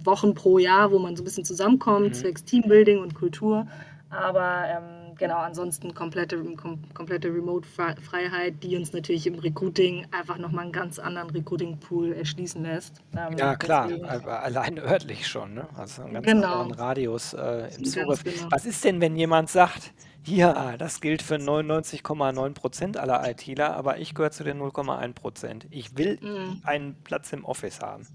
Wochen 0.05 0.35
pro 0.35 0.59
Jahr, 0.59 0.91
wo 0.93 0.99
man 0.99 1.17
so 1.17 1.23
ein 1.23 1.25
bisschen 1.25 1.45
zusammenkommt, 1.45 2.09
mhm. 2.09 2.15
zwecks 2.15 2.45
Teambuilding 2.45 2.99
und 2.99 3.15
Kultur. 3.15 3.67
Aber 4.11 4.65
ähm, 4.67 4.98
genau, 5.19 5.39
ansonsten 5.39 5.95
komplette, 5.95 6.43
kom 6.55 6.79
komplette 6.95 7.29
Remote-Freiheit, 7.29 8.63
die 8.63 8.77
uns 8.77 8.93
natürlich 8.93 9.27
im 9.27 9.39
Recruiting 9.39 10.07
einfach 10.11 10.39
nochmal 10.39 10.65
einen 10.65 10.73
ganz 10.73 10.99
anderen 10.99 11.31
Recruiting-Pool 11.31 12.13
erschließen 12.13 12.63
lässt. 12.63 13.03
Ähm, 13.17 13.37
ja, 13.37 13.57
klar, 13.57 13.89
deswegen, 13.89 14.07
allein 14.07 14.79
örtlich 14.79 15.27
schon, 15.27 15.55
ne? 15.55 15.69
Also 15.77 16.03
einen 16.03 16.15
ganz 16.15 16.27
genau. 16.27 16.63
anderen 16.63 16.81
Radius 16.81 17.35
äh, 17.35 17.69
im 17.77 17.85
Zugriff. 17.85 18.25
Genau. 18.25 18.47
Was 18.51 18.65
ist 18.65 18.85
denn, 18.85 19.01
wenn 19.01 19.17
jemand 19.17 19.51
sagt, 19.51 19.93
ja, 20.25 20.77
das 20.77 21.01
gilt 21.01 21.23
für 21.23 21.37
99,9 21.37 22.55
Prozent 22.55 22.97
aller 22.97 23.29
ITler, 23.29 23.75
aber 23.77 23.99
ich 23.99 24.15
gehöre 24.15 24.31
zu 24.31 24.45
den 24.45 24.61
0,1 24.61 25.15
Prozent. 25.15 25.67
Ich 25.71 25.97
will 25.97 26.19
mhm. 26.21 26.61
einen 26.65 26.97
Platz 27.03 27.33
im 27.33 27.45
Office 27.45 27.81
haben. 27.81 28.07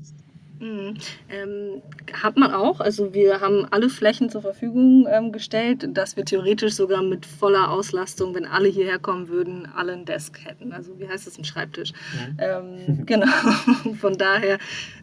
Mhm. 0.60 0.98
Ähm, 1.30 1.82
hat 2.14 2.38
man 2.38 2.54
auch. 2.54 2.80
Also 2.80 3.14
wir 3.14 3.42
haben 3.42 3.66
alle 3.72 3.90
Flächen 3.90 4.30
zur 4.30 4.42
Verfügung 4.42 5.08
ähm, 5.12 5.32
gestellt, 5.32 5.88
dass 5.98 6.16
wir 6.16 6.26
theoretisch 6.26 6.74
sogar 6.74 7.02
mit 7.02 7.26
voller 7.26 7.70
Auslastung, 7.72 8.36
wenn 8.36 8.46
alle 8.46 8.70
hierher 8.70 9.00
kommen 9.00 9.28
würden, 9.28 9.68
alle 9.76 9.94
einen 9.94 10.06
Desk 10.06 10.40
hätten. 10.46 10.72
Also 10.72 11.00
wie 11.00 11.08
heißt 11.08 11.28
das, 11.28 11.38
ein 11.38 11.44
Schreibtisch. 11.44 11.92
Mhm. 11.92 12.38
Ähm, 12.40 13.06
genau. 13.06 13.28
Von 14.00 14.18
daher 14.18 14.58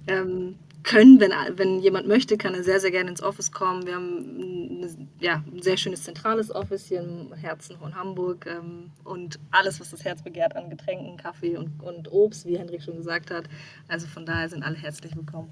ähm, 0.07 0.57
können, 0.83 1.21
wenn, 1.21 1.33
wenn 1.57 1.81
jemand 1.81 2.07
möchte, 2.07 2.37
kann 2.37 2.55
er 2.55 2.63
sehr, 2.63 2.81
sehr 2.81 2.91
gerne 2.91 3.11
ins 3.11 3.23
Office 3.23 3.53
kommen. 3.53 3.87
Wir 3.87 3.95
haben 3.95 4.81
ein, 4.83 5.09
ja, 5.21 5.43
ein 5.47 5.63
sehr 5.63 5.77
schönes 5.77 6.05
zentrales 6.05 6.55
Office 6.55 6.87
hier 6.87 7.01
im 7.01 7.33
Herzen 7.35 7.77
von 7.79 7.95
Hamburg 7.95 8.47
ähm, 8.47 8.91
und 9.05 9.39
alles, 9.51 9.81
was 9.81 9.91
das 9.91 10.05
Herz 10.05 10.23
begehrt 10.23 10.57
an 10.57 10.71
Getränken, 10.71 11.17
Kaffee 11.17 11.57
und, 11.57 11.83
und 11.83 12.11
Obst, 12.13 12.47
wie 12.47 12.59
Hendrik 12.59 12.83
schon 12.83 12.97
gesagt 12.97 13.31
hat. 13.31 13.45
Also 13.89 14.07
von 14.07 14.27
daher 14.27 14.49
sind 14.49 14.63
alle 14.63 14.77
herzlich 14.77 15.15
willkommen. 15.17 15.51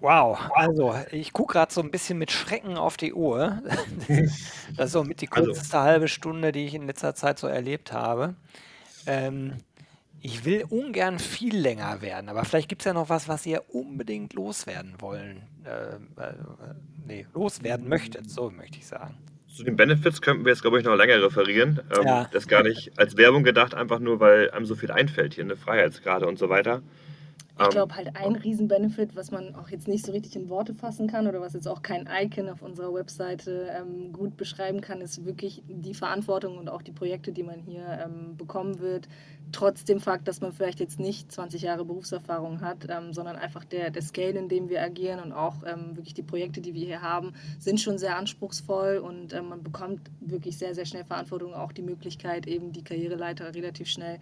Wow, 0.00 0.50
also 0.56 0.94
ich 1.12 1.32
gucke 1.32 1.52
gerade 1.52 1.72
so 1.72 1.80
ein 1.80 1.92
bisschen 1.92 2.18
mit 2.18 2.32
Schrecken 2.32 2.76
auf 2.76 2.96
die 2.96 3.14
Uhr. 3.14 3.62
Das 4.76 4.86
ist 4.86 4.92
so 4.92 5.04
mit 5.04 5.20
die 5.20 5.28
also 5.30 5.44
kürzeste 5.44 5.80
halbe 5.80 6.08
Stunde, 6.08 6.50
die 6.50 6.64
ich 6.64 6.74
in 6.74 6.86
letzter 6.86 7.14
Zeit 7.14 7.38
so 7.38 7.46
erlebt 7.46 7.92
habe. 7.92 8.34
Ähm, 9.06 9.58
ich 10.22 10.44
will 10.44 10.64
ungern 10.70 11.18
viel 11.18 11.56
länger 11.56 12.00
werden, 12.00 12.28
aber 12.28 12.44
vielleicht 12.44 12.68
gibt 12.68 12.82
es 12.82 12.86
ja 12.86 12.92
noch 12.92 13.08
was, 13.08 13.28
was 13.28 13.44
ihr 13.44 13.64
unbedingt 13.74 14.34
loswerden 14.34 14.94
wollen. 15.00 15.42
Äh, 15.64 15.96
äh, 16.22 16.34
nee, 17.04 17.26
loswerden 17.34 17.88
möchtet, 17.88 18.30
so 18.30 18.50
möchte 18.50 18.78
ich 18.78 18.86
sagen. 18.86 19.16
Zu 19.52 19.64
den 19.64 19.76
Benefits 19.76 20.22
könnten 20.22 20.44
wir 20.44 20.52
jetzt, 20.52 20.62
glaube 20.62 20.78
ich, 20.78 20.84
noch 20.84 20.96
länger 20.96 21.20
referieren. 21.22 21.80
Ähm, 21.94 22.06
ja. 22.06 22.28
Das 22.32 22.44
ist 22.44 22.48
gar 22.48 22.62
nicht 22.62 22.98
als 22.98 23.16
Werbung 23.16 23.42
gedacht, 23.42 23.74
einfach 23.74 23.98
nur, 23.98 24.20
weil 24.20 24.50
einem 24.52 24.64
so 24.64 24.76
viel 24.76 24.92
einfällt 24.92 25.34
hier, 25.34 25.44
eine 25.44 25.56
Freiheitsgrade 25.56 26.26
und 26.26 26.38
so 26.38 26.48
weiter. 26.48 26.82
Ich 27.58 27.64
ähm, 27.64 27.70
glaube 27.70 27.96
halt 27.96 28.16
ein 28.16 28.34
Riesenbenefit, 28.34 29.14
was 29.14 29.30
man 29.30 29.54
auch 29.54 29.68
jetzt 29.68 29.86
nicht 29.86 30.06
so 30.06 30.12
richtig 30.12 30.36
in 30.36 30.48
Worte 30.48 30.72
fassen 30.72 31.06
kann 31.06 31.26
oder 31.26 31.40
was 31.40 31.52
jetzt 31.52 31.68
auch 31.68 31.82
kein 31.82 32.08
Icon 32.10 32.48
auf 32.48 32.62
unserer 32.62 32.94
Webseite 32.94 33.68
ähm, 33.76 34.12
gut 34.12 34.36
beschreiben 34.36 34.80
kann, 34.80 35.00
ist 35.00 35.24
wirklich 35.26 35.62
die 35.68 35.94
Verantwortung 35.94 36.56
und 36.56 36.70
auch 36.70 36.82
die 36.82 36.92
Projekte, 36.92 37.32
die 37.32 37.42
man 37.42 37.60
hier 37.60 37.86
ähm, 38.04 38.36
bekommen 38.36 38.80
wird. 38.80 39.06
Trotz 39.50 39.84
dem 39.84 40.00
Fakt, 40.00 40.28
dass 40.28 40.40
man 40.40 40.52
vielleicht 40.52 40.80
jetzt 40.80 40.98
nicht 40.98 41.30
20 41.30 41.60
Jahre 41.60 41.84
Berufserfahrung 41.84 42.62
hat, 42.62 42.86
ähm, 42.88 43.12
sondern 43.12 43.36
einfach 43.36 43.66
der, 43.66 43.90
der 43.90 44.00
Scale, 44.00 44.38
in 44.38 44.48
dem 44.48 44.70
wir 44.70 44.80
agieren 44.80 45.20
und 45.20 45.32
auch 45.32 45.56
ähm, 45.66 45.94
wirklich 45.94 46.14
die 46.14 46.22
Projekte, 46.22 46.62
die 46.62 46.72
wir 46.72 46.86
hier 46.86 47.02
haben, 47.02 47.34
sind 47.58 47.80
schon 47.80 47.98
sehr 47.98 48.16
anspruchsvoll 48.16 48.96
und 48.96 49.34
ähm, 49.34 49.50
man 49.50 49.62
bekommt 49.62 50.00
wirklich 50.20 50.56
sehr, 50.56 50.74
sehr 50.74 50.86
schnell 50.86 51.04
Verantwortung, 51.04 51.52
auch 51.52 51.72
die 51.72 51.82
Möglichkeit, 51.82 52.46
eben 52.46 52.72
die 52.72 52.82
Karriereleiter 52.82 53.54
relativ 53.54 53.88
schnell 53.88 54.20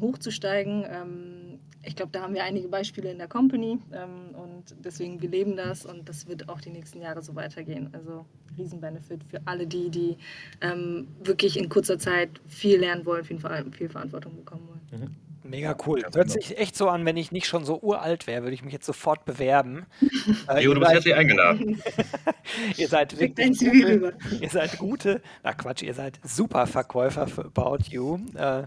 hochzusteigen. 0.00 1.58
ich 1.82 1.96
glaube, 1.96 2.12
da 2.12 2.22
haben 2.22 2.34
wir 2.34 2.44
einige 2.44 2.59
Beispiele 2.68 3.10
in 3.10 3.18
der 3.18 3.28
Company 3.28 3.78
ähm, 3.92 4.34
und 4.34 4.74
deswegen 4.84 5.20
wir 5.20 5.28
leben 5.28 5.56
das 5.56 5.86
und 5.86 6.08
das 6.08 6.26
wird 6.28 6.48
auch 6.48 6.60
die 6.60 6.70
nächsten 6.70 7.00
Jahre 7.00 7.22
so 7.22 7.34
weitergehen. 7.34 7.90
Also 7.92 8.24
Riesenbenefit 8.58 9.24
für 9.24 9.40
alle 9.44 9.66
die, 9.66 9.90
die 9.90 10.16
ähm, 10.60 11.08
wirklich 11.22 11.58
in 11.58 11.68
kurzer 11.68 11.98
Zeit 11.98 12.40
viel 12.48 12.78
lernen 12.78 13.06
wollen, 13.06 13.24
viel, 13.24 13.38
viel 13.72 13.88
Verantwortung 13.88 14.36
bekommen 14.36 14.68
wollen. 14.68 15.02
Mhm. 15.02 15.29
Mega 15.42 15.74
cool. 15.86 16.02
Hört 16.02 16.14
genau. 16.14 16.28
sich 16.28 16.58
echt 16.58 16.76
so 16.76 16.88
an, 16.88 17.04
wenn 17.06 17.16
ich 17.16 17.32
nicht 17.32 17.46
schon 17.46 17.64
so 17.64 17.80
uralt 17.80 18.26
wäre, 18.26 18.42
würde 18.42 18.54
ich 18.54 18.62
mich 18.62 18.72
jetzt 18.72 18.86
sofort 18.86 19.24
bewerben. 19.24 19.86
äh, 20.48 20.62
jo, 20.62 20.74
du 20.74 20.80
bist 20.80 20.92
herzlich 20.92 21.14
eingeladen. 21.14 21.82
ihr 22.76 22.88
seid 22.88 23.18
wirklich 23.18 23.58
gute, 23.58 24.14
ihr 24.40 24.50
seid 24.50 24.78
gute, 24.78 25.22
na 25.42 25.54
Quatsch, 25.54 25.82
ihr 25.82 25.94
seid 25.94 26.20
super 26.22 26.66
Verkäufer 26.66 27.26
für 27.26 27.46
About 27.46 27.84
You. 27.88 28.18
Äh, 28.34 28.64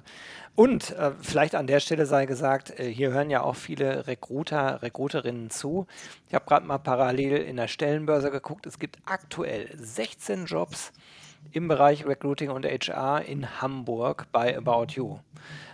und 0.55 0.91
äh, 0.91 1.11
vielleicht 1.21 1.55
an 1.55 1.67
der 1.67 1.79
Stelle 1.79 2.05
sei 2.05 2.25
gesagt, 2.25 2.79
äh, 2.79 2.91
hier 2.91 3.11
hören 3.11 3.29
ja 3.29 3.41
auch 3.41 3.55
viele 3.55 4.07
Recruiter, 4.07 4.81
Recruiterinnen 4.81 5.49
zu. 5.49 5.87
Ich 6.27 6.33
habe 6.33 6.45
gerade 6.45 6.65
mal 6.65 6.79
parallel 6.79 7.37
in 7.37 7.57
der 7.57 7.67
Stellenbörse 7.67 8.31
geguckt. 8.31 8.65
Es 8.65 8.79
gibt 8.79 8.97
aktuell 9.05 9.69
16 9.75 10.45
Jobs 10.45 10.91
im 11.51 11.67
Bereich 11.67 12.05
Recruiting 12.05 12.49
und 12.49 12.65
HR 12.65 13.23
in 13.25 13.61
Hamburg 13.61 14.27
bei 14.31 14.57
About 14.57 14.93
You. 14.93 15.19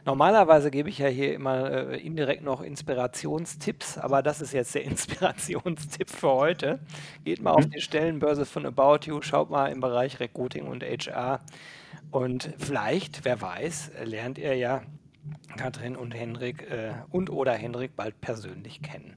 Normalerweise 0.05 0.71
gebe 0.71 0.89
ich 0.89 0.97
ja 0.97 1.07
hier 1.07 1.33
immer 1.33 1.71
äh, 1.71 1.97
indirekt 1.99 2.43
noch 2.43 2.61
Inspirationstipps, 2.61 3.97
aber 3.97 4.23
das 4.23 4.41
ist 4.41 4.53
jetzt 4.53 4.75
der 4.75 4.83
Inspirationstipp 4.85 6.09
für 6.09 6.31
heute. 6.31 6.79
Geht 7.23 7.41
mal 7.41 7.51
mhm. 7.51 7.57
auf 7.57 7.65
die 7.67 7.81
Stellenbörse 7.81 8.45
von 8.45 8.65
About 8.65 8.99
You, 9.05 9.21
schaut 9.21 9.49
mal 9.49 9.67
im 9.67 9.79
Bereich 9.79 10.19
Recruiting 10.19 10.65
und 10.65 10.83
HR 10.83 11.39
und 12.11 12.53
vielleicht, 12.57 13.23
wer 13.23 13.41
weiß, 13.41 13.91
lernt 14.05 14.37
ihr 14.37 14.55
ja 14.55 14.81
Katrin 15.57 15.95
und 15.95 16.13
Henrik 16.13 16.69
äh, 16.69 16.93
und 17.09 17.29
oder 17.29 17.53
Henrik 17.53 17.95
bald 17.95 18.19
persönlich 18.21 18.81
kennen. 18.81 19.15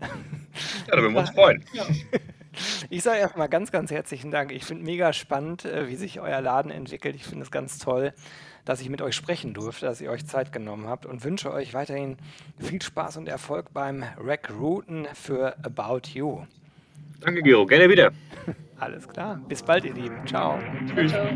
Ja, 0.00 0.08
da 0.96 1.02
würden 1.02 1.14
wir 1.14 1.20
uns 1.20 1.30
freuen. 1.30 1.64
Ja. 1.72 1.84
Ich 2.90 3.02
sage 3.02 3.18
erstmal 3.18 3.48
ganz, 3.48 3.72
ganz 3.72 3.90
herzlichen 3.90 4.30
Dank. 4.30 4.52
Ich 4.52 4.64
finde 4.64 4.84
mega 4.84 5.12
spannend, 5.12 5.64
äh, 5.64 5.88
wie 5.88 5.96
sich 5.96 6.20
euer 6.20 6.40
Laden 6.40 6.70
entwickelt. 6.70 7.16
Ich 7.16 7.24
finde 7.24 7.44
es 7.44 7.50
ganz 7.50 7.78
toll, 7.78 8.12
dass 8.64 8.80
ich 8.80 8.88
mit 8.88 9.02
euch 9.02 9.14
sprechen 9.14 9.54
durfte, 9.54 9.86
dass 9.86 10.00
ihr 10.00 10.10
euch 10.10 10.26
Zeit 10.26 10.52
genommen 10.52 10.86
habt 10.86 11.06
und 11.06 11.24
wünsche 11.24 11.52
euch 11.52 11.74
weiterhin 11.74 12.16
viel 12.58 12.82
Spaß 12.82 13.16
und 13.16 13.28
Erfolg 13.28 13.72
beim 13.72 14.04
Recruiten 14.18 15.06
für 15.14 15.56
About 15.64 16.08
You. 16.12 16.44
Danke, 17.20 17.42
Gero. 17.42 17.66
Gerne 17.66 17.88
wieder. 17.88 18.12
Alles 18.78 19.08
klar. 19.08 19.40
Bis 19.48 19.62
bald, 19.62 19.84
ihr 19.84 19.94
Lieben. 19.94 20.26
Ciao. 20.26 20.58
Tschüss. 20.86 21.10
Ciao. 21.10 21.26